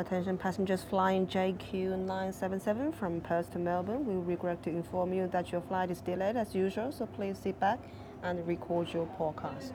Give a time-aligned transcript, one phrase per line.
[0.00, 4.06] Attention passengers flying JQ977 from Perth to Melbourne.
[4.06, 7.60] We regret to inform you that your flight is delayed as usual, so please sit
[7.60, 7.78] back
[8.22, 9.72] and record your podcast.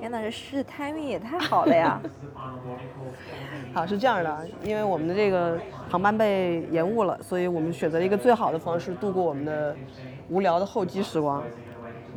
[0.00, 2.00] 天哪，这诗的 timing 也太好了呀！
[3.74, 9.76] 好，是这样的，因为我们的这个航班被延误了，所以我们选择了一个最好的方式度过我们的
[10.30, 11.44] 无聊的候机时光，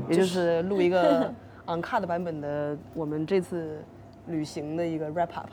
[0.08, 1.30] 也就是录一个
[1.66, 3.84] uncut 版本的我们这次
[4.28, 5.50] 旅行的一个 wrap up。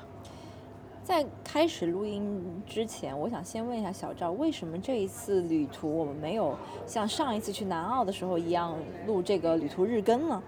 [1.12, 8.75] 在开始录音之前，我想先问一下小赵，为什么这一次旅途我们没有像上一次去南澳的时候一样
[9.07, 10.43] 录这个旅途日更呢？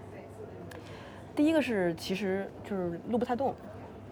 [1.36, 3.54] 第一个是，其实就是录不太动。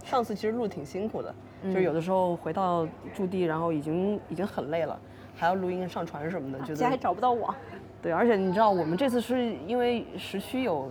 [0.04, 1.34] 上次其实录的挺辛苦的，
[1.64, 5.00] 就是有的时候回到驻地，然后已经已经很累了，
[5.34, 7.54] 还要录音、上传什么的，觉得还找不到网。
[8.02, 10.90] 对，而且你知道，我们这次是因为时区有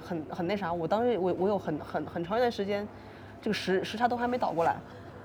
[0.00, 2.86] 很很那啥，我当时我我有很很很长一段时间，
[3.42, 4.76] 这个时时差都还没倒过来，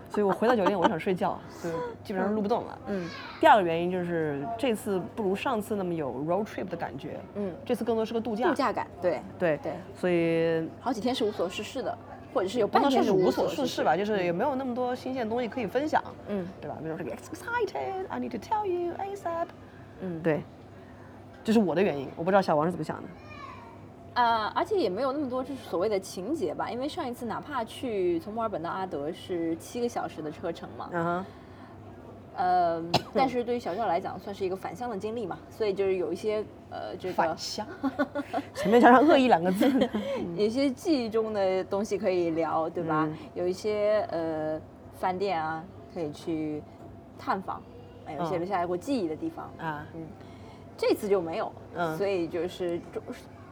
[0.09, 1.69] 所以我回到酒店我想睡觉，就
[2.03, 2.77] 基本上录不动了。
[2.87, 3.09] 嗯。
[3.39, 7.19] 第二个原因就是这次不如上次那么有 road trip 的感觉。
[7.35, 7.53] 嗯。
[7.63, 8.49] 这次更多是个度假。
[8.49, 9.73] 度假感，对对对。
[9.95, 11.97] 所以好几天是无所事事的。
[12.33, 16.77] 或者是有半天是无所事事吧，就是也没有那么多新鲜东西可以分享，嗯，对吧？
[16.79, 19.47] 比如说这个 excited，I need to tell you ASAP，
[20.01, 20.43] 嗯，对，
[21.43, 23.03] 这是我的原因，我不知道小王是怎么想的。
[24.17, 31.25] 啊，而且也没有那么多就是所谓的情节吧，因为上一次哪怕去从墨尔本到阿德是七个小时的车程嘛，嗯。
[32.39, 32.83] 呃，
[33.15, 37.65] 但是对于小赵来讲，算是一个返乡的经历嘛，所以就是有一些呃，这个返乡，
[38.53, 39.67] 前面加上恶意两个字，
[40.37, 43.09] 有一些记忆中的东西可以聊，对吧？
[43.33, 44.61] 有一些呃
[44.99, 45.63] 饭店啊
[45.95, 46.61] 可以去
[47.17, 47.59] 探访，
[48.05, 50.05] 哎有一些留下来过记忆的地方啊，嗯，
[50.77, 52.79] 这次就没有，嗯，所以就是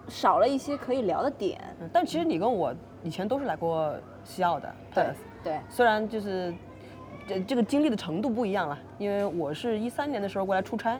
[0.07, 1.59] 少了一些可以聊的点。
[1.91, 5.05] 但其实你跟我以前都是来过西澳的，对
[5.43, 6.53] 对，虽然就是。
[7.27, 10.99] 这这个经历的程度不一样了，因为我是一三年的时候过来出差，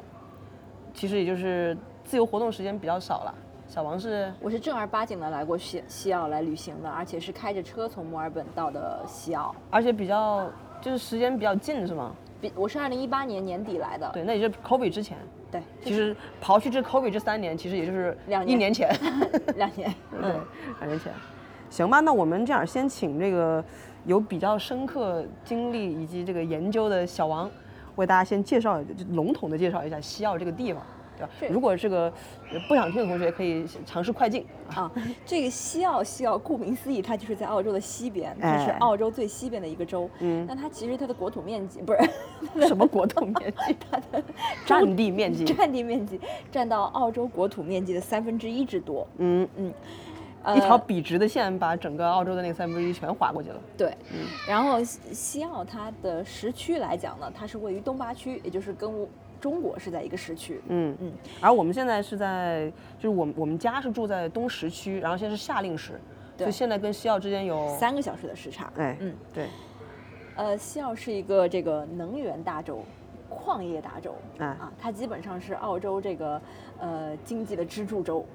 [0.92, 3.36] 其实也就是自由活动时间比较少了。
[3.68, 10.50] 小王是，我是正儿八经的来过西西澳来旅行的，而且是开着车从墨尔本到的西澳，而且比较
[10.82, 12.12] 就是时间比较近，是吗？
[12.42, 15.16] 比我是二零一八年年底来的，对，那也就是 COVID 之前。
[15.60, 18.90] 对，其实刨去这 COVID 这三年，其实也就是两一年前，
[19.58, 20.32] 两年， 对，
[20.80, 21.12] 两年前。
[21.70, 23.64] 行吧，那我们这样先请这个。
[24.06, 27.50] 有比较深刻经历以及这个研究的小王，
[27.96, 28.80] 为大家先介绍，
[29.14, 30.84] 笼统的介绍一下西澳这个地方，
[31.18, 31.30] 对吧？
[31.50, 32.12] 如果这个
[32.68, 34.92] 不想听的同学可以尝试快进啊。
[35.26, 40.10] 这个西澳，西澳顾名思义，它就是在澳洲的西边，它是澳洲最西边的一个州。
[40.20, 40.46] 嗯。
[40.48, 42.00] 那它其实它的国土面积不是
[42.68, 44.24] 什么国土面积， 它的
[44.66, 46.20] 占地面积，占地面积
[46.52, 49.08] 占到澳洲国土面积的三分之一之多。
[49.18, 49.74] 嗯嗯。
[50.56, 53.56] 一条笔直的线把整个澳洲的那个三分之一全划过去了。
[53.76, 58.88] 对，嗯，然后西澳它的时区来讲呢，它是位于东八区，也就是跟
[59.46, 60.60] 中国是在一个时区。
[60.70, 61.14] 嗯嗯。
[61.40, 66.02] 而我们现在是在，就是我们我们家是住在东时区，然后现在是夏令时，
[66.36, 68.74] 所以现在跟西澳之间有三个小时的时差。
[68.78, 69.46] 哎，嗯，对。
[70.36, 72.84] 呃，西澳是一个这个能源大洲，
[73.30, 74.16] 矿业大洲。
[74.40, 76.42] 啊，它基本上是澳洲这个
[76.80, 78.26] 呃经济的支柱州。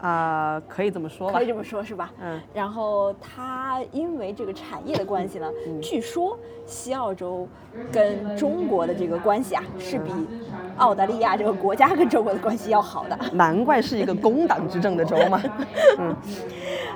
[0.00, 2.10] 啊，可以这么说吧，可以这么说，是吧？
[2.20, 2.40] 嗯。
[2.52, 5.48] 然后它因为这个产业的关系呢，
[5.80, 6.36] 据说
[6.66, 7.46] 西澳洲
[7.92, 10.10] 跟中国的这个关系啊，是比
[10.76, 13.18] 澳大利亚这个国家跟中国的关系要好的。
[13.32, 15.40] 难怪是一个工党执政的州嘛。
[15.98, 16.16] 嗯。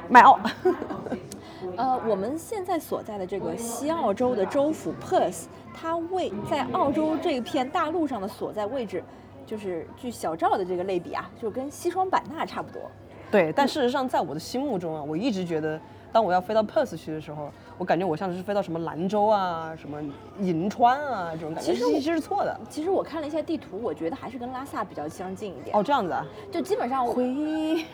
[0.09, 0.39] 卖澳。
[1.77, 9.05] 呃，我们现在所在的这个西澳洲的州府 Perth，它位在澳洲这片大陆上的所在位置。
[9.47, 12.83] 就是据小赵的这个类比啊，就跟西双版纳差不多。
[13.31, 15.81] 对，但事实上，在我的心目中啊，我一直觉得，
[16.13, 20.01] 当我要飞到 Perth 去的时候，我感觉我像是飞到什么兰州啊、什么
[20.41, 21.73] 银川啊这种感觉。
[21.73, 22.61] 其实其实是错的。
[22.71, 25.77] 其实我看了一下地图，我觉得还是跟拉萨比较相近一点。
[25.77, 26.25] 哦，这样子啊？
[26.53, 27.25] 就基本上回，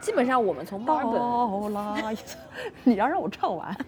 [0.00, 2.16] 基本上我们从墨尔本。
[2.84, 3.76] 你要让我唱完。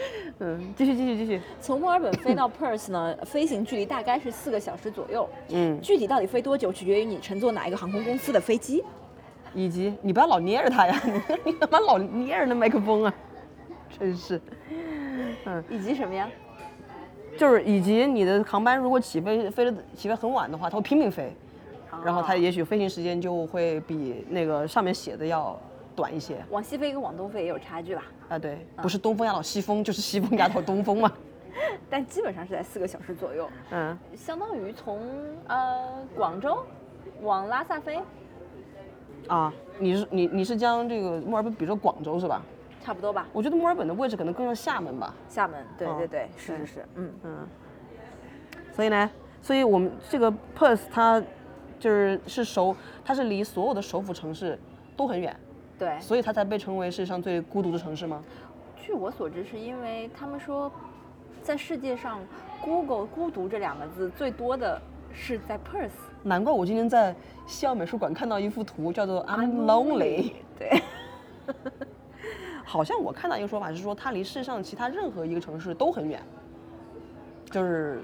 [0.40, 1.40] 嗯，继续继续继续。
[1.60, 5.28] 从墨尔本飞到 Perth 呢，飞行距离大概是四个小时左右。
[5.50, 8.82] 嗯，具体到底飞多久，取决于你乘坐哪一个航空公司的飞机，
[9.54, 11.02] 以及你不要老捏着它呀，
[11.44, 13.14] 你干嘛老捏着那麦克风啊？
[13.98, 14.40] 真是。
[15.44, 16.28] 嗯，以及什么呀？
[17.36, 21.32] 就是以及你的航班如果起飞飞的起飞很晚的话，它会拼命飞，
[22.04, 25.58] 然后它也许飞行时间就会比那个上面写的要。
[25.96, 28.04] 短一些，往西飞跟往东飞也有差距吧？
[28.28, 31.12] 啊，对，不是东风压倒西风，就是西风压倒东风嘛。
[31.90, 35.00] 但基本上是在四个小时左右，嗯，相当于从
[35.48, 36.64] 呃广州
[37.22, 38.00] 往拉萨飞。
[39.26, 42.42] 啊，你是你你是将这个墨尔本比作广州是吧？
[42.82, 43.28] 差不多吧。
[43.32, 45.14] 我觉得墨尔本的位置可能更像厦门吧。
[45.28, 47.48] 厦门，对对对，是是是，嗯嗯。
[48.72, 49.10] 所以呢，
[49.42, 51.22] 所以我们这个 Perth 它
[51.78, 54.58] 就是是首，它是离所有的首府城市
[54.96, 55.36] 都很远。
[55.80, 55.98] 对。
[55.98, 58.22] 所以它才被称为世界上最孤独的城市吗？
[58.76, 60.70] 据我所知，是因为他们说，
[61.42, 62.20] 在世界上
[62.62, 64.80] ，Google 孤独这两个字最多的
[65.12, 65.90] 是在 Perth。
[66.22, 67.14] 难怪我今天在
[67.46, 70.32] 西澳美术馆看到一幅图，叫做 I'm lonely。
[70.58, 70.82] 对。
[72.64, 76.22] 好像我看到一个说法是说，它离世上其他任何一个城市都很远，
[77.50, 78.00] 就是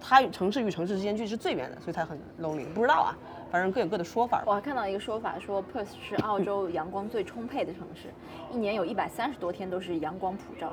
[0.00, 2.64] 它城市与城市之间距离是最远的，所以它很 lonely。
[2.74, 3.16] 不知道啊，
[3.50, 4.42] 反正各有各的说法。
[4.46, 8.08] 我还看到一个说法说，Perth 是澳洲阳光最充沛的城市，
[8.52, 10.72] 一年有一百三十多天都是阳光普照，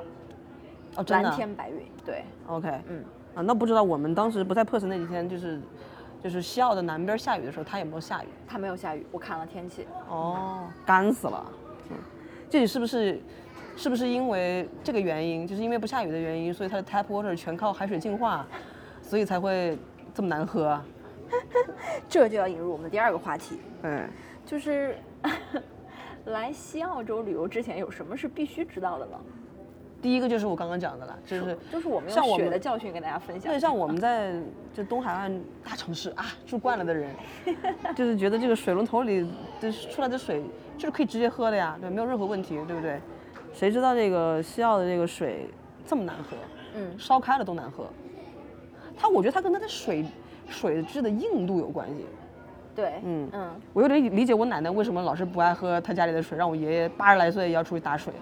[0.96, 1.82] 哦，真的，蓝天白云。
[2.04, 3.04] 对，OK，嗯，
[3.34, 5.60] 啊，那不知道我们当时不在 Perth 那几天，就是
[6.22, 8.28] 就是西澳的南边下雨的时候，它有没有下雨？
[8.46, 9.86] 它没有下雨，我看了天气。
[10.08, 11.44] 哦，干死了。
[11.90, 11.96] 嗯
[12.50, 13.20] 这里是不是，
[13.76, 18.46] 是不是因为这个原因，就是因为不下雨的原因，所以它的 tap water 全靠海水净化，
[19.02, 19.76] 所以才会
[20.14, 20.80] 这么难喝？
[22.08, 24.08] 这就要引入我们的第二个话题，嗯，
[24.46, 24.96] 就是
[26.26, 29.18] 来西澳洲旅游之前有什么是必须知道的呢？
[30.00, 33.52] 第一个就是我刚刚讲的了，就是就是我们用血的教训跟大家分享。
[33.52, 34.32] 对，像我们在
[34.72, 37.12] 就东海岸大城市啊住惯了的人，
[37.96, 39.28] 就是觉得这个水龙头里
[39.60, 40.44] 的出来的水
[40.76, 43.00] 就是可以直接喝的呀，对，没有任何问题，对不对？
[43.52, 45.48] 谁知道这个西澳的这个水
[45.84, 46.36] 这么难喝？
[46.76, 47.88] 嗯，烧开了都难喝。
[48.96, 50.04] 它，我觉得它跟它的水
[50.48, 52.06] 水质的硬度有关系。
[52.74, 58.12] 对，嗯嗯，我有点理解我奶奶为什么老是不爱喝她家里的水，让我爷爷八十来岁要出去打水。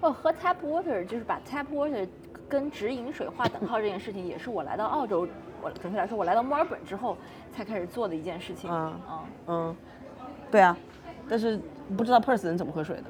[0.00, 2.06] 哦，喝 tap water 就是把 tap water
[2.48, 5.26] 跟直饮水划等号这件事情，也是我来到澳洲，
[5.62, 7.16] 我准确来说，我来到墨尔本之后
[7.52, 8.70] 才开始做的一件事情。
[8.70, 9.76] 嗯嗯嗯，
[10.50, 10.76] 对啊，
[11.28, 11.58] 但是
[11.96, 13.04] 不知道 Perth 人怎么喝水的。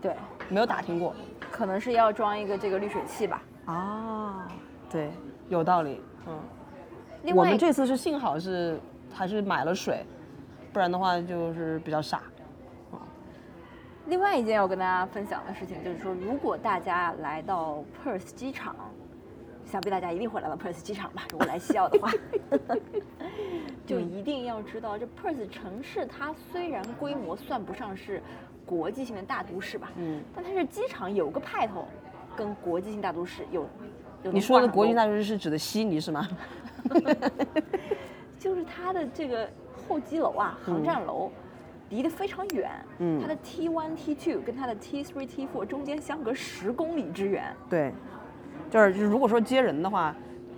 [0.00, 0.14] 对，
[0.48, 1.14] 没有打听过。
[1.50, 3.42] 可能是要装一个这个滤水器吧。
[3.66, 4.48] 啊，
[4.90, 5.10] 对，
[5.48, 6.00] 有道理。
[6.26, 6.38] 嗯，
[7.34, 8.78] 我们这次是幸好是
[9.12, 10.04] 还是买了水，
[10.72, 12.22] 不然的话就是比较傻。
[14.06, 18.74] 另外一件要跟大家分享的事情就是说，如果大家来到 Perth 机场，
[19.66, 21.24] 想必大家一定会来到 Perth 机场吧？
[21.30, 22.10] 如果来西澳的话，
[23.84, 28.22] 就一定要知道，这 Perth 城市它虽然规模算不上是
[28.64, 31.86] 国际性的大都市吧，嗯，但它是机场有个派头，
[32.34, 33.68] 跟国际性大都市有。
[34.22, 36.28] 你说的国际大都市是指的悉尼是吗？
[38.38, 39.48] 就是它的这个
[39.88, 41.30] 候机楼啊，航站楼。
[41.90, 47.44] 离得非常远，嗯，它的 T one T two 跟它的 T three T four 中间相隔十公里之远。
[47.70, 47.94] 对，
[48.68, 50.14] 就是就是如果说接人的话，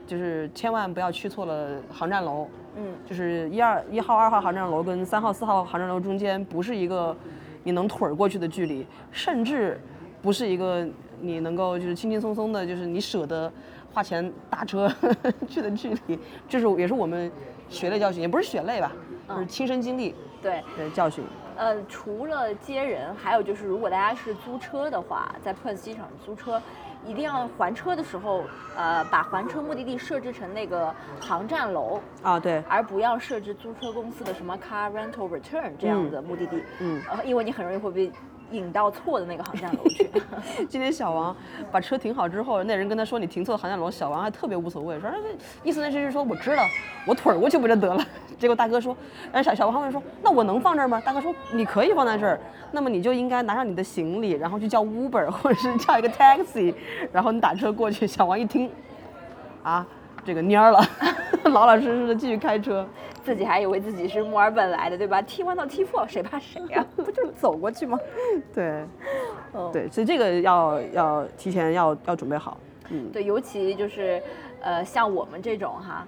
[0.08, 2.48] 就是千万不要去错了航站楼。
[2.74, 7.16] 嗯，就是一二一号、二号航站楼跟三号、四号航站楼中间不是一个
[7.62, 9.80] 你能腿儿过去的距离，甚至
[10.20, 10.84] 不是一个
[11.20, 13.52] 你能够就是轻轻松松的，就是你舍得
[13.92, 14.90] 花钱打车
[15.48, 16.18] 去的距离。
[16.48, 17.30] 这是也是我们
[17.68, 18.92] 血泪教训，也不是血泪吧，
[19.28, 20.14] 就是亲身经历。
[20.42, 20.62] 对，
[20.94, 21.22] 教训。
[21.56, 26.58] 呃，除了接人，还有就是，如果大家是租车的话，在 Perth 机场租车，
[27.06, 28.44] 一定要还车的时候，
[28.74, 38.10] 呃，把还车目的地设置成那个航站楼啊，对，而不要设置租车公司的什么 Car Rental Return 这样的目的地，嗯，呃，因为你很容易会被。
[38.50, 40.10] 引到错的那个航站楼去。
[40.68, 41.34] 今天小王
[41.70, 45.10] 把车停好之后，那人跟他说你停错航站楼，小王还特别无所谓，说
[45.62, 46.66] 意思那就是说我知道，
[47.06, 48.04] 我腿过去不就得了。
[48.38, 48.96] 结果大哥说，
[49.32, 51.00] 哎小小王问说，那我能放这儿吗？
[51.04, 52.40] 大哥说你可以放在这儿，
[52.72, 56.74] 那么你就应该拿上你的行李，然后去叫 Uber 或者是叫一个 taxi，
[57.12, 58.06] 然后你打车过去。
[58.06, 58.70] 小王一听，
[59.62, 59.86] 啊。
[60.24, 60.80] 这个蔫了，
[61.50, 62.86] 老老实实的继续开车，
[63.24, 66.84] 自己还以为自己是墨尔本来的，对吧？T one 到 T four，谁怕谁呀？
[66.96, 67.98] 不就是走过去吗？
[68.54, 68.84] 对，
[69.72, 72.58] 对，所以这个要要提前要要准备好。
[72.90, 74.22] 嗯，对，尤其就是
[74.60, 76.06] 呃，像我们这种哈，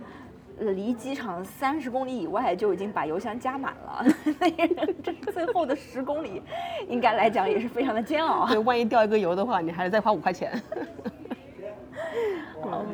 [0.58, 4.04] 离机场三十公里以外就已经把油箱加满了，
[4.38, 6.42] 那这最后的十公里，
[6.88, 8.46] 应该来讲也是非常的煎熬。
[8.46, 10.60] 对，万一掉一个油的话，你还得再花五块钱。
[12.64, 12.86] 嗯。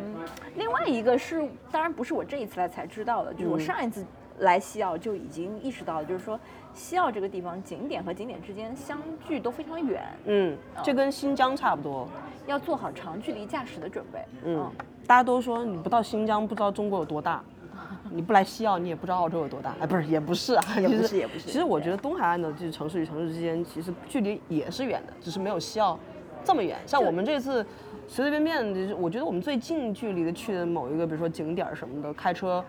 [0.57, 4.05] 另外一个是，当然不是我这一次来才知道的，就是我上一次
[4.41, 6.39] 来西澳就已经意识到了，就是说
[6.75, 10.03] 西澳这个地方景点和景点之间相距都非常远。
[10.25, 12.09] 嗯，这跟新疆差不多，
[12.47, 14.21] 要做好长距离驾驶的准备。
[14.45, 14.71] 嗯，
[15.07, 17.43] 大家都说你不到新疆不知道中国有多大，
[18.11, 19.75] 你不来西澳你也不知道澳洲有多大。
[19.81, 21.47] 哎，不是，也不是啊，也不是，也不是。
[21.47, 25.99] 其实我觉得东海岸的这城市与城市之间其实距离也是远的，只是没有西澳
[26.45, 26.77] 这么远。
[26.87, 27.65] 像我们这次。
[28.09, 32.65] 随随便便的，我觉得我们最近距离的去的某一个，比如说景点什么的，开车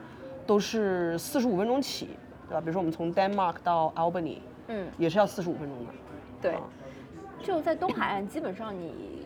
[0.46, 2.10] 都是四十五分钟起，
[2.50, 2.60] 对吧？
[2.60, 5.92] 比如说我们从 Denmark 到 Albany，嗯，也是要四十五分钟的。
[6.42, 6.56] 对，
[7.42, 9.26] 就在东海岸，基本上你，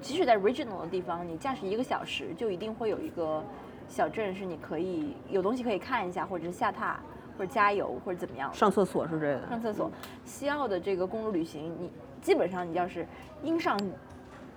[0.00, 3.44] 即使在 regional 的地方，你驾驶一个小时，就一定会有一个
[3.90, 6.94] 小镇是你可以有东西可以看一下，或者是下榻，
[7.36, 8.52] 或者加油，或者怎么样。
[8.54, 9.46] 上厕所是这个。
[9.50, 9.90] 上厕所。
[10.24, 11.90] 西澳的这个公路旅行，你
[12.22, 13.06] 基本上你要是
[13.42, 13.78] 应上，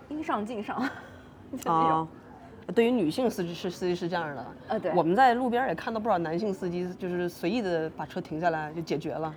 [0.10, 0.78] 应上尽上。
[1.66, 2.08] 啊。
[2.75, 4.46] 对于女性司机是司机是这样的。
[4.68, 4.92] 呃，对。
[4.94, 9.34] 我们在路边也看到不少男性司机，就是随意的把车停下来就解决了。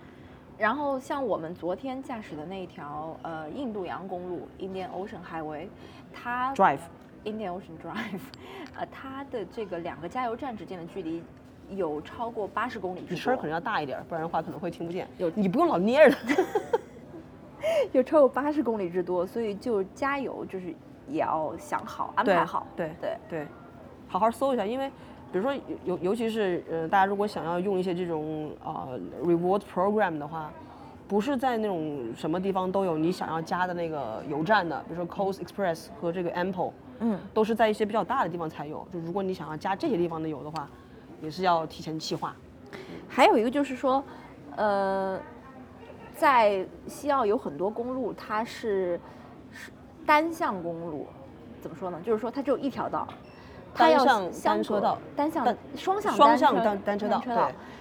[0.58, 5.66] 然后像我们昨天驾驶的那条呃印度洋公路 Indian Ocean Highway，
[6.12, 6.80] 它 Drive
[7.24, 8.20] Indian Ocean Drive，
[8.76, 11.22] 呃，它的这个两个加油站之间的距离
[11.70, 13.02] 有超过八十公里。
[13.08, 15.08] 你声可能要大一点，不然的话可能会听不见。
[15.16, 16.16] 有你不用老捏着。
[17.92, 20.74] 有超过八十公里之多，所以就加油就是
[21.08, 22.66] 也要想好安排好。
[22.76, 23.46] 对对对，
[24.08, 24.90] 好好搜一下，因为。
[25.32, 25.54] 比如说，
[25.86, 30.52] 尤尤其是呃，大家如果想要用一些这种呃 reward program 的话，
[31.08, 38.86] 不是在那种什么地方都有你想要加的那个油站的，比如说 Coast Express 和这个 Ample，嗯，都是在一些比较大的地方才有。
[38.92, 40.68] 就如果你想要加这些地方的油的话，
[41.22, 42.36] 也是要提前计划。
[43.08, 44.04] 还有一个就是说，
[44.56, 45.18] 呃，
[46.22, 49.00] 在西澳有很多公路，它是
[49.50, 49.72] 是
[50.06, 51.08] 单向公路，
[51.60, 52.00] 怎么说呢？
[52.04, 53.08] 就是说它只有一条道。
[53.74, 57.34] 单向单车道，单向双向双向单单车道，对，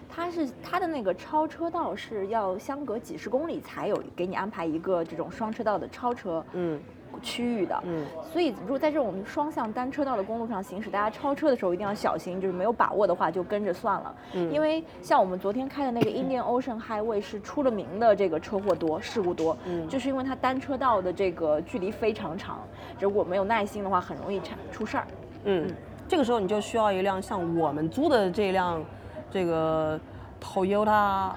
[0.10, 6.82] 它是它的那个超车道是要相隔几十公里才有给你安排一个这种双车道的超车嗯
[7.22, 7.80] 区域的。
[7.86, 22.62] 嗯，所以如果在这种双向单车道的公路上行驶，大家超车的时候一定要小心，就是没有把握的话就跟着算了，嗯，因为像我们昨天开的那个 Indian Ocean Highway 是出了名的这个车祸多事故多，嗯，就是因为它单车道的这个距离非常长，
[23.00, 25.08] 如果没有耐心的话，很容易产出事儿。
[25.44, 25.68] 嗯，
[26.08, 28.84] 这个时候你就需要一辆像我们租的这辆，
[29.30, 30.00] 这个
[30.41, 31.32] Toyota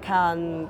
[0.00, 0.66] Can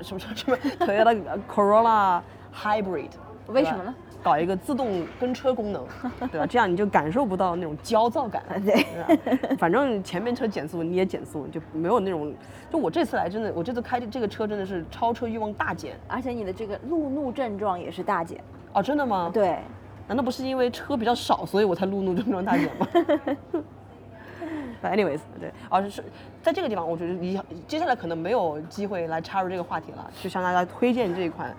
[0.00, 2.20] 什么什么什么 Toyota Corolla
[2.54, 3.10] Hybrid，
[3.48, 3.94] 为什么呢？
[4.22, 5.84] 搞一个自动跟车功能，
[6.30, 6.46] 对吧？
[6.48, 8.42] 这样你就感受不到那种焦躁感。
[8.64, 12.34] 对，反正前面车减速你也减速，就没有那种。
[12.70, 18.40] 就我这次来真的，我这次开这个车真的是超车欲望大减，而且你的这个路怒症状也是大减。
[18.72, 19.30] 哦，真的吗？
[19.32, 19.58] 对。
[20.06, 22.86] 难道不是因为车比较少，所以我才路怒症状大减吗？
[24.84, 26.04] Anyways，对，而是
[26.42, 31.54] 在这个地方，我觉得你接下来可能没有机会来插入这个话题了，就向大家推荐这一款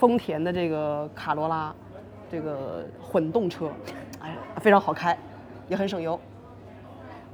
[0.00, 1.74] 丰田的这个卡罗拉
[2.30, 3.70] 这个混动车，
[4.18, 5.16] 哎，非常好开，
[5.68, 6.18] 也很省油。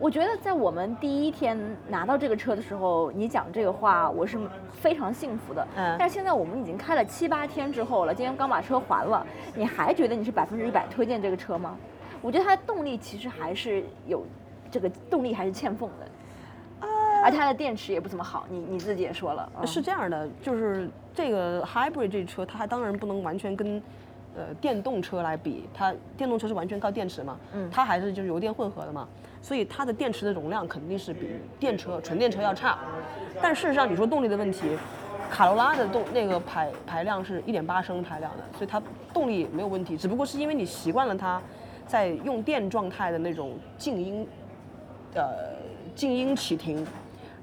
[0.00, 1.56] 我觉得在我们第一天
[1.88, 4.36] 拿到这个车的时候，你讲这个话，我是
[4.72, 5.64] 非常幸福的。
[5.76, 5.96] 嗯。
[5.96, 11.76] 但是现在我们已经开了七八天之后了，今天刚把车还了，你还觉得你是百分之一百推荐这个车吗？
[12.20, 14.24] 我觉得它的动力其实还是有，
[14.72, 16.08] 这个动力还是欠奉的。
[17.16, 17.22] 啊。
[17.24, 19.50] 而它的电池也不怎么好，你你自己也说了。
[19.66, 23.82] 是这样的，就是这个 Hybrid 这车，它当然不能完全跟，
[24.36, 27.36] 呃，电动车来比，它电动车是完全靠电池嘛。
[27.52, 27.68] 嗯。
[27.70, 29.08] 它还是就是油电混合的嘛。
[29.42, 31.28] 所以它的电池的容量肯定是比
[31.60, 32.78] 电车、纯电车要差，
[33.40, 34.76] 但事实上你说动力的问题，
[35.30, 38.82] 卡罗拉的动那个排排量是一点八升排量的，所以它
[39.14, 41.40] 动力没有问题，只不过是因为你习惯了它
[41.86, 44.26] 在用电状态的那种静音，
[45.14, 45.54] 呃
[45.94, 46.84] 静音启停，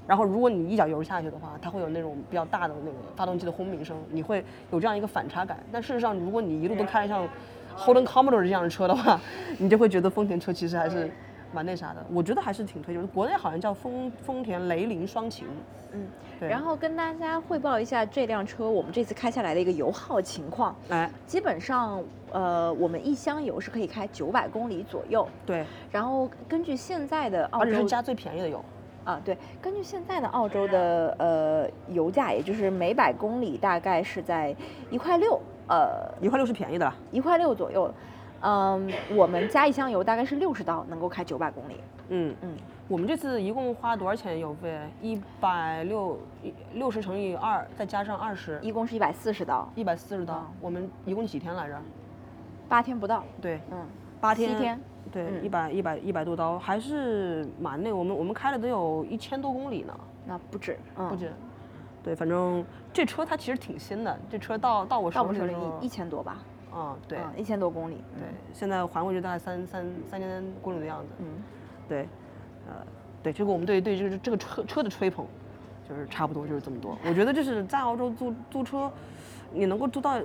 [0.07, 5.57] 然后如果你一脚油下去的话，它会有那种比较大的那个发动机的轰鸣声，你会有这样一个反差感。
[5.71, 7.27] 但事实上，如果你一路都开像
[7.77, 9.19] Holden Commodore 这样的车的话，
[9.57, 11.11] 你就会觉得丰田车其实还是。
[11.55, 13.07] 蛮那啥的，我觉得还是挺推荐。
[13.09, 15.45] 国内好像叫丰丰田雷凌双擎，
[15.91, 16.07] 嗯，
[16.39, 16.49] 对。
[16.49, 20.75] 然后跟大家汇报一下这辆车我们这次开下来的一个油耗情况。
[20.89, 25.27] 哎，基本上，呃，我们一箱油是可以开九百公里左右。
[25.45, 25.63] 对。
[25.91, 28.65] 然后根据现在的澳洲，是加最便宜的油。
[29.03, 29.37] 啊，对。
[29.61, 34.55] 根据现在的澳洲的呃油价，也就是每百公里大概是在
[34.89, 37.93] 一块六，呃，一块六是便宜的，一块六左右。
[38.41, 41.75] 嗯，我们加一箱油大概是六十刀，能够开九百公里。
[42.09, 42.57] 嗯嗯，
[42.89, 44.77] 我们这次一共花多少钱油费？
[45.01, 46.19] 一百六
[46.73, 49.71] 六十乘以二，再加上二十，一共是一百四十刀。
[49.75, 51.81] 一百四十刀，我们一共几天来着？
[52.67, 53.23] 八天不到。
[53.41, 53.77] 对，嗯，
[54.19, 54.49] 八天。
[54.49, 54.79] 七天。
[55.11, 57.93] 对，一百一百一百多刀，还是蛮那。
[57.93, 59.93] 我们我们开了得有一千多公里呢。
[60.25, 60.77] 那不止，
[61.09, 61.31] 不止。
[62.01, 66.37] 对，反正这车它其实挺新的，这车到到我手里一一千多吧。
[66.75, 71.25] 嗯，对，一千多公里，对，现在还回去大概三三三千公里的样子，嗯，
[71.87, 72.09] 对，
[72.67, 72.73] 呃，
[73.21, 75.23] 对，这个我们对对这个这个车车的吹捧，
[75.87, 76.97] 就是差不多就是这么多。
[77.05, 78.91] 我觉得就是在澳洲租租车，
[79.51, 80.17] 你能够租到，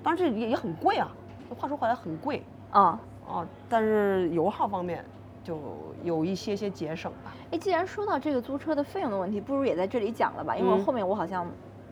[0.00, 1.10] 当然这也也很贵啊，
[1.58, 2.40] 话说回来很贵
[2.70, 5.04] 啊啊，但是油耗方面
[5.42, 5.58] 就
[6.04, 7.34] 有一些些节省吧。
[7.50, 11.46] 哎，既然说到这个租车的费用的问题，不如也在这里讲了吧，因为后面我好像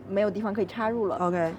[0.08, 1.16] 没有地方可以插入了。
[1.18, 1.52] OK。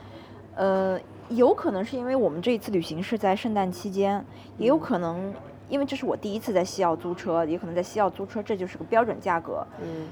[0.55, 4.23] 呃，有可能是因为我们这一次旅行是在圣诞期间，
[4.57, 5.33] 也有可能
[5.67, 9.65] 因为这是我第一次在西澳租车，也可能在西澳租车这就是个标准价格。
[9.81, 10.07] 嗯。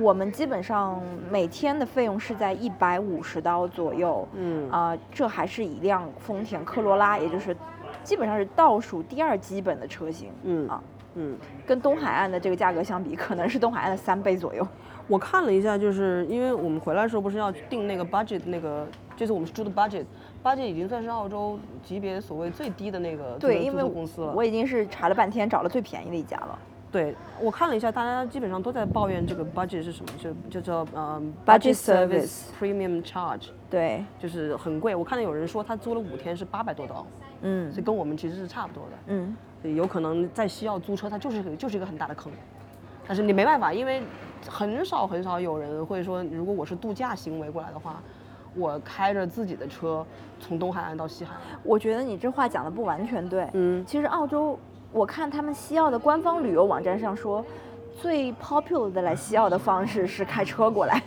[0.00, 1.00] 我们基本上
[1.30, 4.26] 每天的费用是在一百五十刀左右。
[4.34, 4.68] 嗯。
[4.70, 7.56] 啊，这还是一辆丰田科罗拉，也就是
[8.02, 10.30] 基本上是倒数第二基本的车型。
[10.42, 10.68] 嗯。
[10.68, 10.82] 啊。
[11.14, 11.36] 嗯。
[11.66, 14.66] 跟东海岸的这个价格相比，可能是东海岸的三倍左右。
[15.06, 24.32] 我看了一下，就是因为我们回来的时候不是要定那个 budget 那个，就是我们住的 budget，budget 已经算是澳洲级别所谓最低的那个对，因为公司了。
[24.32, 26.58] 我已经是查了半天，找了最便宜的一家了。
[26.94, 30.12] 对，我看了一下，大家基本上都在抱怨这个 budget 是什么，
[30.48, 33.48] 就叫做呃 budget service premium charge。
[33.68, 34.94] 对，就是很贵。
[34.94, 37.04] 我看到有人说他租了五天是八百多刀，
[37.42, 38.90] 嗯，所以跟我们其实是差不多的。
[39.08, 39.36] 嗯，
[39.74, 42.32] 有可能在西澳租车，它就是就是一个很大的坑。
[43.08, 44.00] 但是你没办法，因为
[44.48, 48.00] 很少很少有人会说，如果我是度假行为过来的话，
[48.54, 50.06] 我开着自己的车
[50.38, 51.42] 从东海岸到西海岸。
[51.64, 53.48] 我觉得你这话讲的不完全对。
[53.54, 54.56] 嗯，其实澳洲，
[54.94, 57.44] 我看他们西澳的官方旅游网站上说，
[58.00, 61.02] 最 popular 的来西澳的方式是开车过来。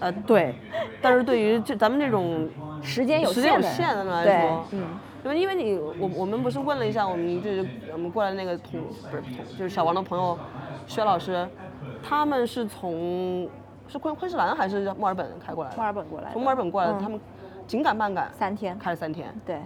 [0.00, 0.54] 呃，对。
[1.02, 2.48] 但是对于这咱们这种
[2.82, 4.86] 时间有时间有限的人来说，嗯。
[5.22, 8.80] 因为因为你我我们不是问了一下我们就是我们过来的那个同
[9.10, 10.38] 不是同就是小王的朋友。
[10.86, 11.46] 薛老师，
[12.02, 13.48] 他们是从
[13.86, 15.70] 是昆昆士兰还是墨尔本开过来？
[15.76, 16.30] 墨尔本过来。
[16.32, 17.20] 从墨尔本过来的，他们
[17.66, 19.34] 紧赶慢赶，三天，开了三天。
[19.44, 19.58] 对。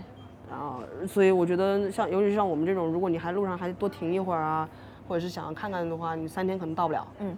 [0.51, 4.69] 啊，所以我觉得像，尤其是像我们这种，如果你还路上还多停一会儿啊，
[5.07, 7.07] 或者是想要看看的话，你三天可能到不了。
[7.21, 7.37] 嗯。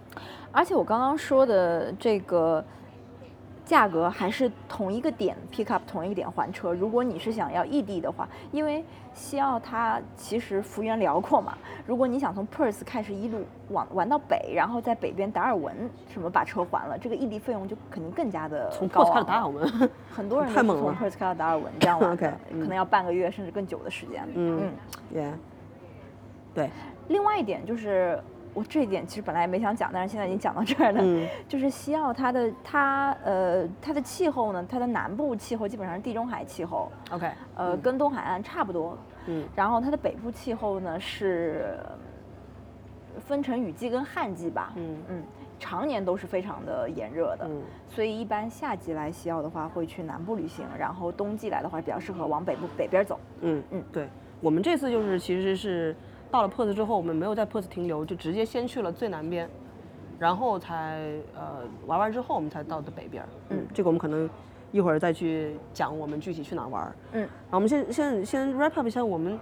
[0.51, 2.63] 而且我刚刚说的这个。
[3.71, 6.73] 价格还是同一个点 pick up 同一个点还车。
[6.73, 11.57] 如果你是想要异地的话，因为西澳它其实幅员辽阔嘛。
[11.87, 15.73] 如果你想从 Perth 开始一路往玩到北，然后在北边达尔文
[16.09, 24.27] 什么把车还了，这个异地费用就肯定更加的从 Perth 开到达尔文，很多人 从 Perth 开到达尔文这样玩的， 可能要半个月甚至更久的时间。
[24.35, 24.69] 嗯
[25.15, 25.31] ，Yeah，
[26.53, 26.69] 对。
[27.07, 28.21] 另外一点就是。
[28.53, 30.99] 我这一点其实本来也没想讲，但是现在已经讲到这儿了。
[31.01, 36.91] 嗯， 就是西澳它的它呃它的气候呢，它的南部气候基本上是地中海气候。
[37.11, 37.29] OK。
[37.55, 38.97] 呃，跟东海岸差不多。
[39.27, 39.45] 嗯。
[39.55, 41.77] 然后它的北部气候呢是
[43.19, 44.73] 分成雨季跟旱季吧。
[44.75, 45.23] 嗯嗯。
[45.57, 47.47] 常年都是非常的炎热的。
[47.47, 47.61] 嗯。
[47.87, 53.17] 所以一般夏季来西澳的话会去南部旅行，然后冬季来的话比较适合往北部北边走。
[53.41, 54.09] 嗯嗯，对。
[54.41, 55.95] 我们这次就是其实是。
[56.31, 59.49] 到了 Perth 之后，我们没有在 Perth 停留，就直接先去了最南边，
[60.17, 63.23] 然后才呃玩完之后，我们才到的北边。
[63.49, 64.29] 嗯，这个我们可能
[64.71, 66.95] 一会儿再去讲我们具体去哪玩。
[67.11, 69.37] 嗯，啊，我们先先先 wrap up 一下我们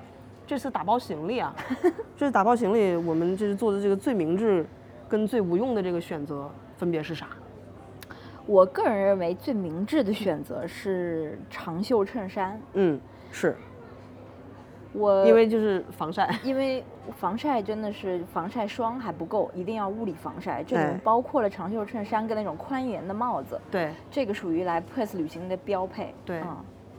[0.47, 1.55] 这次打包行李啊，
[2.17, 4.65] 这次打包行李，我们这是做的这个最明智
[5.07, 7.27] 跟最无用的这个选择分别是啥？
[8.47, 12.59] 我个人认为最明智的选择是长袖衬衫。
[12.73, 12.99] 嗯，
[13.31, 13.55] 是。
[14.91, 16.83] 我因为就是防晒，因为
[17.15, 20.63] 防晒真的是防晒霜还不够，一定要物理防晒。
[20.63, 23.59] 这种包括了长袖衬衫跟那种宽檐的帽子。
[23.69, 26.13] 对，这个属于来 Perth 旅行的标配。
[26.25, 26.41] 对，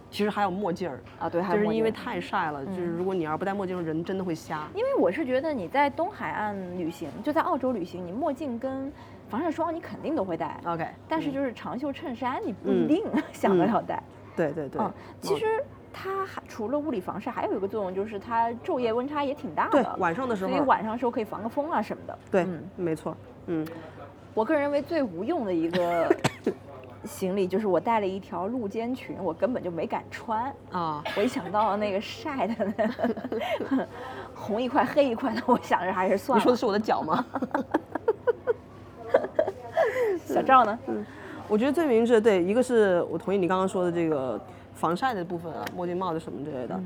[0.08, 4.68] 其实还有墨镜儿啊，对，还就是因为太晒了，就是如果你要不戴墨镜，人真的会瞎。
[4.74, 8.92] 因为我是觉得你在东海岸旅行，就在澳洲旅行，你墨镜跟
[9.28, 10.60] 防晒霜你肯定都会戴。
[10.64, 14.00] OK，但是就是长袖衬衫你不一定 想得了戴。
[14.36, 15.44] 对对对，嗯，其实。
[15.92, 19.82] 它还除了物理防晒，还有一个作用就是它昼夜温差也挺大的。
[19.82, 20.50] 对，晚上的时候。
[20.50, 22.18] 所以晚上的时候可以防个风啊什么的。
[22.30, 23.16] 对，没错。
[23.46, 23.66] 嗯，
[24.34, 26.16] 我个人认为最无用的一个
[27.04, 31.02] 行李就是我带了一条露肩裙，我根本就没敢穿啊！
[31.16, 33.86] 我一想到那个晒的那，
[34.34, 36.40] 红一块黑一块的，我想着还是算了。
[36.40, 37.24] 你说的是我的脚吗？
[40.24, 40.78] 小赵呢？
[40.86, 41.04] 嗯，
[41.48, 44.40] 我觉得最明智对，一个是我同意你刚刚说的这个。
[44.80, 46.80] 防晒的部分啊，墨镜、帽子什么之类的。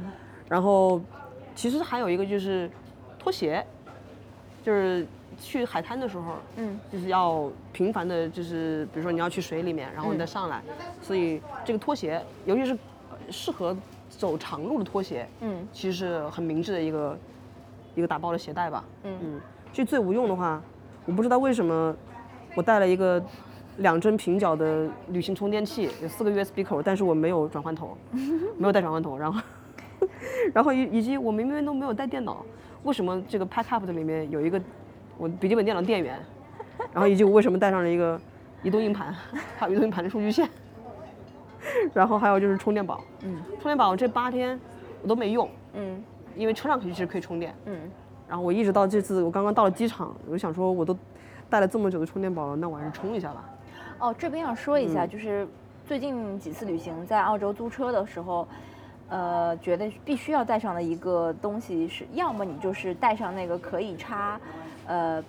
[0.49, 1.01] 然后，
[1.55, 2.69] 其实还有一个就是
[3.21, 3.65] 拖鞋，
[4.65, 5.07] 就是
[5.41, 10.61] 去海滩的时候，嗯，就是要频繁的，就是比如说你要去水里面，然后你再上来，
[11.01, 12.77] 所以这个拖鞋，尤其是
[13.31, 13.77] 适合
[14.11, 17.19] 走长路的拖鞋，嗯，其实是很明智的一个
[17.95, 18.85] 一个打包的鞋带吧。
[19.05, 19.41] 嗯嗯，
[19.73, 20.61] 就最无用的话，
[21.07, 21.95] 我不知道为什么
[22.57, 23.23] 我带了一个。
[23.79, 27.97] 两针平角的旅行充电器，有四个 USB 口，但是我没有转换头，
[28.57, 29.19] 没有带转换头。
[29.19, 29.41] 然后，
[30.55, 32.45] 然后以以及我明明都没有带电脑，
[32.85, 34.61] 为什么这个 Pack Up 的里面有一个
[35.19, 36.19] 我笔记本电脑电源？
[36.93, 38.21] 然后以及我为什么带上了一个
[38.63, 39.15] 移动硬盘，
[39.57, 40.49] 还有移动硬盘的数据线？
[41.95, 44.59] 然后还有就是充电宝，嗯，充电宝这八天
[45.03, 46.03] 我都没用，嗯，
[46.37, 47.79] 因为车上其实可以充电，嗯，
[48.29, 50.97] 然后我一直到这次我刚刚到了机场，我就想说我都
[51.49, 53.45] 带了这么久的充电宝了，那我还是充一下吧。
[53.99, 55.47] 哦，这边要说一下，就是
[55.87, 58.47] 最近几次旅行在澳洲租车的时候，
[59.09, 64.41] 呃，觉得必须要带上的一个东西是，要么你就是带上那个可以插，
[64.87, 65.23] 呃。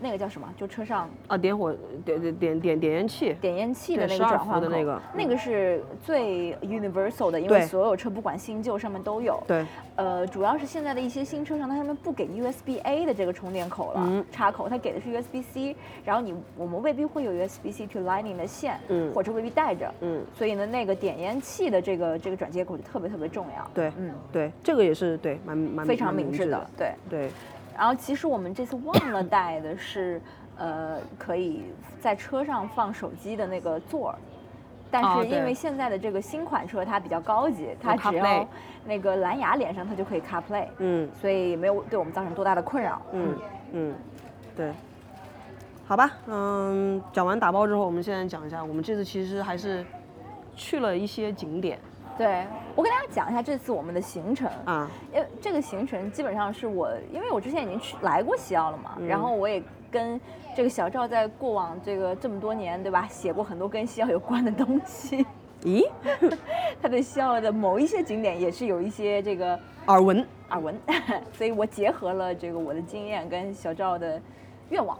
[0.00, 0.48] 那个叫什么？
[0.56, 9.42] 就车上啊，点火点点点点点烟器，点烟器的那个转换的那个，那个是最 universal 的，因为所有车不管新旧上面都有。
[9.46, 9.64] 对。
[9.96, 15.76] 呃，主要是现在的一些新车上，它上面不给 USB A 的这个充电口了，插口，它给的是 USB C。
[16.04, 20.24] 然后你我们未必会有 USB C to Lightning 的线，嗯，或者未必带着，嗯。
[20.34, 23.70] 所以呢，那个点烟器的这个这个转接口就特别特别重要。
[23.74, 27.30] 对，嗯，对，这个也是对，蛮蛮非常明智的，对对。
[27.80, 30.20] 然后其实我们这次忘了带的是，
[30.58, 31.64] 呃，可以
[31.98, 34.18] 在车上放手机的那个座儿，
[34.90, 38.46] 但是因为现在的这个新款车它比较高级，它只要
[38.84, 43.38] 那个蓝牙连上它就可以 CarPlay，嗯，所以没有对我们造成多大的困扰，嗯
[43.72, 43.94] 嗯，
[44.54, 44.74] 对，
[45.86, 49.82] 好吧，嗯，讲完打包之后，我们现在讲一下，我们这次其实还是
[50.54, 51.78] 去了一些景点。
[52.20, 54.46] 对我跟大家讲一下这次我们的行程。
[54.66, 60.20] 啊，因为这个行程基本上是我，因为我之前已经去来过西澳了嘛，然后我也跟
[60.54, 65.24] 这个小赵在过往这个这么多年，对吧，写过很多跟西澳有关的东西。
[65.62, 65.82] 咦，
[66.82, 70.26] 他对西澳的某一些景点也是有一些这个耳闻。
[70.50, 70.78] 耳闻，
[71.32, 74.20] 所以我结合了这个我的经验跟小赵的
[74.68, 74.98] 愿望。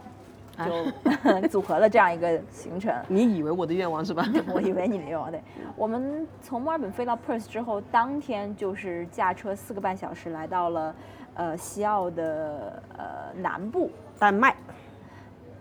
[0.57, 2.93] 就 组合了这样一个行程。
[3.07, 4.25] 你以为我的愿望是吧？
[4.53, 5.41] 我以为你的愿望对。
[5.75, 10.95] 我们从墨尔本飞到 Perth 之后，当天就是驾车四个半小时来到了
[11.35, 14.55] 呃西澳的呃南部，丹麦。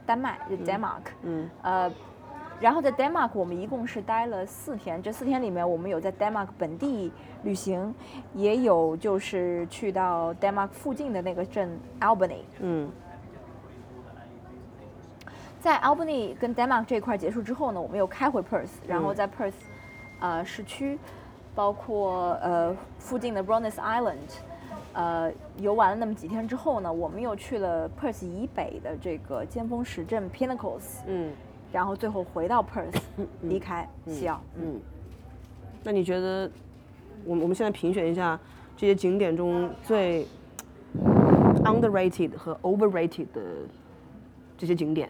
[0.07, 1.03] 丹麦就 Denmark。
[1.23, 1.49] 嗯。
[1.63, 1.93] 呃，
[2.61, 5.01] 然后在 Denmark 我们一共是待了四天。
[5.01, 7.13] 这四天里面，我们有在 Denmark 本地
[7.45, 7.95] 旅行，
[8.35, 12.41] 也有就是去到 Denmark 附近的那个镇 Albany。
[12.59, 12.91] 嗯。
[15.61, 19.53] 在 Albany 跟 Denmark 这一块结束之后呢，我们又开回 Perth，然后在 Perth，
[20.19, 20.99] 呃市区，
[21.55, 24.17] 包括呃附近的 Bronis Island，
[24.95, 31.31] 呃游玩了那么几天之后呢，我们又去了 Perth 以北的这个尖峰石镇 Pinnacles，嗯，
[31.71, 32.99] 然后最后回到 Perth，
[33.43, 34.81] 离开西澳，嗯。
[35.85, 36.51] 那你觉得，
[37.25, 38.39] 我我们现在评选一下
[38.79, 40.27] 这些景点中最
[41.65, 43.41] underrated 和 overrated 的
[44.57, 45.09] 这些景点？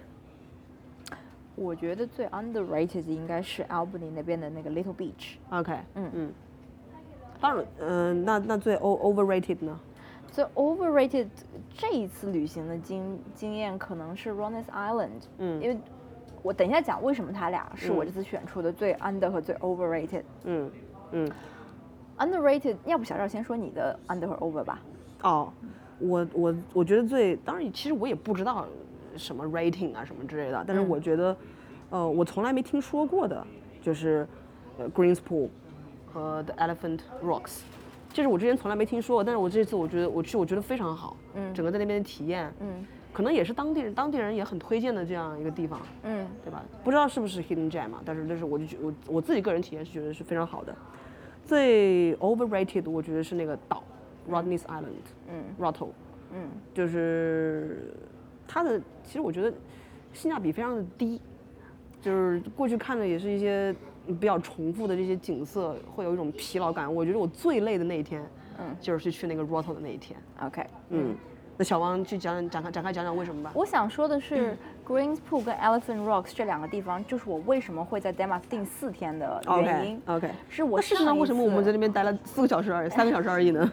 [1.60, 5.34] 我觉得最 underrated 应该是 Albany 那边的那个 Little Beach。
[5.50, 6.32] OK，嗯嗯。
[7.38, 9.78] 当然，嗯，那那最 overrated 呢？
[10.32, 11.26] 最 overrated
[11.76, 15.24] 这一次旅行的经经验可能是 Ronis Island。
[15.36, 15.62] 嗯。
[15.62, 15.78] 因为
[16.42, 20.22] 我等一下讲为什么它俩是我这次选出的最 under 和最 overrated。
[20.44, 20.70] 嗯
[21.12, 21.30] 嗯。
[22.16, 24.80] underrated，要不小赵先说你的 under 和 over 吧。
[25.24, 25.52] 哦，
[25.98, 28.66] 我我我觉得最，当然其实我也不知道。
[29.20, 31.36] 什么 rating 啊，什么之类的，但是我觉得，
[31.90, 33.46] 呃，我从来没听说过的，
[33.82, 34.26] 就是
[34.78, 35.48] 呃 Greens Pool
[36.12, 37.60] 和 The Elephant Rocks，
[38.12, 46.64] 这是我之前从来没听说过，但是我这次我觉得我去，我觉得非常好，嗯，整个在那边的体验，嗯，可能也是当地人，当地人也很推荐的这样一个地方，嗯，对吧？
[46.82, 50.74] 不知道是不是 Hidden Gem 嘛，但是但是我就觉我我自己个人体验是觉得是非常好的。
[51.44, 53.82] 最 overrated 我觉得是那个岛
[54.28, 55.90] Rodney's Island，嗯 r o t t l
[56.32, 57.92] 嗯，就是。
[58.52, 59.52] 它的其实我觉得
[60.12, 61.20] 性价比非常的低，
[62.02, 63.72] 就是过去看的也是一些
[64.06, 66.92] 比较重复的这些景色，会有一种疲劳感。
[66.92, 68.20] 我觉得我最累的那一天，
[68.58, 70.18] 嗯，就是去去那个 r o t t o 的那一天。
[70.40, 71.14] OK，嗯，
[71.56, 73.52] 那小王去讲讲开展开讲讲为什么吧。
[73.54, 80.02] 我想说的是，Greens Pool 跟 Elephant Rocks 这两个地方，就是我为什么会在 Denmark 定四天的原因。
[80.06, 83.70] OK，是我是那为什么我们在那边待了四个小时而已，三个小时而已呢？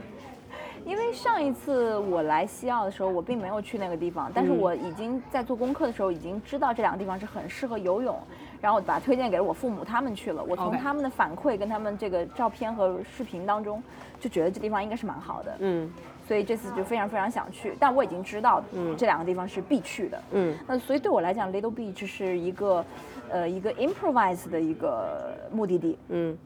[0.87, 8.17] 因为上一次我来西澳的时候，我并没有去那个地方，但是我已经在做功课的时候已经知道这两个地方是很适合游泳，
[8.61, 10.41] 然后我把推荐给了我父母，他们去了。
[10.41, 13.83] 我从他们的反馈跟他们这个照片和视频当中，
[14.17, 15.55] 就觉得这地方应该是蛮好的。
[15.59, 15.91] 嗯，
[16.25, 18.63] 所以这次就非常非常想去，但我已经知道
[18.97, 20.23] 这两个地方是必去的。
[20.31, 22.85] 嗯，那所以对我来讲，Little Beach 是一个，
[23.29, 25.97] 呃，一个 improvise 的一个目的地。
[26.07, 26.37] 嗯。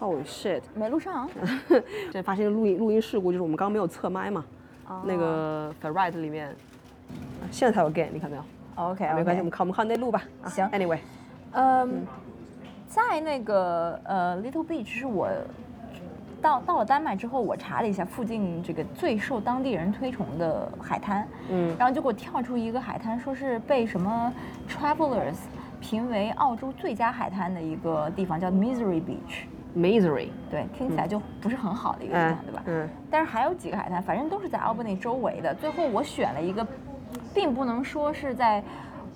[0.00, 0.62] Holy shit！
[0.74, 1.28] 没录上。
[1.68, 4.44] 现在发生录音录音事故，就是我们刚刚没有测麦嘛。
[5.04, 6.54] 那个 the r i g h t 里面，
[7.50, 8.42] 现在才有 gain，你看没有
[8.74, 10.22] ？OK，没关系，我们靠我们靠内录吧。
[10.46, 10.98] 行，Anyway，
[11.52, 12.06] 嗯，
[12.86, 15.30] 在那个呃 Little Beach 是我
[16.42, 24.30] 到到了丹麦之后，我查了一下附近这个最受当地人推崇的海滩，嗯，然后就给我跳出一个海滩，说是被什么
[24.68, 25.36] Travelers
[25.80, 29.46] 评为澳洲最佳海滩的一个地方，叫 Misery Beach。
[29.76, 32.62] Misery，对，听起来就不是很好的一个地方，对吧？
[32.66, 32.88] 嗯。
[33.10, 35.54] 但是还有几个海滩，反正都是在 Albany 周围的。
[35.54, 36.66] 最后我选了一个，
[37.34, 38.62] 并不能说是在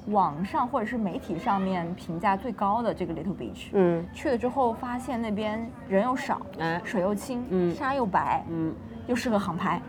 [0.06, 3.68] 网上或者是媒体上面评价最高的这个 Little Beach。
[3.72, 8.74] 嗯，去了之后发现那边人又少，哎，水又清，嗯，沙又白，嗯，
[9.06, 9.80] 又适合航拍。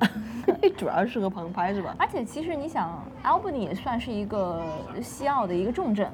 [0.76, 1.94] 主要适合航拍是吧？
[1.98, 4.60] 而且其实你想，Albany 也算是一个
[5.00, 6.10] 西澳的一个重镇。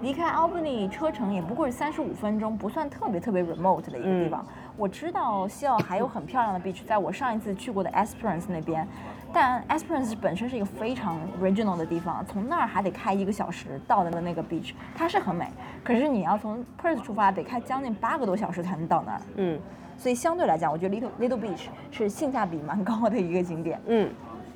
[0.00, 4.46] 离开 Albany 车程也不过是三十五分钟，不算特别特别 remote 的一个地方。
[4.76, 8.86] 我知道西澳还有很漂亮的 beach，在我上一次去过的 Esperance 那边，
[9.32, 15.48] 但 Esperance 本身是一个非常 regional 的地方，从那儿还得开一个小时到的那个 beach，它是很美。
[15.82, 19.20] 可是你要从 Perth 出发，得开将近八个多小时才能到那儿。
[19.34, 19.58] 嗯，
[19.96, 23.80] 所以相对来讲，我觉得 Little Little Beach 是性价比蛮高的一个景点。
[23.86, 24.08] 嗯，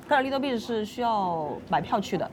[0.07, 2.31] 但是 Little Beach 是需要买票去的。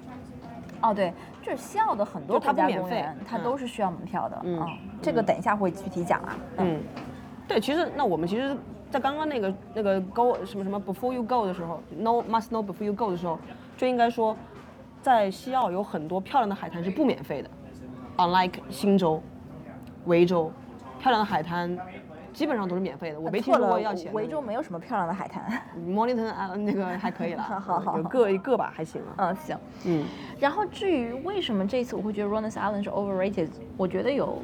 [0.80, 1.12] 哦，对。
[1.42, 4.40] 就是西澳的很多国家公园，它都是需要门票的。
[4.44, 4.66] 嗯，
[5.00, 6.36] 这个等一下会具体讲啊。
[6.58, 6.82] 嗯，
[7.48, 8.56] 对，其实那我们其实，
[8.90, 13.38] 在刚刚那个那个 go 什么什么 before you go 的时候，no must know before you go 的时候，
[13.76, 14.36] 就应该说，
[15.00, 17.50] 在西澳有很多漂亮的海滩是不免费的
[18.18, 19.22] ，unlike 新州、
[20.04, 20.52] 维州，
[20.98, 21.76] 漂亮的海滩。
[22.32, 24.12] 基本上都是免费的，我没听说过要钱。
[24.12, 25.44] 维州没有什么漂亮的海滩。
[26.30, 29.14] 啊，那个还可以了， 好好有个一个吧，还行啊。
[29.16, 29.58] 嗯，行。
[29.86, 30.04] 嗯。
[30.38, 34.38] 然后至于为什么这次我会觉得 Rones Island 是 overrated，我觉得有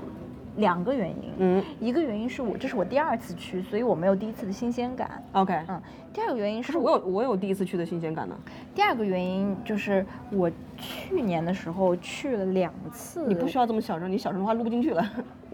[0.57, 1.33] 两个原因。
[1.39, 1.65] 嗯。
[1.81, 5.23] 一个原因是我这是我第二次去，所以我没有第一次的新鲜感。
[5.33, 5.59] OK。
[5.69, 5.81] 嗯。
[6.13, 8.35] 第二个原因是我有我有第一次去的新鲜感呢。
[8.75, 13.27] 第二个原因就是我去年的时候去了两次。
[13.27, 15.07] 你不需要这么小声，你小声的话录不进去了。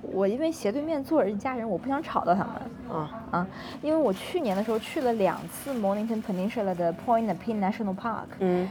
[0.02, 2.96] 我因为斜对面坐着一家人，我不想吵到他们。
[2.96, 3.46] 啊啊！
[3.80, 8.26] 因为我去年的时候去了两次 Mornington Peninsula 的 Point Nepean National Park。
[8.40, 8.68] 嗯。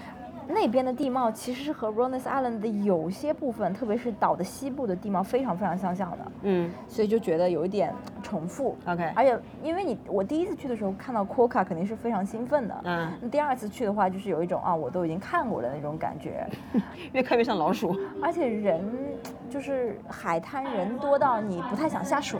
[0.52, 6.18] 那边的地貌其实是和 Rones Island 的有些部分，特别是岛的西部的地貌非常非常相像的。
[6.44, 8.78] 嗯，所以就觉得有一点重复。
[8.86, 12.82] OK，而且因为你我第一次去的时候看到 Quokka 肯定是非常兴奋的。
[12.84, 16.48] 嗯，那第二次去的话就是有一种啊我都已经看过的那种感觉，
[17.14, 17.98] 越看越像老鼠。
[18.22, 18.84] 而且人
[19.50, 22.40] 就是海滩人多到你不太想下水。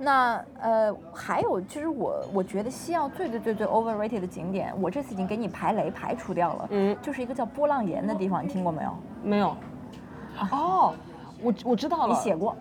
[0.00, 6.68] 那呃，还有，其实我我觉得西澳最最最最 overrated 的景点，我这次已经给你排雷排除掉了。
[6.70, 8.90] 嗯，就是一个叫波浪岩的地方，你听过没有？
[9.24, 9.56] 没有。
[10.52, 10.94] 哦，
[11.42, 12.14] 我我知道了。
[12.14, 12.56] 你写过？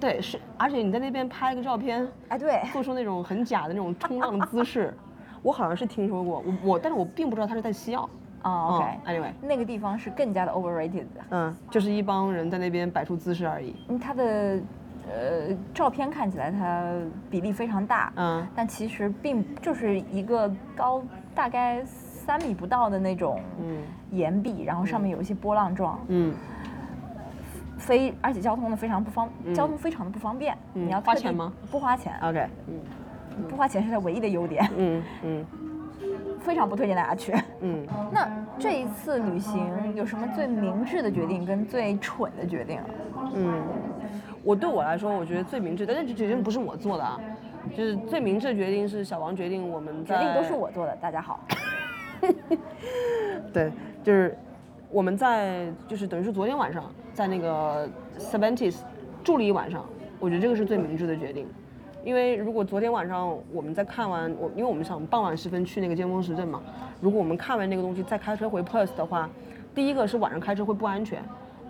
[0.00, 4.92] 对，是，而且你在那边拍了个照片，哎，对，做出那种很假的那种冲浪姿势，
[5.42, 8.08] 我好像是听说过，我我，但是我并不知道它是在西澳。
[8.42, 11.20] 啊，OK，Anyway，那个地方是更加的 overrated 的。
[11.30, 13.76] 嗯，就是一帮人在那边摆出姿势而已。
[13.88, 14.58] 嗯，它的。
[15.12, 16.90] 呃，照片看起来它
[17.30, 21.02] 比例非常大，嗯，但其实并就是一个高
[21.34, 23.40] 大概三米不到的那种
[24.10, 26.34] 岩壁，然后上面有一些波浪状，嗯，
[27.78, 31.52] 非而且交通呢非常不方，交通非常的不方便，你要花钱吗？
[31.70, 35.46] 不花钱，OK，嗯，不花钱是它唯一的优点， 嗯嗯，
[36.40, 38.26] 非常不推荐大家去，嗯， 那
[38.58, 42.80] 这一次旅行有什么最明智的决定跟最蠢的决定？
[43.34, 43.62] 嗯。
[44.44, 47.18] 我对我来说，我觉得最明智，但是这决定不是我做的啊，
[47.74, 50.94] 就是最明智的决定是小王决定，我们决定都是我做的。
[50.96, 51.40] 大家好，
[53.54, 54.36] 对，就是
[54.90, 58.76] 我们在就是等于是昨天晚上在那个 Seventies
[59.24, 59.82] 住了一晚上，
[60.20, 61.48] 我觉得这个是最明智的决定，
[62.04, 66.62] 因为如果昨天晚上我们在看完我，因为我们想傍晚时分去那个尖峰石镇嘛，
[67.00, 69.30] 如果我们看完那个东西再开车回 Perth 的话，
[69.74, 71.22] 第一个是晚上开车会不安全。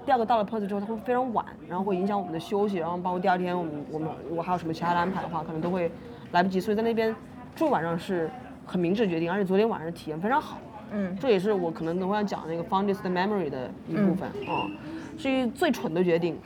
[0.05, 5.91] 第二个到了 Perth 之后，它会非常晚，然后会影响我们的休息，然后包括第二天我们我们我还有什么其他的安排的话，可能都会
[6.33, 6.61] 来不及。
[6.61, 7.15] 所以在那边
[7.57, 8.31] 住晚上是
[8.67, 10.59] 很明智的决定，而且昨天晚上体验非常好。
[10.93, 14.69] 嗯，这也是我可能等会要讲那个 Foundest Memory 的一部分啊。
[15.17, 16.39] 至于最蠢的决定，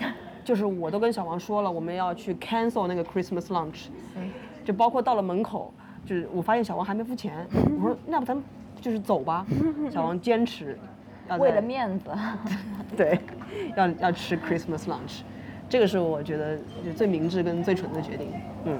[0.45, 3.89] 就是我都跟小王说了，我们要去 cancel 那个 Christmas lunch，
[4.65, 5.73] 就包括到了门口，
[6.07, 7.45] 就是我发现小王还没付钱，
[7.81, 8.45] 我说那不咱们
[8.81, 9.45] 就是走吧。
[9.91, 10.79] 小王坚持。
[11.39, 12.11] 为了面子，
[12.97, 13.19] 对，
[13.77, 15.21] 要要吃 Christmas lunch，
[15.69, 16.59] 这个是我觉得
[16.97, 18.33] 最明智跟最蠢的决定。
[18.65, 18.79] 嗯，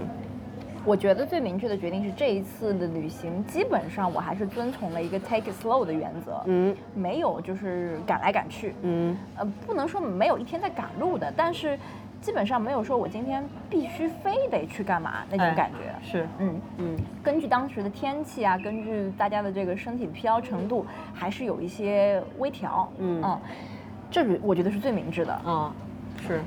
[0.85, 6.43] 我觉得最明智的决定是这一次的旅行，基本上我还是遵从了一个 take it slow 的原则。
[6.47, 8.75] 嗯，没有就是赶来赶去。
[8.83, 11.79] 嗯，呃，不能说没有一天在赶路的，但是。
[12.21, 23.39] 基本上没有说我今天必须非得去干嘛那种感觉，是，嗯嗯，根据当时的天气啊，根据大家的这个身体疲劳程度，还是有一些微调，嗯。
[24.11, 25.71] 这是我觉得是最明智的啊，
[26.27, 26.41] 是，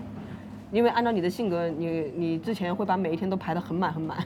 [0.71, 4.17] 因为按照你的性格，你你之前会把每一天都排得很满很满，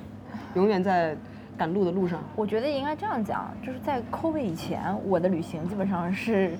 [0.54, 1.14] 永远在
[1.58, 2.24] 赶路的路上。
[2.34, 6.58] 我觉得应该这样讲，就是在 COVID 以前，我的旅行基本上是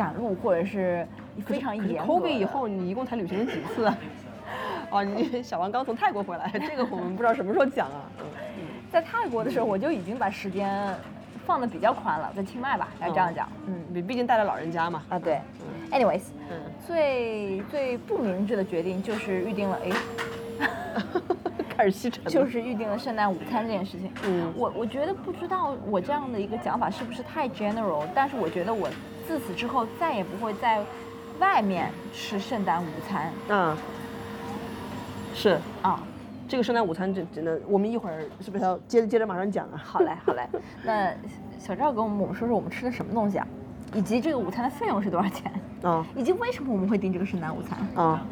[0.00, 1.06] 赶路或者是
[1.44, 2.02] 非常严。
[2.06, 3.92] COVID 以后，你一共才旅行了几次？
[4.90, 8.08] 哦，你小王刚从泰国回来， 这个我们不知道什么时候讲啊。
[8.90, 10.94] 在泰国的时候，我就已经把时间。
[11.46, 13.48] 放的比较宽了，在清迈吧，要这样讲。
[13.66, 15.02] 嗯，毕毕竟带了老人家嘛。
[15.08, 15.40] 啊，对。
[15.90, 20.66] Anyways，嗯，最最不明智的决定就是预定了，哎，
[21.76, 22.22] 开始吸尘。
[22.26, 24.12] 就是预定了圣诞午餐这件事情。
[24.26, 28.88] 嗯，我我觉得不知道我这样的一个讲法是不是太 general，但是我觉得我
[29.30, 30.84] 自此之后再也不会在
[31.38, 33.32] 外面吃圣诞午餐。
[33.48, 33.76] 嗯，
[35.32, 36.02] 是啊。
[36.48, 39.80] 这个圣诞午餐真真的，我们一会儿是不是要接着接着马上讲啊？
[39.84, 40.44] 好嘞，好嘞。
[40.82, 41.12] 那
[41.60, 43.46] 小赵跟我们我们说说我们吃的什么东西啊？
[43.94, 45.52] 以及这个午餐的费用是多少钱？
[45.84, 47.78] 啊，以及为什么我们会订这个圣诞午餐？
[47.94, 48.26] 啊，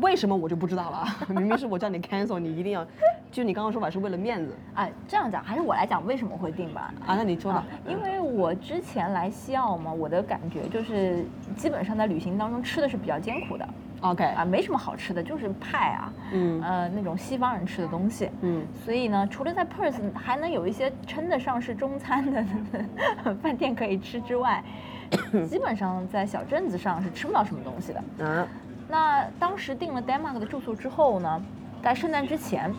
[0.00, 1.04] 为什么我就不知道了？
[1.28, 2.86] 明明是我叫你 cancel，你一定要，
[3.30, 4.54] 就你刚刚说法是为了面子。
[4.74, 6.92] 哎，这样讲还是我来讲为什么会定吧？
[7.06, 7.64] 啊，那你说吧。
[7.86, 11.24] 因为我之前来西澳嘛，我的感觉就是
[11.56, 13.68] 基本上在旅行当中吃的是比较艰苦的。
[14.02, 22.42] OK 啊，没什么好吃的，就是派啊，嗯，呃，那种西方人吃的东西，嗯，所以呢，除了在 Perth 还能有一些称得上是中餐的
[23.42, 24.64] 饭店可以吃之外，
[25.46, 28.02] 基本上在小镇子上是吃不到什么东西的。
[28.20, 28.48] 嗯，
[28.90, 31.40] 那当时订了 Denmark 的住宿之后呢，
[31.82, 32.74] 在圣诞之前，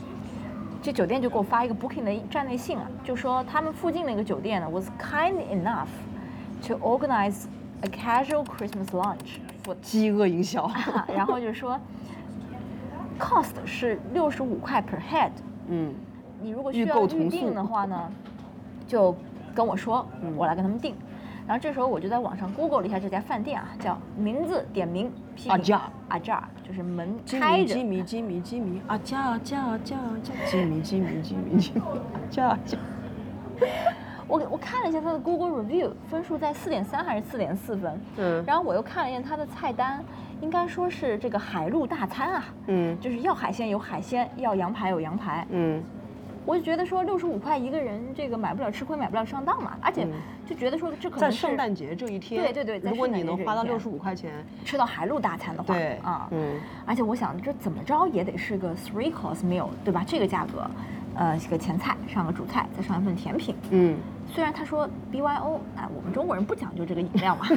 [0.81, 5.87] 这酒店就给我发一个 booking 的站内信啊，就说他们附近的一个酒店呢 was kind enough
[6.67, 7.45] to organize
[7.81, 9.39] a casual Christmas lunch。
[9.81, 10.69] 饥饿营销，
[11.15, 11.79] 然后就说
[13.19, 15.31] ，cost 是六十五块 per head。
[15.67, 15.93] 嗯，
[16.41, 18.11] 你如果需要预定的话呢，
[18.87, 19.15] 就
[19.55, 20.95] 跟我说，我来跟他们订。
[21.51, 25.11] 然后这时候我就在网上 Google 了一下这家饭店啊，叫名字点名
[25.49, 27.73] 阿加阿加，就是门开着。
[27.73, 31.81] 吉米吉米吉米阿加加加加吉米吉米吉米吉米
[32.29, 32.77] 加加。
[34.29, 37.99] 我我看了一下他的 Google review，分数在四点三还是四点四分？
[38.15, 40.01] 嗯，然后我又看了一下他的菜单，
[40.39, 42.45] 应该说是这个海陆大餐啊。
[42.67, 45.45] 嗯，就是要海鲜有海鲜，要羊排有羊排。
[45.49, 45.83] 嗯，
[46.45, 49.77] 我就觉得说六十五块一个人，这个买不了吃亏，买不了上当嘛。
[49.81, 50.07] 而且
[50.47, 54.31] 就觉得说这可能在圣诞节这一天，对对对，如果你能花到六十五块钱
[54.65, 60.03] 吃到海陆大餐的话，对啊，嗯，而且我想这怎么着也得是个 three course meal，对吧？
[60.05, 60.69] 这个价格，
[61.15, 63.55] 呃，一个前菜，上个主菜，再上一份甜品。
[63.69, 63.97] 嗯。
[64.33, 67.47] 虽然他说 B Y O，哎，我们中国人不讲究这个饮料嘛，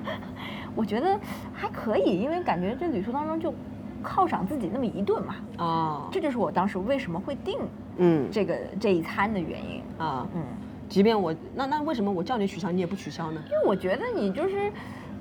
[0.76, 1.18] 我觉得
[1.54, 3.54] 还可以，因为感觉这旅途当中就
[4.02, 5.34] 犒赏自己那么一顿嘛。
[5.56, 7.58] 啊，这就是我当时为什么会定
[7.98, 10.26] 嗯这个这一餐的原因啊。
[10.34, 10.42] 嗯，
[10.88, 13.40] 即便我那那为什么我叫你取消你也不取消呢？
[13.46, 14.72] 因为我觉得你就是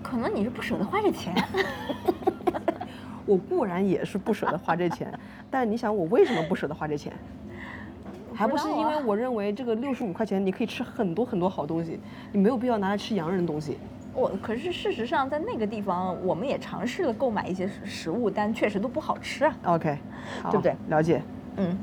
[0.01, 1.33] 可能你是不舍得花这钱。
[3.25, 5.13] 我固然也是不舍得花这钱，
[5.49, 7.13] 但你想我为什么不舍得花这钱？
[8.33, 11.99] 还不是因为我认为这个六十五块钱你可以吃很多很多好东西，
[12.31, 13.77] 你没有必要拿来吃洋人的东西。
[14.13, 19.55] 我可是事实上在那个地方我们也尝试了购买一些食物，但确实都不好吃啊。
[19.63, 19.97] OK，
[20.49, 20.75] 对不对？
[20.89, 21.21] 了解。
[21.57, 21.77] 嗯。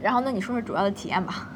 [0.00, 1.48] 然后那你说说主要的体验吧。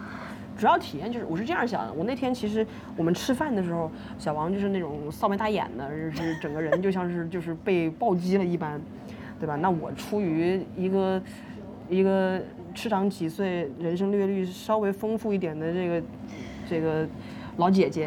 [0.56, 8.80] 主要体验就是我是这样想的，我那天其实我们吃饭的时候，小王就是那种臊眉大眼的，是 整个人就像是就是被暴击了一般，
[9.38, 9.56] 对吧？
[9.56, 11.22] 那我出于一个
[11.88, 12.40] 一个。
[12.74, 16.02] 吃长几岁，人生阅历稍微丰富一点的这个
[16.68, 17.08] 这个
[17.56, 18.06] 老姐姐，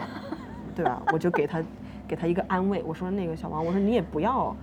[0.80, 1.02] 对吧？
[1.12, 1.62] 我就给他
[2.08, 4.56] 给他一个安慰，我说那个小王，我说你也不要，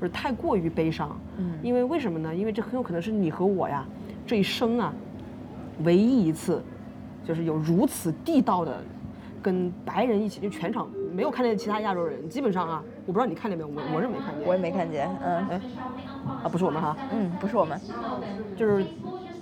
[0.00, 2.34] 不是太过于悲伤，嗯，因为为什么呢？
[2.34, 3.84] 因为这很有可能是你和我呀
[4.26, 4.90] 这一生啊
[5.84, 6.62] 唯一一次，
[7.22, 8.82] 就是有如此地道的
[9.42, 15.60] 跟白人一起，就全场没有看见其他亚洲人，基本上啊，我不知道你看见没有，我我是没看见，我也没看见，嗯，哎，
[16.44, 17.78] 啊，不是我们哈，嗯，不是我们，
[18.56, 18.86] 就是。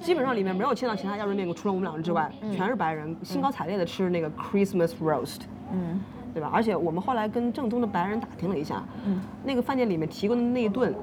[0.03, 5.41] 基本上里面没有见到其他亚洲面孔，除了我们两个之外，全是白人，兴高采烈的吃那个 Christmas roast，
[5.73, 6.01] 嗯，
[6.33, 6.51] 对吧？
[6.53, 10.95] 而且我们后来跟正宗的白人打听了一下，嗯，那个饭店里面提供的那一顿，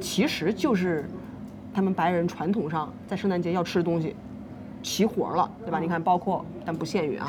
[0.00, 1.08] 其实就是
[1.74, 4.14] 他们白人传统上在圣诞节要吃的东西，
[4.82, 5.80] 齐活了，对吧？
[5.80, 7.26] 你看，包括但不限于啊，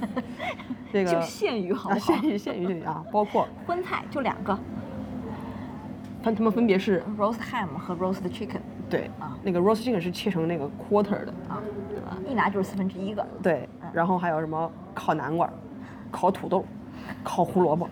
[0.92, 4.58] 这个就限于好， 限于限于限于啊，包括荤菜就两个，
[6.22, 8.60] 他他们分别是 roast ham 和 roast chicken。
[8.88, 12.16] 对啊，那个 roast chicken 是切成那个 quarter 的啊，对吧？
[12.26, 13.26] 一拿就是四分之一个。
[13.42, 15.48] 对，然后还有什么烤南瓜、
[16.10, 16.64] 烤土豆、
[17.22, 17.88] 烤胡萝卜、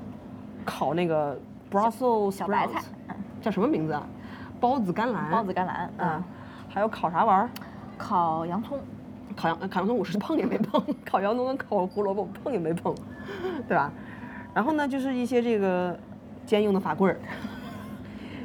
[0.65, 1.39] 烤那个
[1.71, 2.81] Brussels 小白菜，
[3.41, 4.07] 叫什么名字啊？
[4.61, 5.31] 包子甘蓝。
[5.31, 6.25] 包子甘蓝，嗯。
[6.69, 7.51] 还有烤啥玩意儿？
[7.97, 8.79] 烤洋葱。
[9.35, 12.95] 烤洋烤洋葱我是碰也没碰， 烤洋葱跟烤胡萝卜碰也没碰，
[13.69, 13.93] 对吧？
[14.55, 15.99] 然后呢，就是一些这个
[16.47, 17.21] 兼用的法棍儿，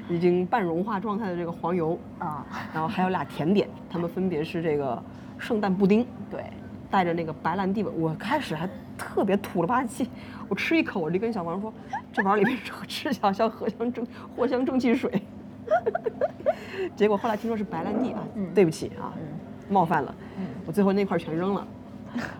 [0.10, 1.98] 已经半融化状态的这个黄油。
[2.20, 5.02] 啊，然后还有俩甜点，它们分别是这个
[5.38, 6.44] 圣诞布丁，对，
[6.90, 7.92] 带着那个白兰地味。
[7.96, 10.08] 我开始还特别土了吧唧，
[10.48, 11.74] 我吃一口我就跟小王说，
[12.12, 14.06] 这玩意儿里面吃起来像藿香正
[14.38, 15.22] 藿香正气水。
[16.96, 18.20] 结果后来听说是白兰地啊，
[18.54, 19.14] 对不起啊，
[19.70, 20.14] 冒犯了，
[20.66, 21.66] 我最后那块全扔了。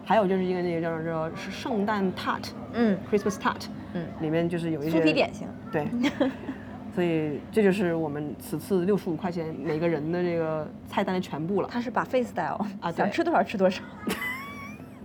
[0.04, 5.88] 还有就是一个那个叫做是圣诞 tart，嗯，Christmas tart，嗯，里面就是有一些酥皮点心，对，
[6.94, 11.70] 所以这就是我们此次六十五块钱每个人的这个菜单的全部了。
[11.72, 13.82] 它是把 face style 啊， 想吃多少吃多少。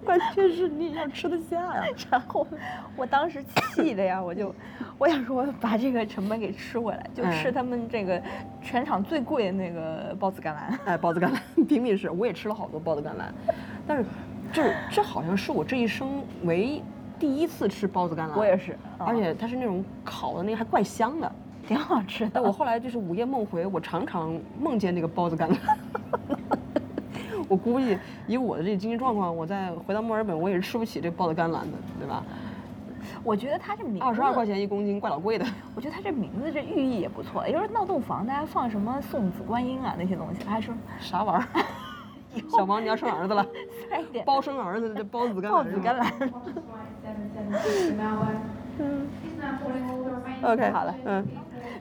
[0.05, 2.47] 关键是你要吃得下呀， 然后
[2.97, 3.43] 我当时
[3.75, 4.55] 气的呀，我就
[4.99, 8.23] 我想说把这个成本给吃回来，就吃他们这个
[8.63, 10.79] 全场最贵的那个包子甘蓝。
[10.85, 13.35] 哎，包子甘蓝，拼命是，我也吃了好多包子甘蓝，
[13.85, 14.05] 但是
[14.53, 16.83] 这这好像是我这一生唯一
[17.19, 18.39] 第一次吃包子甘蓝。
[18.39, 21.33] 我也是，而且它是那种烤的那个还怪香的，
[21.67, 22.43] 挺好吃的。
[22.43, 25.59] 我后来就是午夜梦回，我常常梦见那个包子甘蓝。
[27.49, 27.97] 我估计
[28.27, 32.23] 以我的这经济状况，我再回到墨尔本，我也是吃不起这包子干蓝的，对吧？
[33.23, 35.45] 我觉得它这名字二十二块钱一公斤，怪老贵的。
[35.75, 41.65] 我觉得它这名字这寓意也不错，就是闹洞房，大家放什么送子观音啊那些东西，还说啥玩意儿？
[42.51, 43.47] 小王你要生儿子了，
[44.27, 45.55] 包生儿子这包子甘蓝。
[45.55, 46.13] 包子甘蓝。
[48.79, 49.07] 嗯。
[50.43, 51.27] OK，好了，嗯。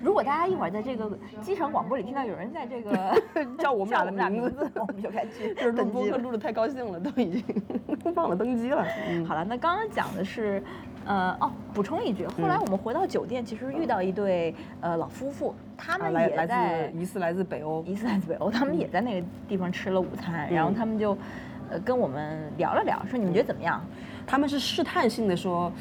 [0.02, 1.10] 如果大家一会儿在这个
[1.42, 3.22] 机场广播里听到有人在这个
[3.60, 7.44] 叫我们俩的 名字，我们就该去 就是录播客录的太高兴了，都已经
[8.16, 8.86] 忘了登机了。
[9.28, 10.62] 好了，那刚刚讲的是，
[11.06, 21.18] 呃，哦，补充一句，后来我们回到酒店，其实遇到一对呃老夫妇，他们也在疑似来自北欧，疑似来自北欧，他们也在那个地方吃了午餐，然后他们就
[21.70, 23.84] 呃跟我们聊了聊，说你们觉得怎么样？
[24.28, 25.72] 他们是试探性的说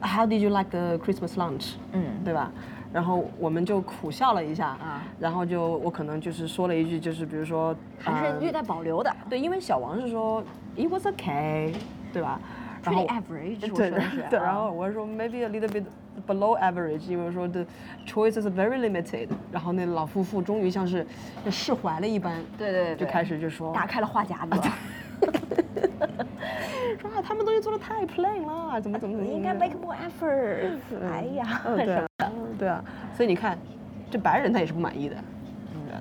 [0.00, 1.74] ，How did you like the Christmas lunch？
[1.92, 2.52] 嗯，对吧？
[2.92, 10.42] 然后我们就苦笑了一下啊，然后就我可能就是说了一句，就是比如说还是略带保留的，对，因为小王是说
[10.76, 11.72] it was okay，
[12.12, 12.40] 对吧
[12.82, 13.90] ？Pretty average，对
[14.28, 15.84] 对，然后我说 maybe a little bit
[16.26, 17.64] below average，因为说 the
[18.06, 21.06] choice is very limited，然后那老夫妇终于像是
[21.50, 24.68] 释怀了一般，对对，就开始就说打开了话匣子。
[27.00, 30.78] 说啊，他们东西做的太 plain 了，怎么怎么怎么，应该 make more effort。
[31.10, 32.02] 哎呀，对，
[32.58, 33.56] 对啊，所以你看，
[34.10, 35.16] 这白人他也是不满意的。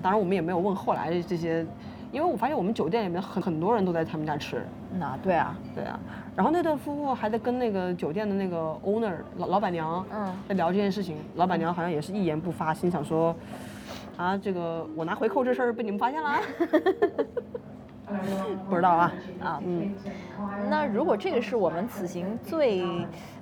[0.01, 1.65] 当然我们也没有问后来这些，
[2.11, 4.65] 因为我发现我们酒店里面很很多人都在他们家吃。
[4.97, 5.99] 那对啊，对啊。
[6.36, 13.36] 然后那对夫妇还在跟那个酒店的那个 owner 老老板娘嗯在聊这件事情，老板娘好像也是一言不发，心想说，
[14.15, 16.39] 啊，这个我拿回扣这事儿被你们发现了。
[18.70, 19.93] 不知道啊啊嗯，
[20.70, 22.82] 那如果这个是我们此行最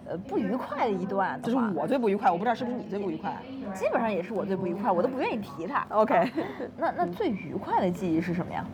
[0.05, 3.35] 呃不愉快的一段，就是我最不愉快，我不知道是不是你最不愉快，
[3.73, 5.85] 基本上也是我最不愉快，我都不愿意提它。
[5.89, 6.31] OK，
[6.77, 8.65] 那那最愉快的记忆是什么呀？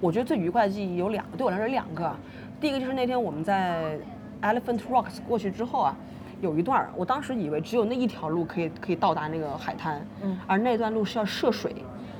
[0.00, 2.14] 我觉得最愉快的记忆有两个，对我来说两个。
[2.60, 3.98] 第一个就是那天我们在
[4.42, 5.96] Elephant Rocks 过去之后啊，
[6.42, 11.76] 有一段我当时以为只有那一条路可以可以到达那个海滩，嗯，而那段路是要涉水，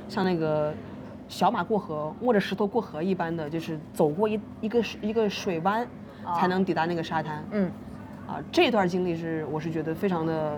[0.08, 0.72] 像那个。
[1.34, 5.84] 小马过河，摸着石头过河一般的，就是走过一一个一个水湾，
[6.38, 7.44] 才能抵达那个沙滩。
[7.50, 7.68] 嗯，
[8.28, 10.56] 啊，这段经历是我是觉得非常的，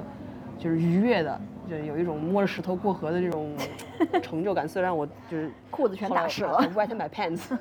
[0.59, 3.57] 就是愉悦的，就有一种摸着石头过河的这种
[4.21, 4.69] 成就感。
[4.69, 7.57] 虽然我就是裤子全打湿了，wet my pants。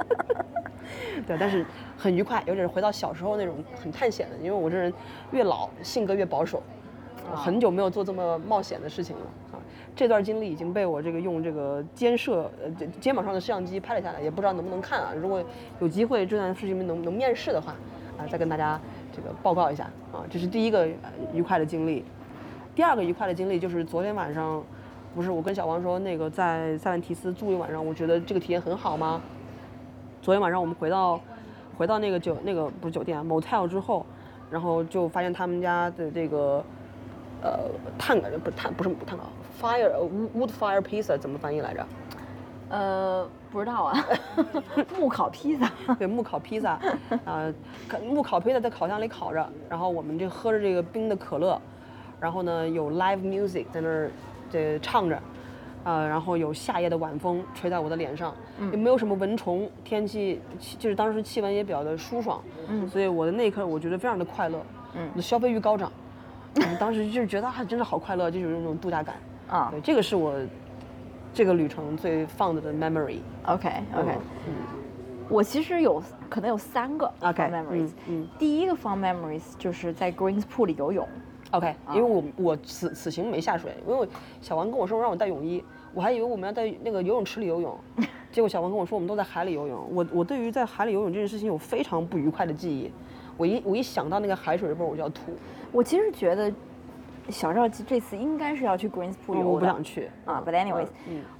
[1.26, 1.64] 对，但是
[1.96, 4.36] 很愉快，有点回到小时候那种很探险的。
[4.36, 4.92] 因为我这人
[5.30, 6.62] 越老性格越保守，
[7.34, 9.22] 很久没有做这么冒险的事情了。
[9.98, 12.70] 这段经历已经被我这个用这个肩摄呃
[13.00, 15.12] 肩膀上的摄像机拍了下来，也不知道能不能看啊。
[15.12, 15.42] 如果
[15.80, 17.74] 有机会这段视频能能面试的话，
[18.16, 18.80] 啊，再跟大家
[19.12, 20.22] 这个报告一下啊。
[20.30, 20.88] 这是第一个
[21.34, 22.04] 愉快的经历。
[22.76, 24.62] 第二个愉快的经历就是昨天晚上，
[25.16, 29.20] 不是我跟小王说那个在塞万提斯住一晚上，我觉得这个体验很好吗？
[30.22, 31.20] 昨天晚上我们回到
[31.76, 34.06] 回到那个酒那个不是酒店 motel 之后，
[34.48, 36.64] 然后就发现他们家的这个。
[37.40, 39.30] 呃，炭不是炭不是碳烤
[39.60, 39.90] ，fire
[40.36, 41.86] wood fire pizza 怎么翻译来着？
[42.70, 44.04] 呃，不知道啊，
[44.98, 45.70] 木烤披萨。
[45.98, 46.78] 对，木烤披萨，
[47.24, 47.52] 啊，
[48.04, 51.58] 木烤披萨在烤箱里烤着，然后我们就喝着这个冰的可乐，
[52.20, 54.10] 然后呢有 live music 在那儿
[54.50, 55.18] 这唱着，
[55.84, 58.34] 呃，然后有夏夜的晚风吹在我的脸上，
[58.70, 60.38] 也没有什么蚊虫，天气
[60.78, 64.60] 就是当时气温也比较的舒爽，嗯，所以我的那一刻我觉得非常的快乐，
[64.92, 65.90] 嗯，消费欲高涨。
[66.78, 69.14] 当时就是觉得啊，真的好快乐，就是有那种度假感
[69.48, 69.68] 啊。
[69.70, 70.34] 对，这个是我
[71.34, 73.18] 这个旅程最放的的 memory。
[73.46, 74.12] OK OK
[74.46, 74.54] 嗯。
[75.28, 77.90] 我其实有可能有三个 fun memories。
[78.06, 81.06] 嗯，第一个 fun memories 就是在 Greens Pool 里游泳。
[81.50, 84.06] OK，因为我我此此行没下水，因为
[84.40, 87.78] 小王跟我说让我带泳衣，我还以为我们要在那个游泳池里游泳，
[88.32, 89.86] 结果小王跟我说我们都在海里游泳。
[89.90, 92.90] 我我对于在海里游泳这件事情有非常不愉快的记忆，
[93.38, 95.32] 我一我一想到那个海水的味儿我就要吐。
[95.72, 96.52] 我其实觉得
[97.28, 100.42] 小赵这次应该是要去 Greens Pool 游的，我不想去啊。
[100.46, 100.88] But anyways，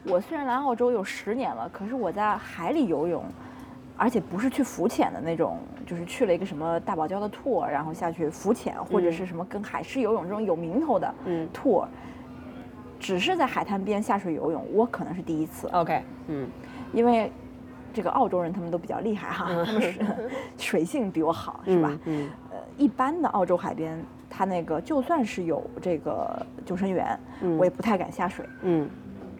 [0.04, 3.24] 我虽然来澳洲有十年了，可是我在海里游泳。
[4.00, 11.12] 而且不是去浮潜的那种，就是去了一个什么大堡礁的 tour，然后下去浮潜，或者是什么跟海狮游泳这种有名头的
[11.52, 11.84] tour，
[13.00, 15.66] 只是在海滩边下水游泳，我可能是第一次。
[15.72, 16.48] OK，嗯，
[16.92, 17.32] 因为
[17.92, 19.98] 这个澳洲人他们都比较厉害哈， 他们是
[20.56, 21.98] 水性比我好，是吧？
[22.04, 24.00] 嗯，呃，一般的澳洲海边，
[24.30, 27.18] 它那个就算是有这个救生员，
[27.58, 28.44] 我也不太敢下水。
[28.62, 28.88] 嗯。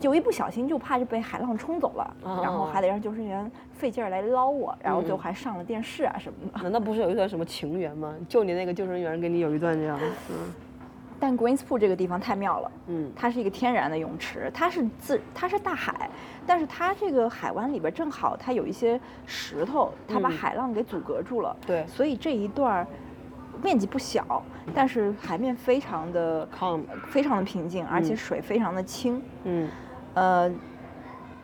[0.01, 6.62] 就一不小心就怕就被海浪冲走了，然后还得让救生员费劲儿来捞我，然后最后还上了电视啊什么的。
[6.62, 8.14] 难道不是有一段什么情缘吗？
[8.28, 9.99] 就你那个救生员跟你有一段这样？
[10.30, 10.55] 嗯。
[11.18, 16.09] 但 Greens Pool 这个地方太妙了，嗯，它是一个天然的泳池，它是自它是大海，
[16.47, 21.57] 但是它这个海湾里边正好它有一些石头，它把海浪给阻隔住了。
[21.66, 21.84] 对。
[21.89, 22.86] 所以这一段
[23.63, 24.43] 面积不小，
[24.75, 29.23] 但是海面非常的 calm，非常的平静，而且水非常的清。
[29.45, 29.69] 嗯。
[30.15, 30.51] 呃，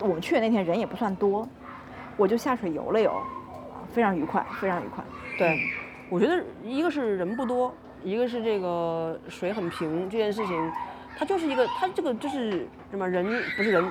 [0.00, 1.48] 我们去的那天人也不算多，
[2.16, 3.12] 我就下水游了游，
[3.92, 5.04] 非常愉快，非常愉快。
[5.38, 5.60] 对，
[6.08, 10.72] 我觉得一个是人不多，一个是这个水很平，这件事情，
[11.16, 13.24] 它就是一个，它这个就是什么人
[13.56, 13.84] 不是人，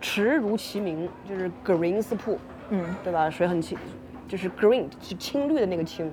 [0.00, 2.38] 池如其名，就是 Greens Pool，
[2.70, 3.30] 嗯，对吧？
[3.30, 3.78] 水很清，
[4.26, 6.12] 就是 green，是青绿的那个青，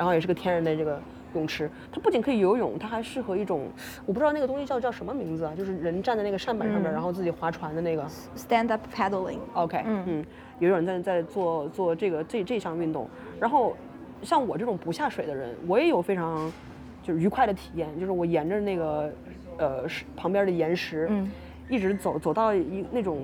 [0.00, 0.98] 然后也是个天然的这个。
[1.32, 3.68] 泳池，它不仅可以游泳，它还适合一种，
[4.04, 8.04] 我不知道那个东西叫叫什么名字啊，就是人站在那个扇板上面，然后自己划船的那个。
[8.36, 9.38] Stand up paddling。
[9.54, 10.24] OK，嗯嗯，
[10.58, 13.76] 有人在在做做这个这这项运动，然后
[14.24, 16.52] 像我这种不下水的人，我也有非常
[17.00, 19.12] 就是愉快的体验，就是我沿着那个
[19.56, 19.84] 呃
[20.16, 21.30] 旁边的岩石，嗯，
[21.68, 23.20] 一直走走到一那种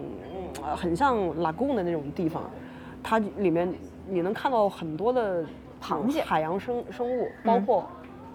[0.76, 2.48] 很像 lagoon 的那种地方，
[3.02, 3.68] 它里面
[4.08, 5.44] 你能看到很多的。
[5.86, 7.86] 螃蟹，海洋生生物，包括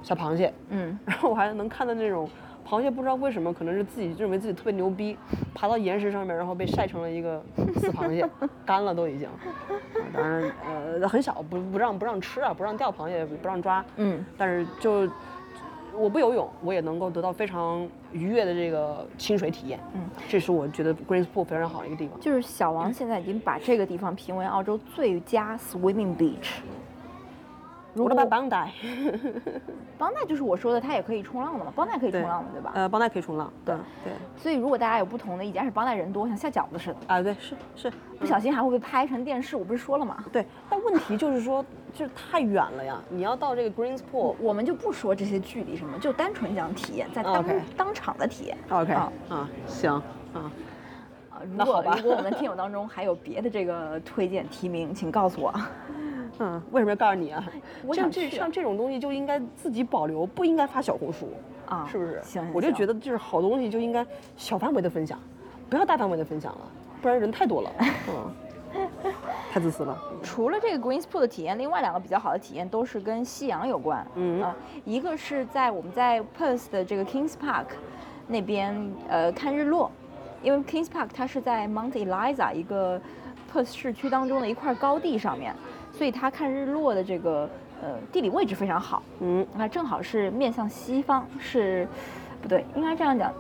[0.02, 2.30] 小螃蟹，嗯， 然后我还能看到那种
[2.66, 5.18] 螃蟹，不知道为什么，可能是自己认为自己特别牛逼，
[5.54, 7.44] 爬到岩石上面，然后被晒成了一个
[7.76, 8.26] 死螃蟹，
[8.66, 9.28] 干了都已经。
[10.14, 15.10] 当然，呃，很小，不不让不让吃啊，不让钓螃蟹，不让抓，嗯，但是就
[15.94, 22.18] 我不游泳，我也能够得到非常愉悦的这个清水体验，嗯，这是我觉得 Greens Pool 非常好的一个地方。
[22.22, 26.62] 就是小王现在已经把这个地方评为澳洲最佳 swimming beach。
[27.94, 28.72] 如果把帮带，
[29.98, 32.72] 帮带就是我说的，它也可以冲浪的嘛，帮带可以冲浪的，对吧？
[32.74, 34.14] 呃，帮带可以冲浪，对对。
[34.38, 40.24] 所以如果大家有不同的意见，是帮带人多，像下饺子似的啊，对，是是，不小心还会被拍成电视，我不是说了吗？
[40.32, 41.64] 对，但问题就是说，
[41.94, 48.58] 就是太远了呀，你要到这个 Greens Pool，我们就不说这些距离什么，就单纯讲体验，在当当场的体验。
[48.70, 49.94] OK，啊，行，
[50.34, 50.50] 啊，
[51.56, 51.98] 那好吧。
[52.02, 55.54] 如果我们听友当中还有别的这个推荐提名，请告诉我。
[56.40, 57.44] 嗯，为什么要告诉你啊？
[57.86, 61.30] 我像这像这种东西就应该自己保留，不应该发小红书
[61.68, 62.22] 啊，是不是？
[62.24, 64.06] 行，我就觉得就是好东西就应该
[64.36, 65.20] 小范围的分享，
[65.70, 66.62] 不要大范围的分享了，
[67.02, 67.72] 不然人太多了。
[68.10, 68.88] 嗯，
[69.52, 69.98] 太自私了。
[70.24, 74.06] 除了这个 Greens Pool 的体验，另外两个比较好的体验都是跟夕阳有关。
[74.16, 74.56] 嗯啊，
[74.86, 77.66] 一个是在我们在 Perth 的这个 Kings Park
[78.28, 79.92] 那边呃看日落，
[80.42, 83.00] 因为 Kings Park 它是在 Mount Eliza 一个
[83.54, 85.54] Perth 市区当中的一块高地上面。
[85.92, 87.50] 所以它看日落的这个
[87.82, 91.88] 呃地理位置非常好，嗯，那正好是面向西方，是
[92.42, 93.32] 不对，应该这样讲，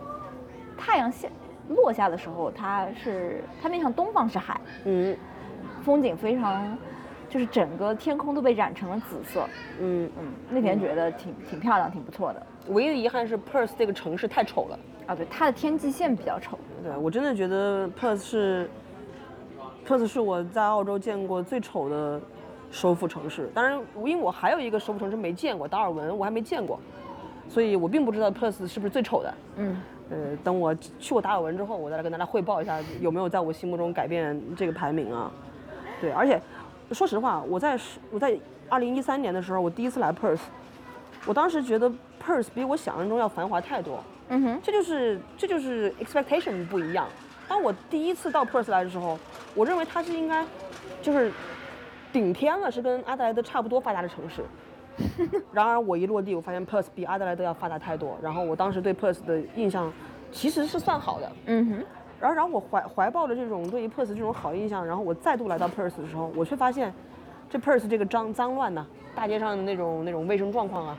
[0.78, 1.28] 太阳下
[1.70, 5.18] 落下的时候，它是它面向东方是海，嗯，
[5.82, 6.78] 风景非常，
[7.30, 9.48] 就是整个天空都被染成了紫色，
[9.80, 12.46] 嗯嗯，那天觉得挺挺漂亮，挺不错的。
[12.68, 16.60] 唯一的遗憾是 Perth 这个城市太丑了啊，对，它的天际线比较丑。
[16.84, 18.70] 对我真的觉得 Perth 是
[19.88, 22.22] Perth 是我在澳洲见过最丑的。
[22.72, 26.80] 首府城市，当然，因为我还有一个收复城市没见过，达尔文我还没见过，
[27.50, 29.34] 所以我并不知道 Perth 是不是最丑的。
[29.58, 35.30] 嗯，呃，等我去过达尔文之后，我再来跟大家汇报一下有没有在我心目中改变这个排名啊。
[36.00, 36.42] 对，而且
[36.94, 37.78] 说实话，我在
[38.10, 40.40] 我在二零一三年的时候，我第一次来 Perth，
[41.26, 41.92] 我当时觉得
[42.26, 44.02] Perth 比我想象中要繁华太多。
[44.30, 47.06] 嗯哼，这就是这就是 expectation 不一样。
[47.50, 49.20] 当我第一次到 Perth 来的时候，
[49.54, 50.46] 我认为它是应该
[51.02, 51.30] 就是。
[52.12, 54.44] 顶天了，是跟阿德莱德差不多发达的城市。
[55.54, 58.18] 然而我一落地，我发现 Perth 比阿德莱德要发达太多。
[58.22, 59.92] 然后我当时对 Perth 的印象
[60.32, 61.32] 其实是算好的。
[61.46, 61.86] 嗯哼。
[62.20, 66.94] 然后然后我怀怀抱着这种对于 Perth 这种好印象，然后我再度来到 Perth 的时候，我却发现，
[67.50, 68.86] 这 Perth 这个脏脏乱呐，
[69.16, 70.98] 大街上的那种那种卫生状况啊，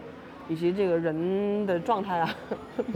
[0.49, 2.35] 以及这个人的状态啊，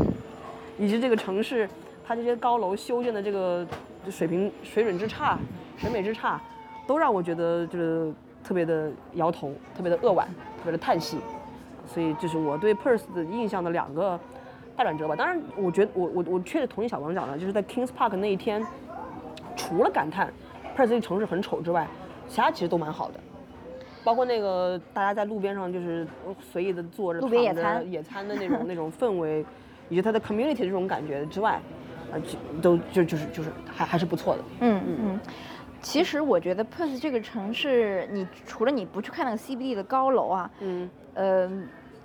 [0.76, 1.68] 以及这个城市
[2.04, 3.64] 它这些高楼修建的这个
[4.10, 5.38] 水平水准之差、
[5.76, 6.40] 审美之差，
[6.86, 8.12] 都让我觉得就是
[8.44, 10.26] 特别的摇头、特别的扼腕、
[10.58, 11.18] 特别的叹息。
[11.86, 14.18] 所以这是我对 Perth 的印象的两个。
[14.78, 18.62] 大转折吧，当然，我觉得我我我确实同意小王讲的，就是在 Kings Park 那一天，
[19.56, 20.30] 除了感叹
[20.76, 21.88] Perth 这个城市很丑之外，
[22.28, 23.18] 其他其实都蛮好的，
[24.04, 26.06] 包括那个大家在路边上就是
[26.52, 29.42] 随意的坐着、路边野餐、野餐的那种 那种氛围，
[29.88, 31.58] 以及它的 community 这种感觉之外，
[32.12, 32.20] 啊，
[32.60, 34.42] 都就就是就是还还是不错的。
[34.60, 35.20] 嗯嗯嗯，
[35.86, 41.50] 其实我觉得 Perth 这个城市，你除了你不去看那个 CBD 的高楼啊，嗯，呃。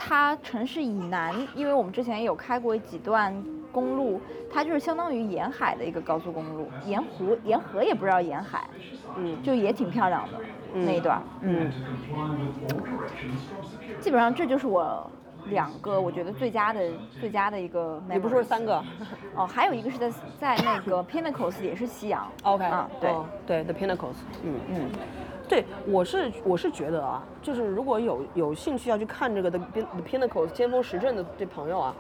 [0.04, 3.32] 它城市以南，因为我们之前有开过几段
[3.72, 4.20] 公路，
[4.52, 8.68] 它就是相当于沿海的一个高速公路，沿湖沿河也不知道沿海，
[9.16, 10.40] 嗯，就也挺漂亮的
[10.74, 11.72] 那一段，嗯，
[14.00, 15.08] 基本上这就是我
[15.46, 16.82] 两个我觉得最佳的
[17.20, 18.02] 最佳的一个。
[18.12, 18.84] 也不是说三个？
[19.36, 22.28] 哦，还有一个是在在那个 Pinnacles 也是夕阳。
[22.44, 23.16] OK，啊，对
[23.46, 24.90] 对，The Pinnacles，嗯嗯。
[25.48, 31.96] 对，我是我是觉得啊，就是如果有有兴趣要去看这个的 The Pinnacle 尖峰时阵的这朋友啊，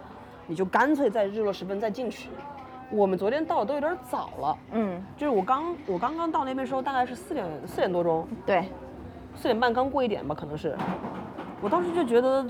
[0.47, 2.29] 你就干脆在日落时分再进去。
[2.89, 8.69] 我们昨天到都有点早了，嗯，就是我刚我刚刚到那边时候大概是四点四点多钟，对，
[9.35, 10.77] 四点半刚过一点吧，可能是。
[11.61, 12.45] 我当时就觉得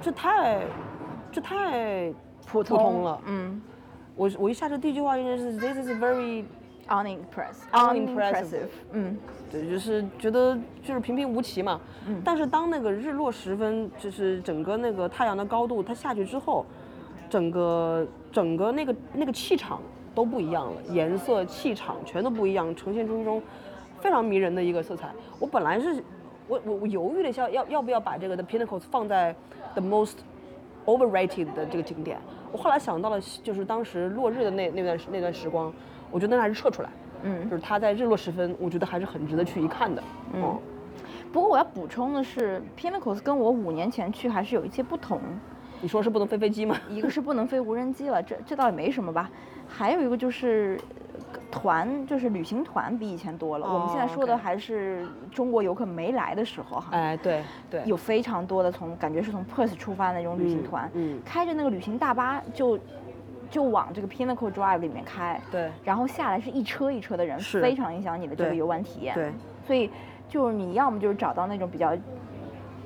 [0.00, 0.60] 这太
[1.32, 2.12] 这太
[2.46, 3.60] 普通了，嗯，
[4.16, 6.44] 我我一下车第一句话应该是 This is very
[6.88, 9.16] unimpressive，unimpressive，嗯。
[9.50, 11.80] 对，就是觉得就是平平无奇嘛。
[12.06, 12.20] 嗯。
[12.24, 16.64] 但是当那个日落时分，就是整个那个太阳的高度它下去之后，
[17.30, 19.80] 整个整个那个那个气场
[20.14, 23.42] 都不一样了，颜色、气场全都不一样，呈现出一种
[24.00, 25.10] 非常迷人的一个色彩。
[25.38, 26.04] 我本来是，
[26.46, 29.34] 我我我犹豫了一下，要要不要把这个的 Pinnacles 放在
[29.74, 30.16] the most
[30.86, 32.18] overrated 的这个景点。
[32.50, 35.72] 我后来想到了，就是当时落日的那那段那段时光，
[36.10, 36.88] 我觉得那还是撤出来。
[37.22, 40.02] 嗯，就是它在日落时分，我觉得还是很值得去一看的。
[40.32, 40.58] 嗯，
[41.32, 45.20] 不过我要补充的是，Pinnacles 跟我五年前去还是有一些不同。
[45.80, 46.76] 你说是不能飞飞机吗？
[46.88, 49.30] 一个是不能飞无人机了，这这倒也没什么吧。
[49.68, 50.80] 还有一个就是
[51.50, 53.66] 团，就是旅行团比以前多了。
[53.66, 56.88] 我们现在说的还是中国游客没来的时候哈。
[56.92, 62.78] 哎，对对，有非常多的从感觉是从 Perth 出发的那种旅行团，嗯，开着那个旅行大巴就。
[63.50, 69.14] 就往这个 Pinnacle Drive 里面开，对，然后下来是一车一车的人，非常影响你的这个游玩体验。
[69.14, 69.32] 对，
[69.66, 69.90] 所以
[70.28, 71.96] 就是你要么就是找到那种比较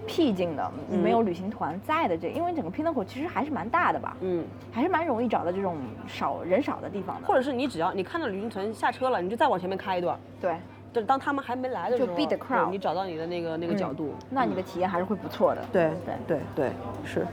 [0.07, 5.77] 僻静的，没有旅行团在的这，因为整个 Pinnacle 其实还是蛮大的吧，嗯，还是蛮容易找到这种
[6.07, 7.27] 少人少的地方的。
[7.27, 10.57] 或者是你只要你看到旅行团下车了，你就再往前面开一段，对，
[10.93, 15.65] 就当他们还没来的时候，就 beat the crowd，你找到你的那个那个角度，那你的体验还是会不错的。
[15.73, 16.15] 对对。
[16.27, 16.73] 对对，
[17.05, 17.27] 是，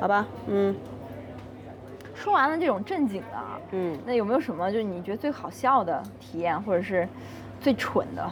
[0.00, 0.74] 好吧，嗯。
[2.14, 3.38] 说完了这种正经的，
[3.70, 7.08] 嗯，那有没有什么就是你觉得最好笑的体验，或者是
[7.60, 8.28] 最蠢的？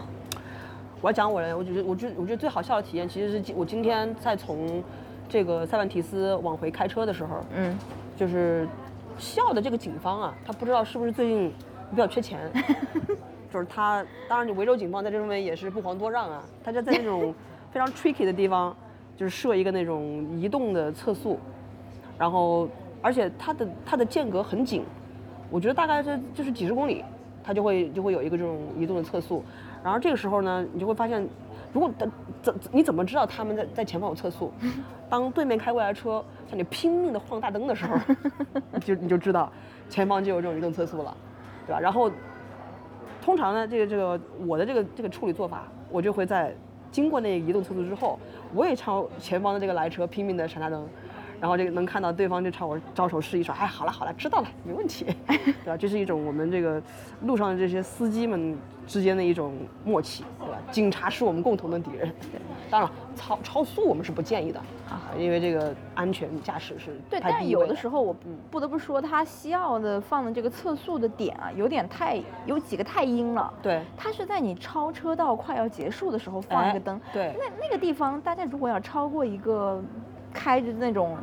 [1.07, 4.83] 我要讲我的，我觉得，我觉得，我觉得最好笑的体验，其实是我今天在从
[5.29, 7.79] 这个塞万提斯往回开车的时候，嗯，
[8.17, 8.67] 就是
[9.17, 11.53] 笑的这个警方啊，他不知道是不是最近
[11.93, 12.41] 比较缺钱，
[13.53, 17.33] 就是他，当然你维州警方在这方面也是不遑多让啊，他就在那种
[17.71, 18.77] 非常 tricky 的地方，
[19.17, 21.39] 就是设一个那种移动的测速，
[22.19, 22.69] 然后。
[23.03, 24.83] 而且它的它的间隔很紧，
[25.49, 27.05] 我觉得大概是就是几十公里，
[27.45, 29.45] 它就会就会有一个这种移动的测速。
[29.87, 31.25] 然后这个时候呢，你就会发现，
[31.73, 32.11] 如果怎
[32.43, 34.53] 怎你怎么知道他们在在前方有测速？
[35.09, 37.97] 当对面开过来车向你拼命的晃大灯的时候，
[38.81, 39.49] 就你就知道
[39.89, 41.17] 前方就有这种移动测速了，
[41.69, 41.79] 对吧？
[41.79, 42.11] 然后
[43.23, 46.53] 通常呢，这个这个我的这个这个处理做法，我就会在
[46.91, 48.19] 经过那个移动测速之后，
[48.53, 50.85] 我也朝前方的这个来车拼命的闪大灯。
[51.41, 55.77] 然后这个能看到对方就朝我招手示意说，哎，好了好了，知道了，没问题， 对吧？
[55.77, 56.83] 这是一种我们这个
[57.23, 58.57] 路上的这些司机们
[58.87, 60.59] 之间的一种默契，对吧？
[60.71, 62.09] 警察是我们共同的敌人。
[62.33, 64.59] 对，当然超超速我们是不建议的
[64.89, 67.21] 啊，因为这个安全驾驶是对。
[67.21, 68.15] 但是有的时候我
[68.51, 73.53] 不得不说，他西奥的放的这个测速的点啊，有点太有几个太阴了。
[73.63, 77.01] 对，他是在你超车道快要结束的时候放一个灯。
[77.13, 79.83] 对，那那个地方大家如果要超过一个。
[80.37, 81.17] 开着那种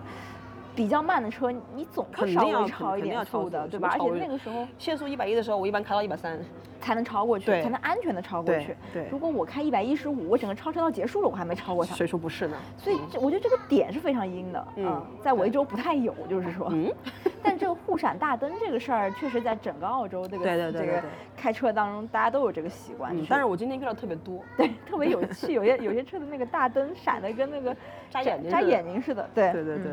[0.76, 3.90] 比较慢的车，你总会稍微超一点速的，对吧？
[3.94, 6.40] 而且那个时候限速一百一的时候，我一般开到一百三。
[6.84, 8.76] 才能超过去，才能安全的超过去。
[8.94, 11.96] 对，如果我开一百一十五，我整个超车道结束了，我还没超过他。
[11.96, 12.58] 谁说不是呢？
[12.78, 14.68] 所以我觉得这个点是非常阴的。
[14.76, 16.68] 嗯，在维州不太有，就是说。
[16.72, 16.94] 嗯。
[17.42, 21.04] 但这个互闪大灯这个事儿，确实在整个澳洲这个这个
[21.36, 23.16] 开车当中，大家都有这个习惯。
[23.30, 25.54] 但是我今天遇到特别多，对，特别有趣。
[25.54, 27.76] 有些有些车的那个大灯闪的跟那个
[28.10, 29.30] 扎眼睛扎眼睛似的。
[29.34, 29.92] 对对对对。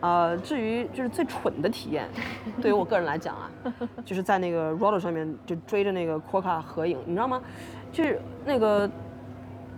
[0.00, 2.06] 呃，至于就是最蠢的体验，
[2.60, 3.50] 对于我个人来讲啊，
[4.04, 7.40] 就是在那个 roller 上面就追着那个 Quokka 合影，你知道吗？
[7.90, 8.88] 就是那个，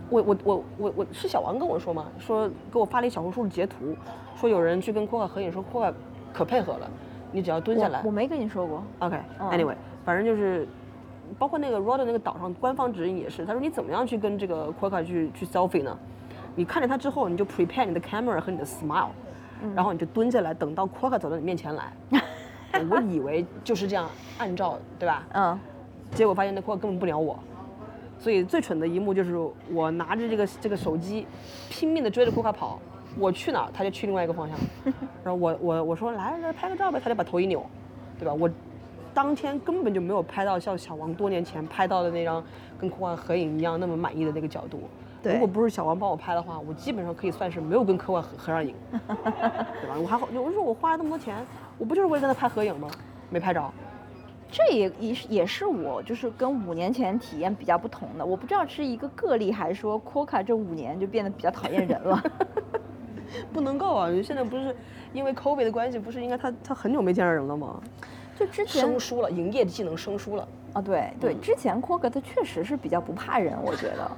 [0.09, 3.95] 我我我我我是小王跟我说嘛，说给我发了一小红书的截图，
[4.35, 5.93] 说有人去跟 Quokka 合影，说 Quokka
[6.33, 6.89] 可配合了，
[7.31, 8.01] 你只要蹲下来。
[8.03, 8.83] 我没跟你说过。
[8.99, 10.67] OK，Anyway，反正就是，
[11.37, 15.97] 包括那个 roller 那个岛上官方指引也是，他说你怎么样去跟这个 Quokka 去去 selfie 呢？
[16.55, 19.11] 你看着他之后，你就 prepare 你的 camera 和你的 smile。
[19.75, 21.93] 然后你就蹲下来，等到 Quokka 走到你面前来。
[22.89, 25.23] 我以为就是这样，按照对吧？
[25.33, 25.59] 嗯。
[26.11, 27.37] 结果发现那 Quokka 根本不鸟我，
[28.17, 29.37] 所以最蠢的一幕就是
[29.71, 31.27] 我拿着这个这个手机，
[31.69, 32.79] 拼命的追着 Quokka 跑。
[33.17, 34.57] 我去哪儿，他就去另外一个方向。
[35.23, 37.65] 然后我我我说来来拍个照呗，他就把头一扭，
[38.17, 38.33] 对吧？
[38.33, 38.49] 我
[39.13, 42.43] 当天根本就没有拍到像小王多年前拍到的那张
[42.79, 44.81] 跟 Quokka 合影一样那么满意的那个角度。
[45.23, 49.95] 如果不是小王帮我拍的话，我基本上可以算是没有跟科幻合合上影， 对吧？
[50.01, 51.35] 我还好，有的时候我花了那么多钱，
[51.77, 52.89] 我不就是为了跟他拍合影吗？
[53.29, 53.71] 没拍着。
[54.51, 58.25] 这也也是也是我就是跟五年前体验比较不同的。
[58.25, 62.23] 我不知道是一个个例，还是说 Quokka 这五年就变得比较讨厌人了。
[63.53, 64.09] 不能够啊！
[64.23, 64.75] 现在不是
[65.13, 67.79] 因为 COVID 的关系，不是应该他他很久没见着人了吗？
[68.39, 70.47] 就之前生疏了，营业技能生疏了。
[70.73, 74.11] 啊，对对，之前 Quokka 他确实是比较不怕人，我觉得。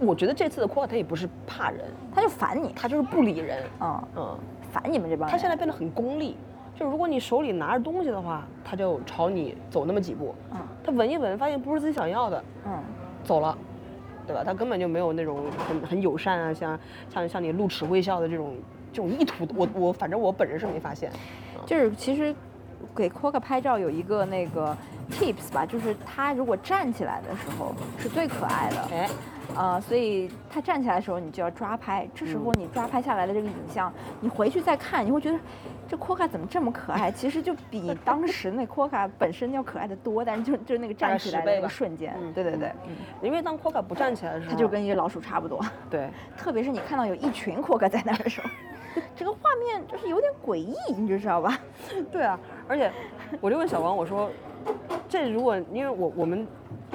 [0.00, 3.62] 我觉得这次的 Quokka 他也不是怕人，他就烦你，他就是不理人。
[3.80, 4.38] 嗯嗯，
[4.72, 5.30] 烦你们这帮人。
[5.30, 6.36] 他现在变得很功利，
[6.74, 10.34] 就是如果你手里拿着东西的话，他就朝你走那么几步。
[10.52, 10.58] 嗯。
[10.82, 12.44] 他闻一闻，发现不是自己想要的。
[12.66, 12.82] 嗯。
[13.22, 13.56] 走了，
[14.26, 14.42] 对吧？
[14.44, 16.78] 他根本就没有那种很很友善啊，像
[17.08, 18.54] 像像你露齿微笑的这种
[18.92, 19.46] 这种意图。
[19.54, 21.10] 我我反正我本人是没发现。
[21.64, 22.34] 就是其实
[22.94, 24.76] 给 Quokka 拍照有一个那个
[25.10, 28.76] tips 吧，就是他如果站起来的时候是最可爱的。
[28.90, 29.08] 哎。
[29.56, 32.08] 呃，所以他站起来的时候，你就要抓拍。
[32.14, 35.38] 这时候你抓拍下来的这个影像，你回去再看，你会觉得
[35.86, 37.10] 这 Quokka 怎么这么可爱？
[37.12, 40.24] 其实就比当时那 Quokka 本身要可爱的多。
[40.24, 42.72] 但是就就那个站起来的那个瞬间，对对对，
[43.20, 45.60] 因为当 Quokka 不站起来的时候，它就跟一只老鼠差不多。
[45.90, 48.48] 对，特别是你看到有一群 Quokka 在那儿的时候，
[49.14, 51.58] 这个画面就是有点诡异，你知道吧？
[52.10, 52.90] 对啊，而且
[53.40, 54.30] 我就问小王，我说
[55.08, 56.46] 这如果因为我我们。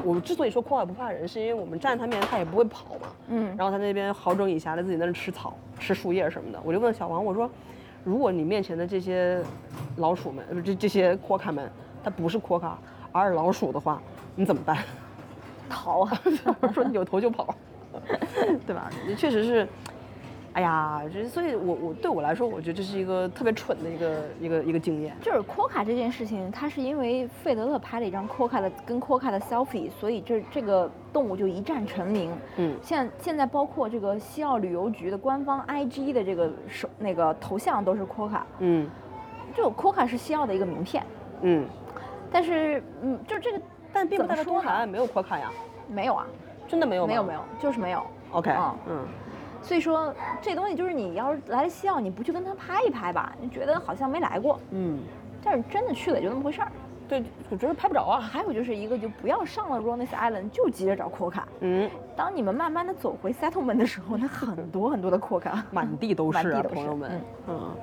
[0.02, 3.08] 我之所以说阔尔不怕人，是因为我们站在他面前，他也不会跑嘛。
[3.28, 3.54] 嗯。
[3.58, 6.60] 然后他那边好整以暇的自己在那吃草、吃树叶什么的。
[6.64, 7.50] 我就问小王，我说，
[8.06, 9.44] 如果你面前的这些
[9.98, 11.70] 老鼠们，不这这些阔卡们，
[12.02, 12.80] 它不是阔卡，
[13.12, 14.02] 而是老鼠的话，
[14.36, 14.78] 你怎么办？
[15.70, 16.22] 逃啊！
[16.62, 17.54] 我 说有头就跑，
[18.66, 18.90] 对吧？
[19.18, 19.68] 确实是。
[20.60, 25.16] 哎呀，这所以，我我对我来说，我觉得这是一个特别蠢的一个一个一个经验。
[25.22, 32.36] 就是阔卡这件事情，它是因为费德勒拍了一张阔卡的跟阔卡的 selfie，所以这这个动物就一战成名。
[32.58, 32.76] 嗯。
[32.82, 38.46] 现现在包括这个西澳旅游局的官方 IG 的这个手那个头像都是阔卡。
[38.58, 38.90] 嗯。
[39.56, 41.02] 就阔卡是西澳的一个名片。
[41.40, 41.66] 嗯。
[42.30, 43.62] 但是，嗯，就这个，
[43.94, 45.50] 但并不代表东海岸没有阔卡呀。
[45.88, 46.28] 没有啊。
[46.68, 47.08] 真的没有吗？
[47.08, 48.04] 没有没有，就是没有。
[48.34, 48.54] OK。
[48.90, 49.08] 嗯。
[49.62, 54.60] 所以说，这东西就是你要是来了西澳，你不去跟他拍一拍吧，你觉得好像没来过。
[54.72, 55.00] 嗯，
[55.44, 56.72] 但是真的去了也就那么回事儿。
[57.08, 58.20] 对，我觉得拍不着啊。
[58.20, 61.48] 还有就是一个，就不要上了 Ronis Island 就急着找阔卡。
[61.60, 61.90] 嗯。
[62.16, 67.22] 当你们慢慢的走回 Settlement 的时候，那很多很多的阔卡，满地都是啊，朋友们。
[67.48, 67.76] 嗯。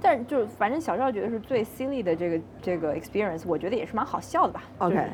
[0.00, 4.62] 但是就是反正小赵觉得是最 silly 的这个这个 experience，我觉得也是蛮好笑的吧。
[4.78, 5.08] OK。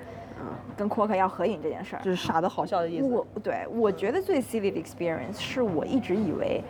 [0.76, 3.07] 跟 Quokka 要合影这件事儿，就是傻的好笑的意思。
[3.07, 6.62] 我对我觉得最 silly 的 experience 是我一直以为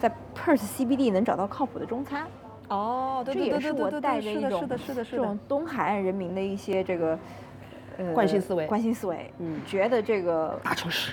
[0.00, 2.26] 在 Perth CBD 能找到靠谱的中餐。
[2.68, 7.18] 哦，这也是我带着一种是的，是的，是的，这种东海岸人民的一些这个
[7.96, 11.12] 呃惯性思维，惯性思维，嗯，觉得这个大城市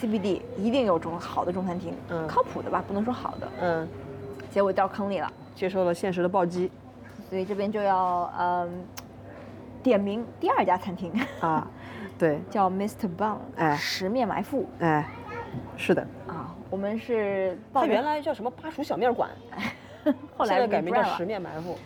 [0.00, 3.88] CBD 一定有中好的中餐厅，嗯，靠谱的吧，不能说好的，嗯，
[4.50, 6.70] 结果掉坑里了，接受了现实的暴击，
[7.30, 8.84] 所以这边就要嗯。
[9.82, 11.66] 点名第二家餐厅啊，
[12.18, 13.08] 对， 叫 Mr.
[13.16, 15.08] Bun，哎，十面埋伏，哎，
[15.76, 19.30] 是的，啊，我们是，它原来叫什么巴蜀小面馆，
[20.36, 21.78] 后来改名叫十面埋伏，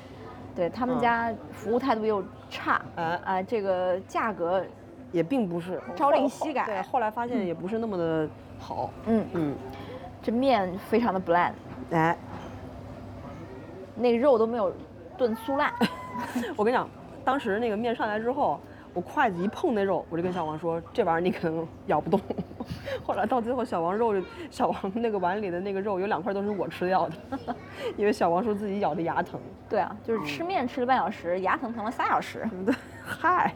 [0.54, 4.64] 对他们家服务态度又差，啊啊，这个价格
[5.12, 5.80] 也并不是。
[5.96, 8.28] 朝令夕改，对，后来发现也不是那么的
[8.58, 9.26] 好，嗯。
[9.34, 9.54] 嗯，
[10.22, 11.52] 这面非常的 bland，
[11.90, 12.16] 哎，
[13.94, 14.72] 那肉都没有
[15.16, 15.72] 炖酥烂，
[16.56, 16.88] 我跟你讲。
[17.24, 18.60] 当时那个面上来之后，
[18.92, 22.20] 我筷子一碰那肉，我就跟小王说：“这玩意儿你可能咬不动。
[23.02, 24.14] ”后来到最后，小王肉
[24.50, 27.54] 小王那个碗里的那个肉有两块都是我吃掉的，
[27.96, 29.40] 因为小王说自己咬的牙疼。
[29.68, 32.48] 对啊，就是吃面吃了半小时，牙疼疼了仨小时。
[32.64, 33.52] 对，嗨，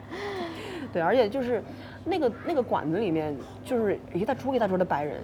[0.93, 1.63] 对，而且就是
[2.05, 5.23] 那个那个馆子里面就是一大桌一大桌的白人。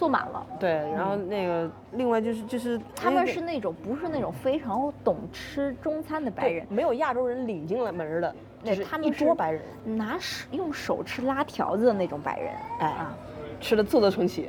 [0.00, 13.14] 坐满了，对，然后那个另外就是就是他们是那种不是那种非常懂吃中餐的白人，没有亚洲人领进来门的，那是他们一桌白人拿手用手吃拉条子的那种白人，哎啊，
[13.60, 14.48] 吃的啧啧称奇，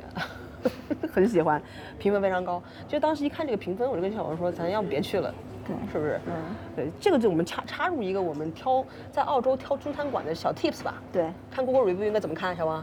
[1.12, 1.60] 很喜欢，
[1.98, 2.62] 评分非常高。
[2.88, 5.34] 就当时一看这个评分，我就跟小王说，咱要不别去了，
[5.66, 6.18] 对，是不是？
[6.28, 6.32] 嗯，
[6.74, 10.94] 对，这个就我们插插入一个我们挑在澳洲挑中餐馆的小 tips 吧。
[11.12, 12.82] 对，看 Google review 应该怎么看，小王？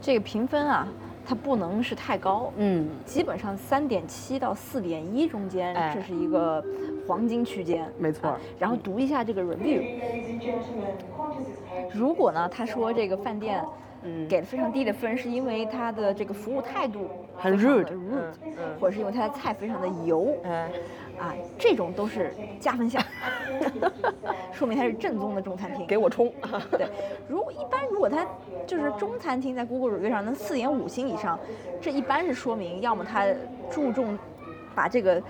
[0.00, 0.88] 这个评分啊。
[1.28, 6.64] 它不能是太高，嗯，基本上三点七到四点一中间，这是一个
[7.06, 8.38] 黄金区间，没错。
[8.58, 9.82] 然后读一下这个 review，
[11.92, 13.64] 如果呢，他说这个饭店，
[14.02, 18.34] 嗯，给的非常低的分，是因为他的这个服务态度很 rude，rude，
[18.80, 20.68] 或者是因为他的菜非常的油，嗯。
[21.18, 22.30] 啊，这种都是
[22.60, 23.02] 加分项，
[24.52, 25.86] 说明它是正宗的中餐厅。
[25.86, 26.30] 给我冲！
[26.72, 26.86] 对，
[27.26, 28.22] 如果一般如果它
[28.66, 31.40] 就是中餐厅，在 Google review 上能四点五星以上，
[31.80, 33.24] 这一般是说明要么它
[33.70, 34.18] 注重
[34.74, 35.22] 把这个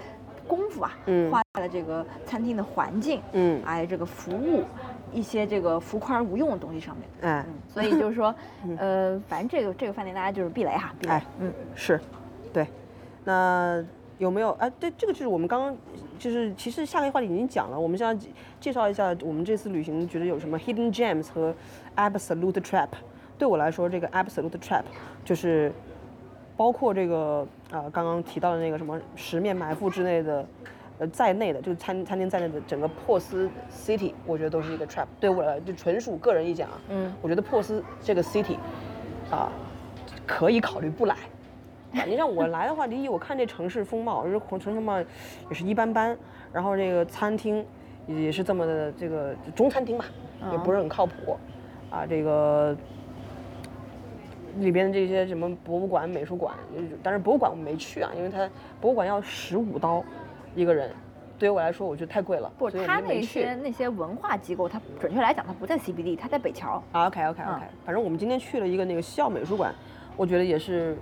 [0.48, 0.90] 功夫啊，
[1.30, 4.64] 花在了这个餐厅的环境，嗯，哎，这个服务，
[5.16, 7.08] 一些这个浮夸而无用的东西上面。
[7.22, 8.34] 嗯，所以就是说，
[8.78, 11.20] 呃，反正这个这个饭店大家就是避雷哈，避雷。
[11.40, 12.00] 嗯，是，
[12.52, 12.66] 对，
[13.24, 13.84] 那。
[14.18, 14.48] 有没有？
[14.52, 15.76] 哎，对，这个就是我们刚刚，
[16.18, 17.78] 就是其实下个话题已经讲了。
[17.78, 18.26] 我们现在
[18.58, 21.54] 介绍一下我们这次旅行觉得有什么 hidden gems 和
[21.96, 22.88] absolute trap。
[23.36, 24.84] 对我来说，这个 absolute trap
[25.22, 25.70] 就是
[26.56, 30.46] 包括这个呃刚刚提到的那个什么十面埋伏之类的，
[30.98, 35.06] 呃在内的，就是餐餐厅在内的整个珀斯 city，我觉得都是一个 trap。
[35.20, 38.56] 对我来就纯属个人意见啊，嗯，我觉得珀斯这个 city
[39.30, 39.50] 啊
[40.26, 41.16] 可以考虑不来。
[42.06, 46.16] 你让我来的话，第一，我看这城市风貌，就是城市风貌也是一般般。
[46.52, 47.64] 然后这个餐厅
[48.06, 50.04] 也是这么的，这个中餐厅吧，
[50.52, 51.38] 也不是很靠谱。
[51.88, 52.76] 啊，这个
[54.58, 56.54] 里边的这些什么博物馆、美术馆，
[57.02, 58.46] 但是博物馆我没去啊，因为它
[58.80, 60.04] 博物馆要十五刀
[60.56, 60.90] 一个人，
[61.38, 62.50] 对于我来说我觉得太贵了。
[62.58, 66.82] 不，他那些那些文化机构，它准确来讲它不在 CBD，它在北桥。
[66.90, 69.72] 啊，OK OK OK，反正我们今天去了一个那个西澳美术馆，
[70.16, 70.96] 我觉得也是。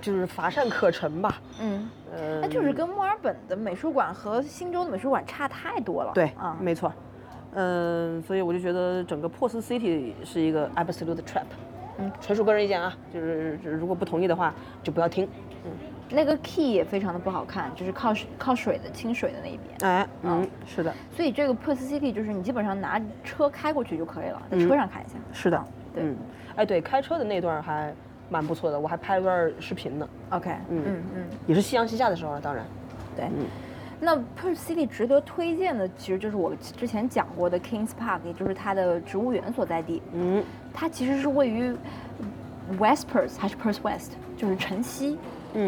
[0.00, 6.12] 就是乏善可陈吧，嗯，呃，那就是跟墨尔本的美术馆和新州的美术馆差太多了。
[6.14, 6.92] 对，啊，没错，
[7.54, 11.46] 嗯，所以我就觉得整个珀斯 City 是一个 absolute trap，
[11.98, 14.54] 嗯，纯属个人意见啊，就是如果不同意的话
[14.84, 15.47] 就不要听，嗯，
[16.10, 25.14] 那个 key 也非常的不好看，就是靠靠水的清水的那一边，哎，嗯，是的，所以这个 Perth City 就是你基本上拿车开过去就可以了，在车上看一下。
[25.32, 26.04] 是的，对，
[26.56, 27.92] 哎，对，开车的那段还。
[28.30, 30.06] 蛮不错的，我还拍了段视频呢。
[30.28, 32.62] OK，嗯嗯嗯，也是夕阳西下的时候了，当然。
[33.16, 33.46] 对，嗯。
[33.98, 40.02] 那 Perth City 值得推荐的，其实就是我之前讲过的 Kings Park，也就是它的植物园所在地。
[40.12, 40.44] 嗯。
[40.74, 41.74] 它其实是位于
[42.78, 45.16] West Perth 还是 Perth West，就是晨曦。
[45.16, 45.18] 嗯。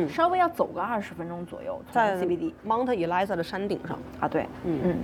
[0.09, 3.99] 稍微要走个二十分钟左右，在 CBD Mount Eliza 的山顶上。
[4.20, 4.47] 啊，对。
[4.64, 4.97] 嗯嗯。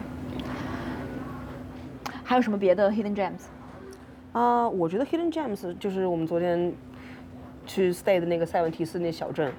[2.25, 3.47] 还有什么别的 Hidden Gems？
[4.33, 6.73] 啊，我觉得 Hidden Gems 就是我们昨天。
[7.69, 9.53] 去 stay 的那个塞文提斯那小镇，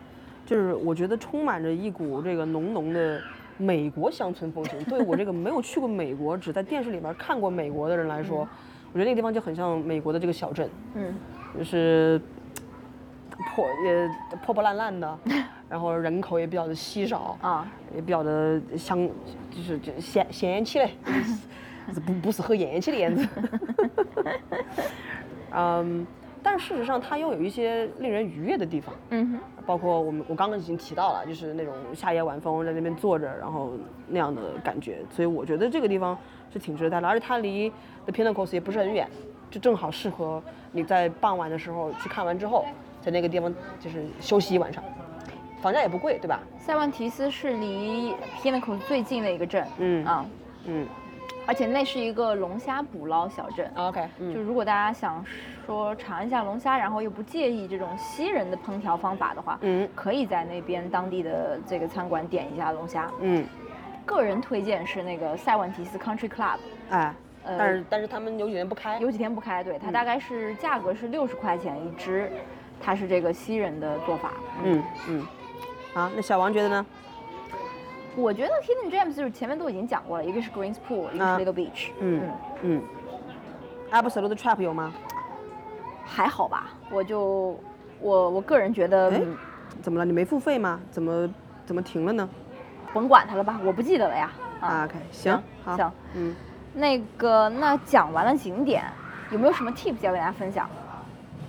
[0.46, 3.20] 就是我觉得充满着一股这个浓浓的
[3.58, 4.82] 美国乡村风情。
[4.88, 8.48] 对我这个没有去过美国，只在电视里面看过美国的人来说，
[8.94, 10.70] 我觉得那个地方就很像美国的这个小镇。
[10.94, 11.14] 嗯，
[11.58, 12.22] 就是
[13.50, 14.10] 破也
[14.44, 15.20] 破破烂烂的，
[15.70, 18.98] 然后人口也比较的稀少啊，也比较的像
[19.52, 20.92] 就是就闲闲气嘞，
[22.06, 23.28] 不不是很厌气的样子。
[25.54, 26.06] 嗯。
[26.44, 33.74] 但事实上，它又有一些令人愉悦的地方，嗯哼，包括我们我刚刚已经提到了，就是那种夏夜晚风在那边坐着，然后
[34.08, 36.18] 那样的感觉，所以我觉得这个地方
[36.54, 37.70] 是挺值得待的，而且它离
[38.06, 39.10] The Pinnacles 也不是很远，
[39.52, 42.64] 就正好适合你在傍晚的时候去看完之后，
[43.08, 44.84] 在那个地方就是休息一晚上，
[45.62, 46.42] 房价也不贵，对吧？
[46.60, 50.26] 塞万提斯是离 Pinnacles 最近的一个镇，嗯啊，
[50.66, 50.86] 嗯。
[51.46, 53.72] 而且那是一个龙虾捕捞小镇。
[53.78, 55.26] OK，就如果大家想
[55.66, 63.10] 说尝一下龙虾，然后又不介意这种西人的烹调方法的话，嗯，可以在那边当地的这个餐馆点一下龙虾。
[63.22, 63.46] 嗯，
[64.06, 66.58] 个人推荐是那个塞万提斯 Country Club。
[66.90, 67.14] 哎，
[67.46, 69.00] 但是但是他们有几天不开？
[69.00, 72.30] 有几天不开，对，它大概是价格是六十块钱一只，
[72.82, 74.32] 它是这个西人的做法。
[74.64, 75.26] 嗯嗯，
[75.94, 76.86] 好，那小王觉得呢？
[78.16, 81.90] 我觉得 Hidden Gems 就是前面都已经讲过了，一个是 Greens Pool，一个是 Little Beach。
[82.00, 82.84] 嗯嗯。
[83.92, 84.92] Absolute Trap 有吗？
[86.04, 87.60] 还好吧，我就
[88.00, 89.12] 我我个人觉得，
[89.82, 90.06] 怎么了？
[90.06, 90.80] 你没付费吗？
[90.90, 91.30] 怎么
[91.66, 92.28] 怎么停了呢？
[92.94, 94.32] 甭管它了吧，我不记得了呀。
[94.60, 96.36] 啊，OK，行，好，行，嗯，
[96.74, 98.84] 那个，那讲完了景点，
[99.30, 100.68] 有没有什么 tips 要跟大家分享？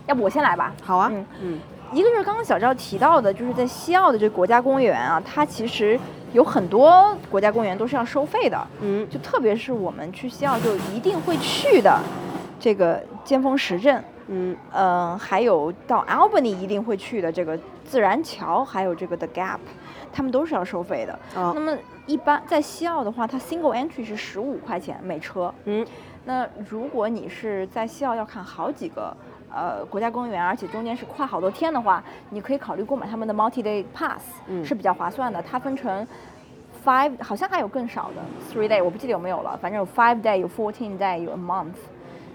[0.09, 0.73] 要不我先来吧。
[0.83, 1.59] 好啊，嗯嗯，
[1.93, 6.01] 一个就是刚刚小赵提到的，就是在西澳的这个国家公园啊，它其实
[6.33, 12.01] 有很多国家公园都是要收费的，嗯，就特别是我们去西澳就一定会去的
[12.59, 19.59] 这个尖峰石镇，嗯嗯，还有到 Albany 一定会去的这个自然桥，还有这个 The Gap。
[20.11, 21.17] 他们都是要收费的。
[21.35, 25.53] 那么一般在西澳的话，它 single entry 是十五块钱每车。
[25.67, 25.87] 嗯，
[26.25, 29.15] 那如果你是在西澳要看好几个
[29.53, 34.23] 呃国家公园，而且中间是跨好多天的话，你可以考虑购买他们的 multi day pass，
[34.65, 35.43] 是比较划算的。
[35.43, 36.07] 它分成
[36.85, 38.23] five，好像还有更少的
[38.53, 39.59] three day，我不记得有没有了。
[39.61, 41.77] 反正有 five day，有 fourteen day，有 a month。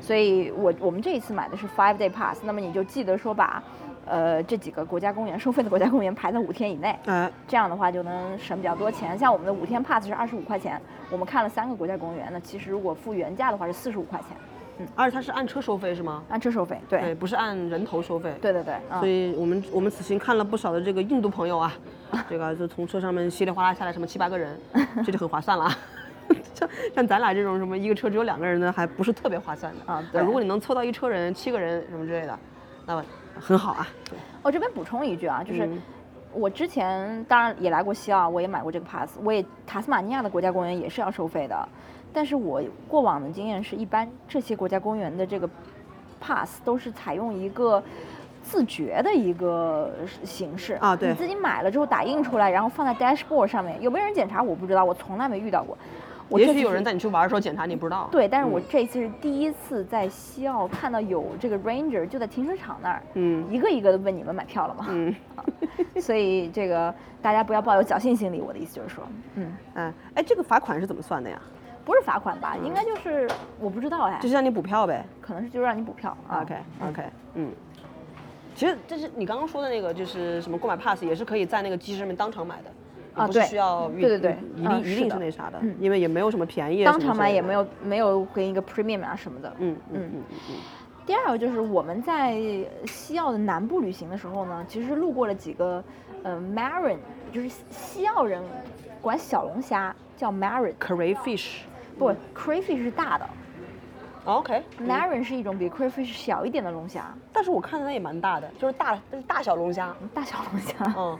[0.01, 3.61] 所以我我们这一次买的是 five day pass，那么你就记得说把。
[4.05, 9.17] 呃，这几个国家公园收费的国家公园排在五天以内，嗯，这样的话就能省比较多钱。
[9.17, 10.77] 像我们的五天 pass 是二十五块钱，
[11.09, 14.35] 我们看了三个国家公园，那其实如果付原价的话是四十五块钱。
[14.79, 16.23] 嗯，而且它是按车收费是吗？
[16.29, 18.33] 按车收费，对，不是按人头收费。
[18.41, 18.75] 对对对。
[18.99, 21.73] 所以我们我们此行看了不少的这个印度朋友啊，
[22.29, 24.59] 这个就从车上面稀里哗啦下来什么七八个人，
[25.05, 25.69] 这就很划算了。
[26.53, 30.03] 像像咱俩这种什么一个车只有两个人的，还不是特别划算的啊。
[30.11, 30.21] 对。
[30.21, 32.39] 如果你能凑到一车人七个人什么之类的，
[32.85, 33.03] 那么。
[33.39, 33.87] 很好啊，
[34.43, 35.67] 我这边补充一句啊，就是
[36.31, 41.67] 我之前当然也来过西澳，我也买过这个 pass，我也塔斯马尼亚的国家公园也是要收费的，
[42.13, 45.49] 但是我过往的经验是一般这些国家公园的这个
[46.21, 47.81] pass 都是采用一个
[48.43, 49.91] 自觉的一个
[50.23, 55.77] 形式啊，对，你自己买了之后打印出来，然后放在 dashboard 上面，有没有人检查我不知道，我从来没遇到过。
[56.29, 58.07] 也许有人带你去玩的时候检查你不知道。
[58.11, 64.87] 对，但是我这次是第一次在西澳看到有这个 ranger 就在停车场那儿，嗯，一个一个的问你们买票了吗？
[64.89, 65.13] 嗯，
[66.01, 68.41] 所以这个大家不要抱有侥幸心理。
[68.41, 69.03] 我的意思就是说，
[69.35, 71.39] 嗯，嗯，哎，这个罚款是怎么算的呀？
[71.85, 72.55] 不是罚款吧？
[72.63, 73.29] 应该就是
[73.59, 74.19] 我不知道哎。
[74.21, 75.05] 就是让你补票呗？
[75.21, 76.15] 可能是就是让你补票。
[76.29, 76.55] OK
[76.87, 77.03] OK，
[77.35, 77.51] 嗯。
[78.55, 82.71] 其实这是你刚刚说的那个，就是什么购买 pass 也是可以在那个机器上面当场买的。
[83.15, 89.53] 啊，对，需要对对对，一定一定是那啥的，因为也没有什么便宜，当场买也没有没有给一个 premium 啊什么的。
[89.59, 90.55] 嗯嗯嗯嗯。
[91.05, 92.39] 第二个就是我们在
[92.85, 95.83] 西澳的南部旅行的时候呢，其实路过了几个
[96.23, 96.97] 呃 marin，
[97.31, 98.41] 就是西澳人
[98.99, 100.73] 管小龙虾叫 marin。
[100.79, 101.57] crayfish，
[101.97, 103.29] 不，crayfish 是大的。
[104.25, 104.63] OK。
[104.79, 110.93] marin 是一种比 crayfish 小一点的龙虾，但是我看它也蛮大的，就是大大小龙虾，大小龙虾。
[110.97, 111.19] 嗯。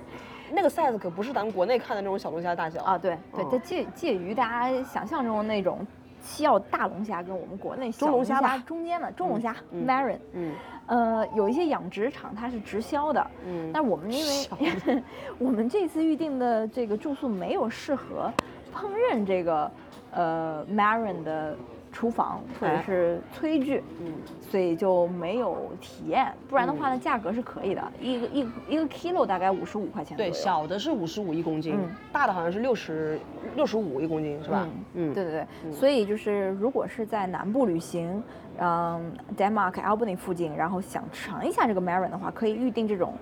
[0.55, 5.85] 那个 size 可不是咱们国内看的那种小龙虾大小啊，对对，它介介于大家想象中的那种
[6.21, 10.53] 西澳大龙虾跟我们国内小龙虾中间的中龙虾 marin，嗯，
[10.85, 15.03] 呃，有一些养殖场它是直销的，嗯，但我们因为
[15.39, 18.31] 我们这次预定的这个住宿没有适合
[18.73, 19.71] 烹饪这个
[20.11, 21.55] 呃 marin 的。
[21.95, 24.11] 厨房或者是炊具，嗯，
[24.41, 26.33] 所以就没有体验。
[26.49, 30.17] 不然的话呢，价格是可以的，一个一一个 kilo 大概五十五块钱。
[30.17, 31.77] 对，小的是五十五一公斤，
[32.11, 33.19] 大的好像是六十
[33.55, 34.67] 六十五一公斤，是吧？
[34.95, 35.71] 嗯，对对对。
[35.71, 38.23] 所以就是如果是在南部旅行，
[38.57, 43.13] 嗯，Denmark Albany 附近，然后想尝一下这个 Marin 的话，可以预定这种，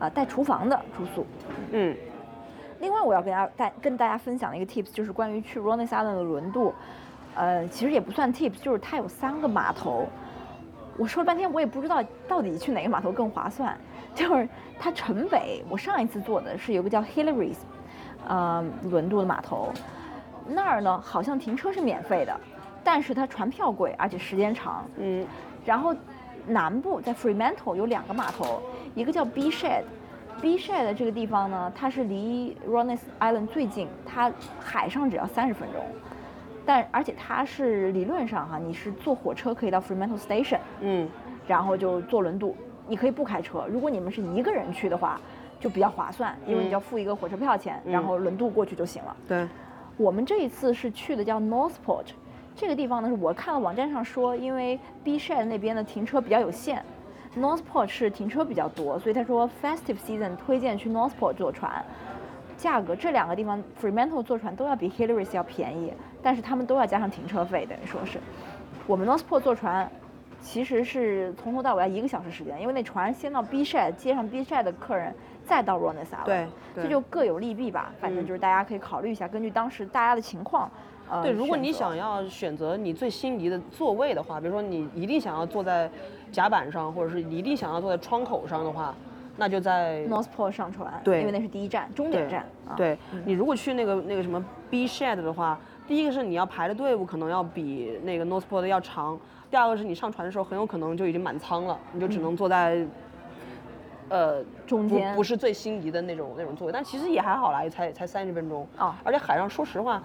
[0.00, 1.24] 呃，带厨房的住宿。
[1.72, 1.96] 嗯。
[2.80, 6.74] 另外，我要跟大家带跟大家分享的一个 tips 就是关于去 Rones Island 的轮渡。
[7.34, 10.06] 呃，其实也不算 tips，就是它有三个码头。
[10.96, 13.76] 我说了半天，我也不知道到底去哪个码头更划算。
[14.14, 14.48] 就是
[14.78, 17.58] 它城北，我上一次坐的是有个叫 Hillary's，
[18.26, 19.72] 呃，轮渡的码头。
[20.46, 22.40] 那儿呢，好像停车是免费的，
[22.82, 24.84] 但是它船票贵，而且时间长。
[24.96, 25.24] 嗯。
[25.64, 25.94] 然后
[26.46, 28.62] 南部在 Fremantle 有两个码头，
[28.94, 29.24] 一个叫
[30.40, 35.82] B Shed，B Shed 这个地方呢，它是离 Rones Island 最近，它海上只要三十分钟。
[36.64, 41.08] 但而且它是理论上哈，你是坐火车可以到 Fremantle Station，嗯，
[41.46, 42.54] 然后就坐轮渡，
[42.86, 43.64] 你可以不开车。
[43.70, 45.18] 如果你们是一个人去的话，
[45.58, 49.16] 就比较划算，因为你要付一个火车票钱，然后轮渡过去就行了。
[49.26, 49.48] 对，
[49.96, 52.04] 我们这一次是去的叫 Northport，
[52.54, 56.84] 这个地方呢是我看了网站上说，因为 B Shed 那边的停车比较有限
[57.38, 61.84] ，Northport 是停车比较多，所以他说 Festive Season 推荐去 Northport 坐船。
[62.56, 68.18] 价格这两个地方，Fremantle 坐船都要比 Hillary's 要便宜，但是他们都要加上停车费，等于说是，
[68.86, 69.88] 我们 Northport 坐船，
[70.40, 75.14] 其实是从头到尾要一个小时时间，因为那船先到 B Shed 接上 B Shed 的客人，
[75.46, 80.68] 再到 Rones Island，对，这就各有利弊吧，反正就是大家可以考虑一下，根据当时大家的情况
[81.22, 85.88] 对，如果你想要选择你最心仪的座位的话，比如说你一定想要坐在
[86.30, 88.94] 甲板上，或者是一定想要坐在窗口上的话，
[89.36, 91.00] 那就在 Northport 上船。
[91.04, 92.46] 对，因为那是第一站，终点站。
[92.76, 99.18] 对，你如果去那个那个什么 B Shed 的话，第一个是你要排的队伍可能要比那个 Northport 要长，
[99.50, 102.86] 第二个是你上船的时候很有可能就已经满舱了，你就只能坐在。
[104.10, 108.94] 呃，中间不是最心仪的那种那种座位，但其实也还好啦，也才才三十分钟哦。
[109.04, 110.02] 而且海上说实话，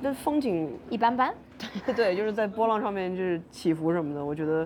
[0.00, 1.34] 那风景一般般。
[1.96, 4.64] 对，就是在波浪上面就是起伏什么的，我觉得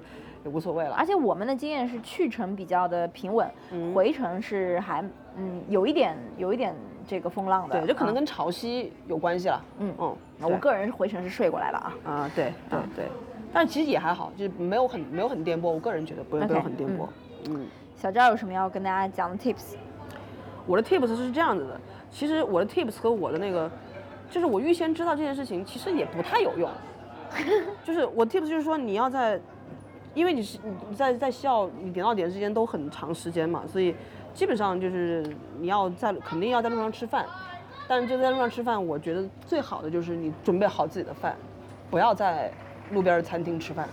[0.48, 0.94] 也无所谓了。
[0.94, 3.48] 而且我们的经验是去程比较的平稳，
[3.94, 5.04] 回程是还
[5.36, 6.74] 嗯有一点有一点
[7.06, 7.80] 这个风浪的。
[7.80, 9.64] 对，就可能跟潮汐有关系了。
[9.78, 11.94] 嗯嗯，我个人回程是睡过来了啊。
[12.04, 13.04] 啊，对对对，
[13.52, 17.06] 但是其实也还好，就是没有很没有很颠簸，我个人觉得不用不用很颠簸。
[17.48, 17.66] 嗯。
[17.94, 19.74] 小赵有什么要跟大家讲的 tips？
[20.66, 21.80] 我的 tips 是这样子的，
[22.10, 23.68] 其实我的 tips 和我的那个，
[24.30, 26.70] 就是我预先知道这件事情，其实也不太有用。
[27.82, 29.40] 就是我 tips 就是说你要在，
[30.14, 33.94] 因为你是你在在校你点到点之间都很长时间嘛，所以
[34.34, 35.24] 基本上就是
[35.58, 37.24] 你要在肯定要在路上吃饭，
[37.86, 41.36] 但是就在路上吃饭，我觉得最好的就是你准备好自己的饭，
[41.90, 42.50] 不要在
[42.90, 43.88] 路边餐厅吃饭。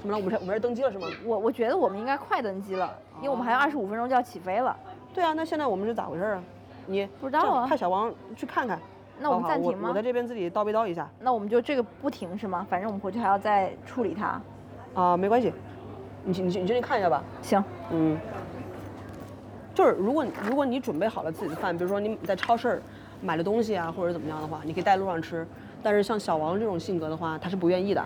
[0.00, 0.24] 怎么了？
[0.24, 1.06] 我们我们是登机了是吗？
[1.24, 4.76] 我我觉得我们应该快登机了，因为我们还有二十五分钟就要起飞了。
[5.12, 6.42] 对啊，那现在我们是咋回事啊？
[6.86, 7.66] 你不知道啊？
[7.66, 8.80] 派小王去看看。
[9.22, 9.90] 那我们暂停吗？
[9.90, 11.06] 我在这边自己叨逼叨一下。
[11.20, 12.66] 那我们就这个不停是吗？
[12.70, 14.40] 反正我们回去还要再处理它。
[14.94, 15.52] 啊，没关系，
[16.24, 17.22] 你你你进去看一下吧。
[17.42, 17.62] 行。
[17.90, 18.18] 嗯。
[19.72, 22.82] 就是如果如果你准备好了自己的饭，比如说你在超市
[23.22, 25.46] 买了东西啊，或者怎么样的话，你可以带路上吃。
[25.82, 28.04] 但是像小王这种性格的话，他是不愿意的。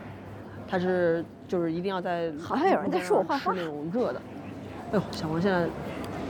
[0.69, 4.23] 他是就是一定要在好像有人在说我坏话，那种热的。
[4.93, 5.67] 哎呦，小王现在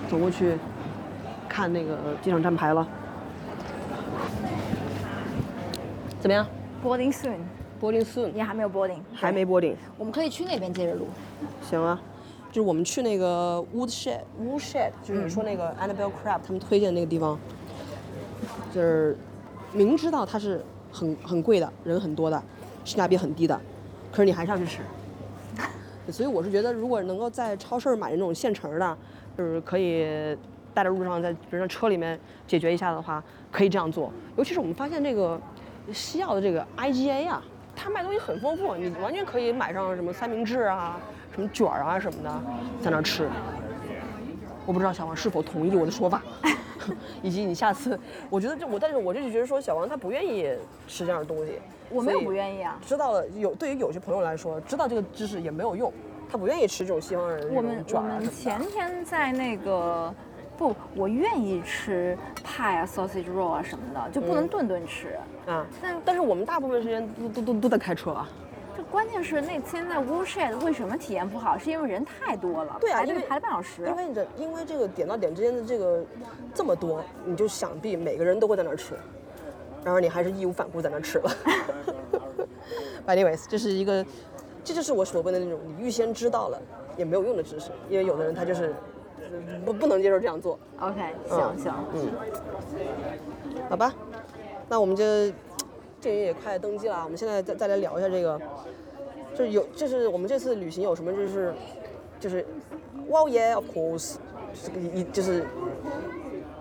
[0.09, 0.57] 走过去
[1.49, 2.87] 看那个机场站牌了，
[6.19, 6.47] 怎么样
[6.83, 7.39] ？Boarding soon。
[7.85, 8.31] Boarding soon。
[8.33, 9.01] 你还没有 boarding？
[9.13, 9.75] 还没 boarding。
[9.99, 11.07] 我们可以去那边接着录。
[11.69, 12.01] 行啊，
[12.51, 17.39] 就是我们去那个 Woodshed，Woodshed，就是你说那个 Annabelle Crab 他们推荐的那个地方，
[18.73, 19.15] 就是
[19.75, 22.43] 明知道它是很很贵的，人很多的，
[22.87, 23.61] 性价比很低的。
[24.11, 24.81] 可是你还是要去吃，
[26.11, 28.97] 所以我是觉得，如果能够在超市买那种现成的，
[29.37, 30.07] 就是可以
[30.73, 33.23] 带着路上，在比如说车里面解决一下的话，
[33.53, 34.11] 可以这样做。
[34.39, 35.39] 尤其是我们发现这个
[35.93, 37.43] 西药的这个 IGA 啊，
[37.77, 40.99] 它卖东西很丰富，你完全可以买上什么三明治啊、
[41.35, 42.43] 什么卷儿啊什么的，
[42.81, 43.29] 在那吃。
[44.67, 46.23] 我不知道小王是否同意我的说法，
[47.23, 47.99] 以及你下次，
[48.31, 50.49] 我觉得这我，但是我就觉得说小王他不愿意
[50.89, 51.59] 吃这样的东西。
[51.91, 55.93] 我没有不愿意啊，知道了有对于有些朋友来说，知道这个知识也没有用，
[56.31, 60.13] 他不愿意吃这种西方人我们我们前天在那个
[60.57, 65.67] 不，我愿意吃派啊、sausage roll 啊什么的，就不能顿顿吃啊。
[65.83, 68.29] 但但是我们大部分时间都都都都在开车啊。
[68.77, 71.57] 这关键是那天在 Woodshed 为什么体验不好？
[71.57, 73.87] 是因为人太多了，对啊，排队排了半小时。
[73.87, 76.05] 因为这因为这个点到点之间的这个
[76.53, 78.95] 这么多，你就想必每个人都会在那儿吃。
[79.85, 81.31] 然后你还是义无反顾在那吃了。
[83.07, 84.05] Anyways，这是一个，
[84.65, 86.61] 这就是我所谓的那种你预先知道了
[86.97, 88.75] 也没有用的知识，因为有的人他就是
[89.65, 90.59] 不不能接受这样做。
[90.81, 92.09] OK，行行，嗯，
[93.69, 93.95] 好吧，
[94.69, 95.05] 那我们就
[96.01, 98.41] 这人也快登机了，我们现在再再来聊一下这个，
[99.35, 101.55] 就是有就是我们这次旅行有什么就是
[102.21, 102.45] 就是
[103.09, 104.17] Well yeah of course，
[104.93, 105.45] 一就是。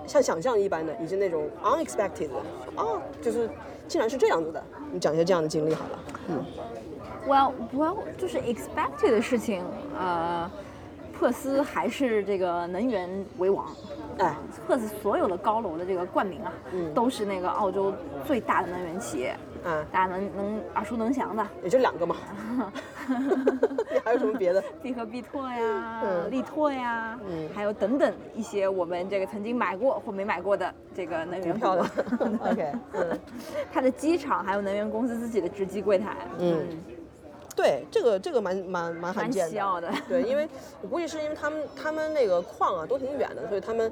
[0.05, 2.33] 像想象一般的，以及那种 unexpected 的，
[2.75, 3.49] 哦，就是
[3.87, 4.61] 竟然是这样子的。
[4.91, 5.99] 你讲一下这样的经历好了。
[6.27, 6.45] 嗯。
[7.25, 9.63] Well, well，就是 expected 的事情，
[9.97, 10.51] 呃，
[11.17, 13.65] 珀斯还是这个能源为王。
[14.19, 14.35] 哎，
[14.67, 16.53] 珀斯所有的高楼的这个冠名啊，
[16.93, 17.91] 都是那个澳洲
[18.25, 19.35] 最大的能源企业。
[19.65, 22.15] 嗯，大家能能耳熟能详的，也就两个嘛。
[24.03, 24.63] 还有什么别的？
[24.83, 31.81] 必和必拓呀，力拓呀，嗯，还有等等一些我们这个曾经买过或没买过的这个能源票的。
[32.51, 33.19] OK，嗯，
[33.71, 36.15] 它的机场还有能源公司自己的直机柜台。
[36.37, 36.67] 嗯。
[37.55, 39.91] 对，这个这个蛮蛮蛮罕见的。
[40.09, 40.47] 对，因为
[40.81, 43.91] 我估计是因为他们他们那个矿啊都挺远的，所以他们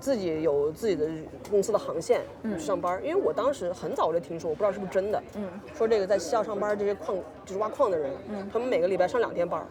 [0.00, 1.08] 自己有自己的
[1.50, 3.04] 公司的航线去上班。
[3.04, 9.66] 因为我当时很早我就听说，我不知道是不是真的，嗯，说这个在西澳上班这些矿就是挖矿的人，嗯，他们每个礼拜上两天班，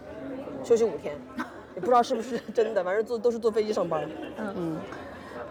[0.63, 1.15] 休息五天，
[1.75, 4.09] 也不知道是不是真的，反正坐都是坐飞机上班。
[4.37, 4.77] 嗯嗯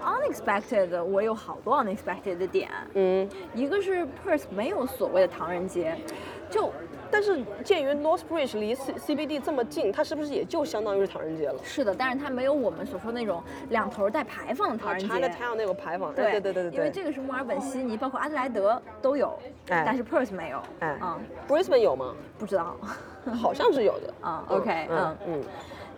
[0.05, 2.69] ，unexpected，我有好多 unexpected 的点。
[2.93, 5.97] 嗯，一个是 Perth 没有所谓的唐人街，
[6.51, 6.71] 就。
[7.11, 11.57] 但是鉴于 North Bridge 离 C CBD 这么近，它是不是也就相当于是唐人街了？
[11.65, 15.09] 是的，但是它没有我们所说那种两头带牌坊的唐人街。
[15.09, 16.15] Chinatown 那个牌坊。
[16.15, 16.73] 对对对对对。
[16.77, 20.63] 因为这个是墨尔本、悉尼，包括阿德莱德都有，但是 Perth 没有。
[20.79, 22.15] 哎，嗯，Brisbane 有吗？
[22.39, 22.77] 不知道，
[23.35, 24.15] 好像是有的。
[24.21, 25.43] 啊，OK，嗯嗯。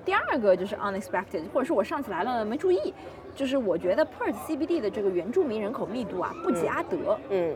[0.05, 2.93] 第二个就是 unexpected，或者是我上次来了没注意，
[3.37, 7.19] 就是我觉得 Perth CBD 的这个原住民人口密度啊不及阿德。
[7.31, 7.55] 嗯。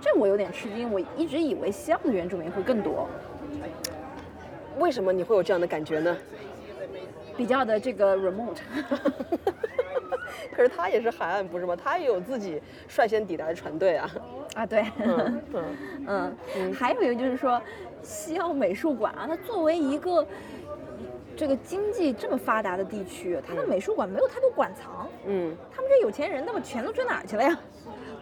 [0.00, 3.08] 这我有点吃惊，我一直以为西澳的原住民会更多。
[4.78, 6.16] 为什么你会有这样的感觉呢？
[7.36, 8.58] 比较的这个 remote。
[10.54, 11.76] 可是他也是海岸，不是吗？
[11.76, 14.10] 他也有自己率先抵达的船队啊。
[14.54, 14.84] 啊，对。
[15.04, 15.42] 嗯
[16.06, 16.36] 嗯。
[16.74, 17.60] 还有一个就是说，
[18.02, 20.26] 西澳美术馆啊，它作为一个
[21.36, 25.08] 这个经济这么发达的地区，它的美术馆没有太多馆藏。
[25.26, 25.54] 嗯。
[25.72, 27.58] 他们这有钱人，那么钱都追哪儿去了呀？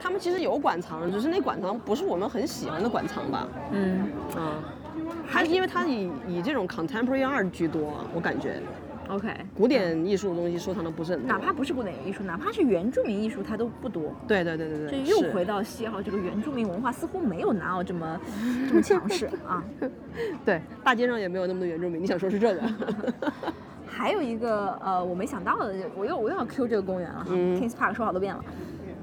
[0.00, 3.48] 他们其实有馆藏，只是那馆藏不是我们很喜欢的馆藏吧？
[3.72, 4.62] 嗯啊，
[5.26, 8.60] 还是因为它以以这种 contemporary art 居多，我感觉。
[9.08, 11.28] OK，古典艺术的东西收藏的不是很多。
[11.28, 14.12] 哪怕不是古典艺术，哪怕是原住民艺术，它都不多。
[14.26, 15.04] 对对对对对。
[15.04, 18.20] 这又回到西澳，这个原住民文化似乎没有南澳这么
[18.68, 19.62] 这么强势啊。
[20.44, 22.02] 对，大街上也没有那么多原住民。
[22.02, 22.62] 你想说是这个？
[23.86, 27.24] 还有一个呃，我没想到的，我又我又要 Q 这个公园了。
[27.28, 28.44] Kings Park 说好多遍了。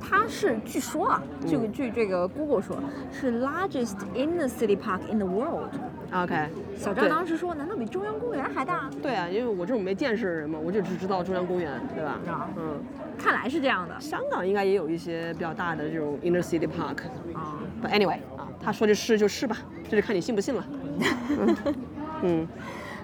[0.08, 2.78] 它是据说啊，这个据这个 Google 说，
[3.12, 5.70] 是 largest inner city park in the world。
[6.14, 8.90] OK，小张当时说，难道比中央公园还大？
[9.02, 12.20] 对啊，因为我这种没见识的人嘛，我就只知道中央公园，对吧？
[12.58, 12.80] 嗯，
[13.18, 14.00] 看来是这样的。
[14.00, 16.98] 香港应该也有一些比较大的这种 inner city park。
[17.34, 19.58] 啊，But anyway，啊，他说的是就是吧，
[19.90, 20.68] 这就看你信不信了。
[22.22, 22.48] 嗯，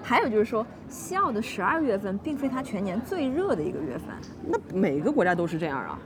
[0.02, 4.14] 还有就是说，西澳的十二月份并非它全年最热的一个月份。
[4.46, 5.98] 那每个国家都是这样啊？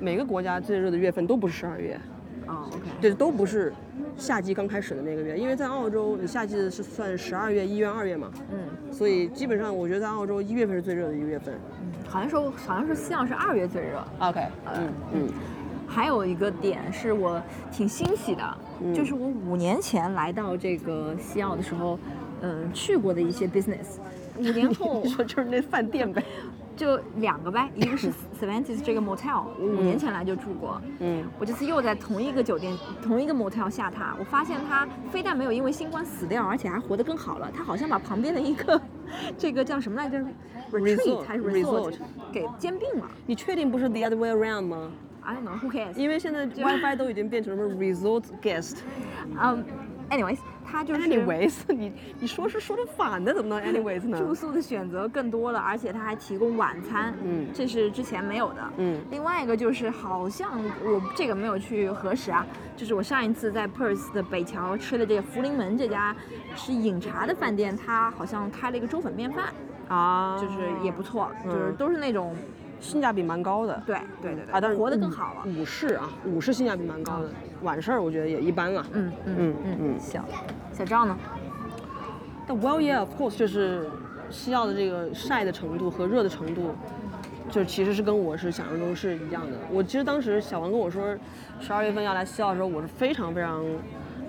[0.00, 2.00] 每个国家最热的月份都不是十二月，
[2.46, 3.72] 哦，OK，对，都不是
[4.16, 14.40] 夏季刚开始的那个月，因为在澳洲，你夏季是算十二月、一月、二月嘛，嗯，所以基本上我觉得在澳洲一月份是最热的一个月份，嗯，好像说好像是西澳是二月最热，OK，
[14.74, 15.28] 嗯嗯，
[15.86, 17.40] 还有一个点是我
[17.70, 18.58] 挺欣喜的，
[18.94, 21.98] 就是我五年前来到这个西澳的时候，
[22.40, 23.98] 嗯，去过的一些 business，
[24.38, 26.24] 五年后 说就是那饭店呗。
[26.80, 30.80] 就两个呗，一个是 s v a n t i s 这个 motel，我五年前来就住过。
[31.00, 37.50] 嗯，我这次又在同一个酒店、同一个 motel 下榻，我发现他非但没有因为新冠死掉，而且还活得更好了。
[37.54, 38.80] 他好像把旁边的一个
[39.36, 40.18] 这个叫什么来着
[40.72, 41.96] ，retreat 还是 resort
[42.32, 43.06] 给兼并了。
[43.26, 44.90] 你确定不是 the other way around 吗
[45.20, 45.94] ？I don't know，who cares？
[45.96, 48.78] 因为现在 WiFi 都已经变成什么 resort guest。
[49.38, 49.62] 嗯
[50.10, 50.38] ，anyways。
[50.72, 54.16] 他就是 anyways， 你你说是说的反的，怎么能 anyways 呢？
[54.16, 59.00] 住宿的选择更多了，而且他还提供晚餐，嗯，这是之前没有的，嗯。
[59.10, 62.46] 另外一个就是好像我这个没有去核实啊，
[62.76, 66.14] 就是我上一次在 Perth 的北桥吃的这个福临门这家
[66.54, 69.46] 是饮茶的饭店，他好像开了一个粥粉面饭，
[69.88, 72.36] 啊，就是也不错，就是都是那种。
[72.80, 75.42] 性价比蛮高的，对对对对，啊，但是活得更好了。
[75.58, 77.28] 午市啊，午市性价比蛮高的，
[77.62, 78.84] 晚市我觉得也一般了。
[78.92, 80.22] 嗯嗯嗯嗯，行。
[80.72, 81.16] 小赵呢？
[82.46, 83.88] 但 Well yeah of course，就是
[84.30, 86.74] 西药的这个晒的程度和热的程度，
[87.50, 89.56] 就其实是跟我是想象中是一样的。
[89.70, 91.16] 我其实当时小王跟我说
[91.60, 93.62] 十二月份要来西澳的时候，我是非常非常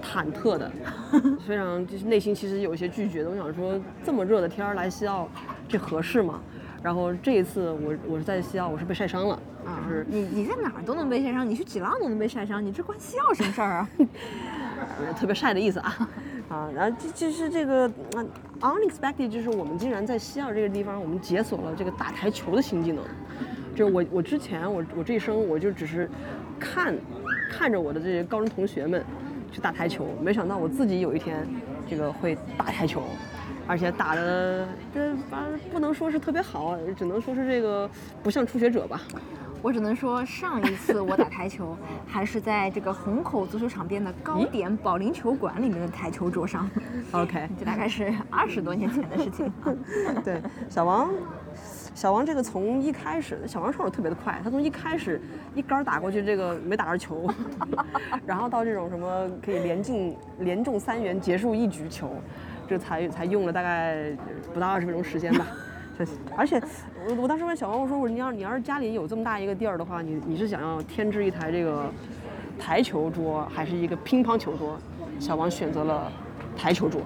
[0.04, 0.70] 忐忑的，
[1.48, 3.30] 非常就是内心其实有一些拒绝的。
[3.30, 5.30] 我想说这么热的天儿来西澳，
[5.68, 6.42] 这合适吗？
[6.84, 9.36] 然后这一次我我是在西澳，我是被晒伤了
[9.66, 9.84] 啊！
[9.88, 13.90] 就是你你在哪儿都能被晒伤，你去几浪都能被晒伤，你这关西澳什么事儿啊？
[15.16, 16.10] 特别晒的意思啊
[16.50, 16.70] 啊！
[16.76, 17.88] 然后就就是这个
[18.62, 23.04] unexpected，就是我们竟然在西澳这个地方，我们解锁了这个打台球的新技能。
[23.76, 26.10] 就我我之前我我这一生我就只是
[26.60, 26.96] 看
[27.50, 29.04] 看着我的这些高中同学们
[29.52, 31.48] 去打台球，没想到我自己有一天
[31.88, 33.04] 这个会打台球。
[33.72, 37.90] 而且打的这反正不能说是特别好，只能说是这个
[38.22, 39.00] 不像初学者吧。
[39.62, 46.70] 我只能说上一次我打台球还是在这个虹口足球场边的高点保龄球馆里面的台球桌上。
[47.12, 49.50] OK， 这大概是二十多年前的事情。
[50.22, 51.10] 对，小王，
[51.96, 55.22] 小王这个从一开始，小王上手特别的快，他从一开始
[55.56, 57.26] 一杆打过去，这个没打着球，
[58.28, 62.10] 然后到这种什么可以连进连中三元结束一局球。
[62.72, 64.16] 这才才用了大概
[64.54, 65.46] 不到二十分钟时间吧，
[66.38, 66.58] 而且
[67.06, 71.92] 我我当时问小王我说我说你要你要是家里有这么大一个地儿的话，你你是想要添置一台这个
[72.58, 74.78] 台球桌还是一个乒乓球桌？
[75.20, 76.10] 小王选择了
[76.56, 77.02] 台球桌，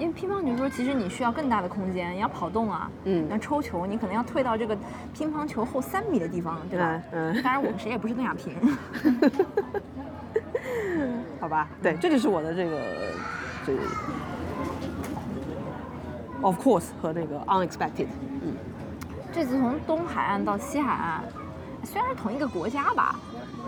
[0.00, 4.76] 因为乒乓球桌其实你需要更大的空间，你要跑动啊，嗯，要抽球，你可能要退到这个
[5.12, 7.00] 乒乓球后三米的地方，对吧？
[7.12, 8.52] 嗯，当然我们谁也不是邓亚萍，
[11.38, 12.80] 好吧，对，这就是我的这个。
[13.64, 14.33] 对对对。
[16.44, 18.06] Of course 和那个 unexpected，
[18.42, 18.54] 嗯。
[19.32, 21.24] 这次从东海岸到西海岸，
[21.82, 23.18] 虽然是同一个国家吧，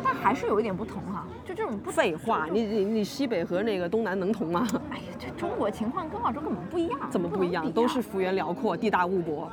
[0.04, 1.24] 但还是有一点不同哈。
[1.42, 4.68] 就这种不废话，你你你西北和那个东南能同吗？
[4.90, 7.00] 哎呀，这中国情况跟澳洲根本不一样。
[7.10, 7.72] 怎么不一样？
[7.72, 9.50] 都是幅员辽阔，地大物博。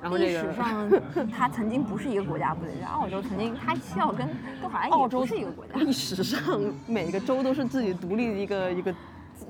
[0.00, 0.88] 然后历史上，
[1.36, 4.28] 它曾经不是一个国家，不对，澳洲曾经它需要跟
[4.62, 5.74] 东海岸澳洲是一个国家。
[5.74, 8.94] 历史上每个州都是自己独立的一个一个。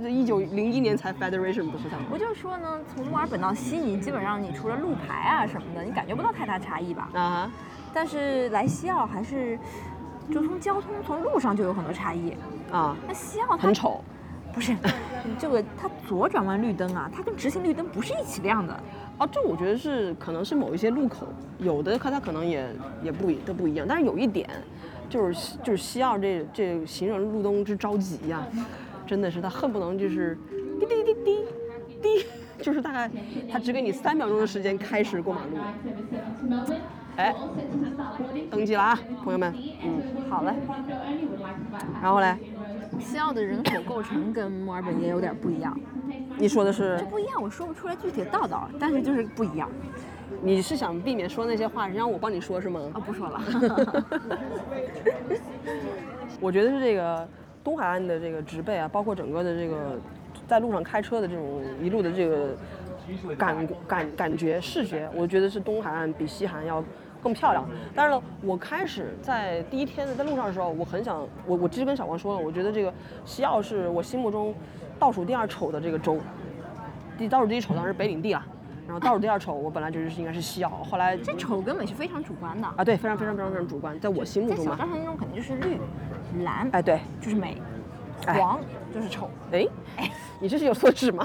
[0.09, 2.07] 一九零一年才 Federation 不是他们？
[2.11, 7.11] 我就说呢，从墨尔本到悉尼，基本上你除了路牌啊什么的，你感觉不到太大差异吧？
[7.15, 7.51] 啊。
[7.93, 9.59] 但是来西澳还是，
[10.33, 12.35] 就从交通从路上就有很多差异。
[12.71, 12.97] 啊。
[13.09, 14.01] 那西澳很丑。
[14.53, 14.77] 不是，
[15.39, 18.73] 这个它左转弯绿灯啊，它跟直行绿灯不是一起亮的。
[19.17, 21.29] 啊，这我觉得是可能是某一些路口，
[21.59, 22.69] 有的它它可能也
[23.01, 23.87] 也不都不一样。
[23.89, 24.51] 但是有一点，
[25.09, 28.45] 就是就是西澳这这行人路灯之着急呀。
[29.11, 30.39] 真的是他恨不能就是
[30.79, 31.45] 滴滴滴滴
[32.01, 32.25] 滴，
[32.63, 33.11] 就是大概
[33.51, 35.57] 他只给你三秒钟的时间开始过马路。
[37.17, 37.35] 哎，
[38.49, 39.53] 登记了啊，朋友们。
[39.83, 40.01] 嗯，
[40.31, 40.55] 好嘞。
[42.01, 42.37] 然后嘞？
[43.01, 45.77] 西澳的人口构成跟墨尔本也有点不一样。
[46.39, 46.97] 你说的是？
[47.01, 49.69] 这不一样，我说不出来具体的道道，但是就是不一样。
[50.41, 52.81] 你是想避免说那些话，让我帮你说是吗？
[52.95, 53.43] 啊，不说了。
[56.41, 57.29] 我觉得是这个。
[57.63, 59.99] 东海岸的这个植被啊，包括整个的这个
[60.49, 62.57] 在路上开车的这种一路的这个
[63.37, 66.83] 感感感觉视觉，我觉得是东海岸比西海岸要
[67.23, 67.65] 更漂亮。
[67.95, 72.93] 但是呢，我开始在第一天在路上的时候，我很想我我其实跟小王说了，我觉得这个
[73.25, 74.55] 西澳是我心目中
[74.99, 76.19] 倒数第二丑的这个州，
[77.19, 78.43] 第倒数第一丑当然是北领地了，
[78.91, 85.79] 然后倒数第二丑我本来觉得是应该是西澳，后来这丑根本是非常主观的啊，对，非常非常非常非常主观，在我心目中嘛，在小张中肯定就是绿。
[86.43, 87.57] 蓝哎对，就是美，
[88.27, 88.59] 黄
[88.93, 89.65] 就是丑哎
[89.97, 90.11] 哎，
[90.41, 91.25] 你这是有所指吗？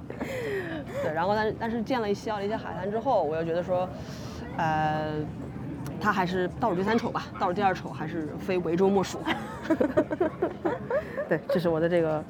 [1.02, 3.86] 对，然后但是但是见了西澳的一些海滩之后，我又觉得说，
[4.56, 5.12] 呃，
[6.00, 9.20] 他还是倒数第三丑吧，倒数第二丑还是非维州莫属。
[11.28, 12.24] 对，这是我的这个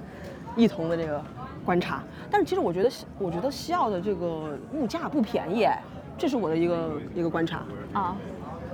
[0.56, 1.24] 异同的这个
[1.68, 2.02] 观察。
[2.30, 5.66] 但是其实我觉得我觉得西澳的这个物价不便宜，
[6.16, 7.62] 这是我的一个一个观察
[7.92, 8.16] 啊，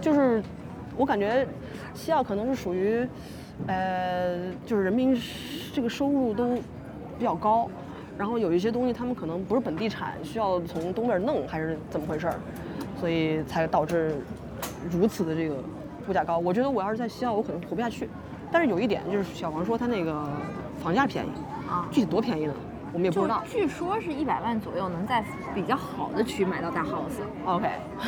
[0.00, 0.40] 就是。
[0.96, 1.44] 我感觉
[1.92, 3.04] 西澳可能是属于，
[3.66, 5.20] 呃，就是人民
[5.72, 6.54] 这个收入都
[7.18, 7.68] 比较高，
[8.16, 12.34] 然后有一些东西他们可能不是本地产，需要从东边弄还是怎么回事儿，
[13.00, 14.14] 所以才导致
[14.88, 15.56] 如此的这个
[16.08, 16.38] 物价高。
[16.38, 18.08] 我觉得我要是在西澳，我可能活不下去。
[18.52, 20.24] 但是有一点就是小王说他那个
[20.80, 21.28] 房价便宜
[21.68, 22.54] 啊，具体多便宜呢？
[22.94, 23.42] 我们也不知道。
[23.44, 25.22] 据说是一百万左右能在
[25.52, 27.20] 比较好的区买到大 house。
[27.44, 27.68] OK。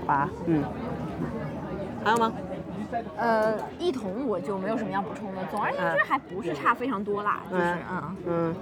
[0.00, 0.64] 好吧，嗯。
[2.04, 2.32] 还有吗？
[3.16, 5.42] 呃，一同我就没有什么要补充的。
[5.50, 8.56] 总而言之，还不是差非常多啦，就是嗯嗯。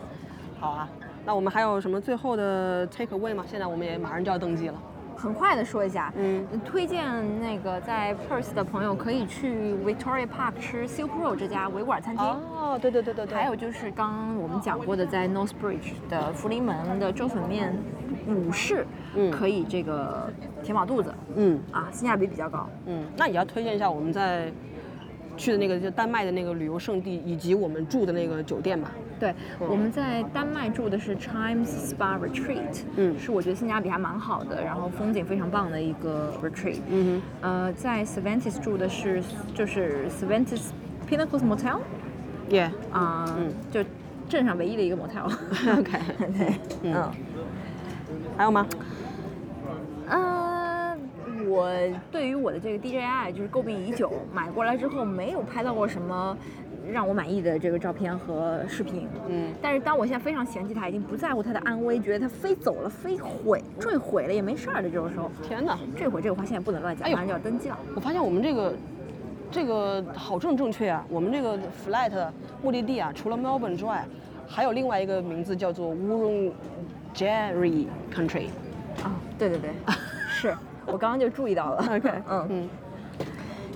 [0.59, 0.89] 好啊，
[1.27, 3.45] 那我们还有什么最后的 take away 吗？
[3.47, 4.75] 现在我们也马上就要登记了。
[5.23, 7.05] 很快的说一下，嗯，推荐
[7.41, 12.27] 那个在 Perth 的朋友可以去 Victoria Park 吃 Silk Road 这家维吾尔餐厅。
[12.27, 13.39] 哦，对对对对对。
[13.39, 17.73] 还有就是刚刚我们讲过的，在 North Bridge 的福临门的粥粉面
[18.27, 18.85] 武士，
[19.15, 20.29] 嗯，可以这个
[20.61, 24.51] 填饱肚子，嗯，啊，性价比比较高，嗯，那也要推荐一下我们在
[25.37, 28.91] 去的那个就丹麦的那个旅游胜地，以及我们住的那个酒店吧。
[29.19, 36.81] 对，我们在丹麦住的是 Chimes Spa Retreat，嗯，是我觉得性价比还蛮好的，然后风景非常棒的一个 retreat。
[36.89, 39.23] 嗯哼，呃，在 Sventis 住的是
[39.55, 40.71] 就是 Sventis
[41.09, 43.33] Pinnacles Motel，Yeah，啊，
[43.71, 43.85] 就
[44.29, 45.33] 镇上唯一的一个 motel。
[45.79, 45.99] OK，
[46.37, 47.09] 对，嗯，
[48.37, 48.67] 还有吗？
[50.09, 50.42] 呃，
[51.53, 51.71] 我
[52.11, 56.37] 对于我的这个 DJI 就是诟病已久，买过来之后没有拍到过什么。
[56.91, 65.79] 让我满意的这个照片和视频，嗯，但是当我现在非常嫌弃它，已经不在乎它的安危，觉得它飞走了、飞毁、坠毁了也没事儿的这种时候，天哪！
[65.97, 67.79] 坠毁这个话现在不能乱讲，马上就要登机了。
[67.95, 68.75] 我发现我们这个
[69.49, 71.57] 这个好正正确啊，我们这个
[71.87, 72.11] flight
[72.65, 74.05] 目的地啊，除了 Melbourne 之外，
[74.49, 78.47] 还有另外一个名字叫做 Wurundjeri Country。
[79.05, 79.71] 啊，对对对，
[80.29, 80.53] 是
[80.87, 81.85] 我刚刚就注意到了。
[81.91, 82.69] OK， 嗯嗯。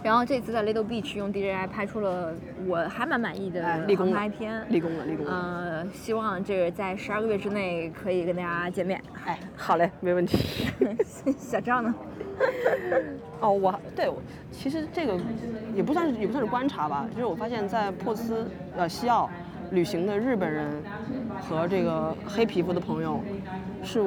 [0.02, 2.32] 然后这次在 Little Beach 用 DJI 拍出了
[2.64, 3.60] 我还蛮满意的
[3.96, 5.32] 航拍片，立功了，立功了。
[5.32, 9.02] 呃，希望这在十二个月之内可以跟大家见面。
[9.24, 10.68] 哎，好嘞，没问题。
[11.36, 11.92] 小赵呢？
[13.40, 14.08] 哦，我对，
[14.52, 15.18] 其实这个
[15.74, 18.46] 也不算是也不算是观察吧，就是我发现，在珀斯
[18.76, 19.28] 呃西澳
[19.72, 20.70] 旅行的日本人
[21.40, 23.20] 和这个黑皮肤的朋友，
[23.82, 24.00] 是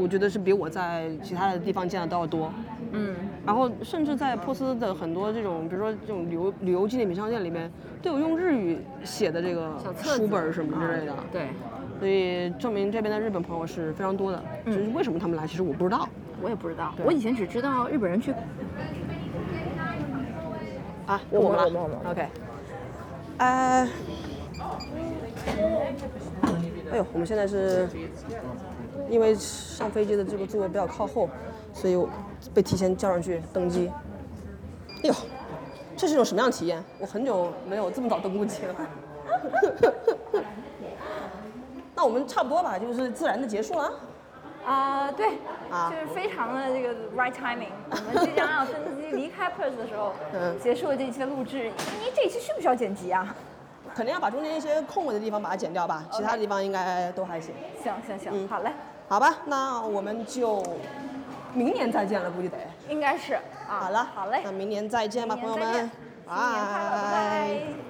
[0.00, 2.52] 我觉得是比我在其他的地方见的都要多。
[2.92, 3.14] 嗯，
[3.44, 7.70] 然后甚至在珀斯的很多这种，比如说这种旅游旅游纪念品商店里面，
[8.02, 11.14] 都有用日语写的这个书本什么之类的。
[11.30, 11.48] 对，
[11.98, 14.42] 所以证明这边的日本朋友是非常多的。
[14.64, 16.08] 就是为什么他们来，其实我不知道。
[16.40, 18.32] 我也不知道，我以前只知道日本人去。
[21.06, 22.28] 啊，我们了，OK。
[23.38, 23.88] 呃，
[26.92, 27.88] 哎呦，我们现在是
[29.08, 31.28] 因为上飞机的这个座位比较靠后，
[31.72, 31.96] 所以
[32.52, 33.90] 被提前叫上去登机。
[35.02, 35.14] 哎呦，
[35.96, 36.82] 这是一种什么样的体验？
[36.98, 38.74] 我很久没有这么早登过机了。
[41.94, 43.92] 那我们差不多吧，就是自然的结束了。
[44.64, 47.70] 啊，对，就是非常的这个 right timing。
[47.90, 50.12] 我们即将要登机离开 Perth 的时候，
[50.60, 51.72] 结束了这一期的录制。
[52.00, 53.34] 你这一期需不需要剪辑啊？
[53.94, 57.54] 肯定要把中间一些空位的地方把它剪掉吧，其他的地方应该都还行。
[57.82, 58.70] 行行行，好嘞。
[59.08, 60.62] 好吧，那我们就
[61.54, 62.30] 明年再见了。
[62.30, 62.58] 估计得
[62.88, 63.34] 应该是
[63.66, 63.80] 啊。
[63.80, 65.90] 好了，好嘞，那明年再见吧，朋友们。
[66.26, 67.87] 拜拜。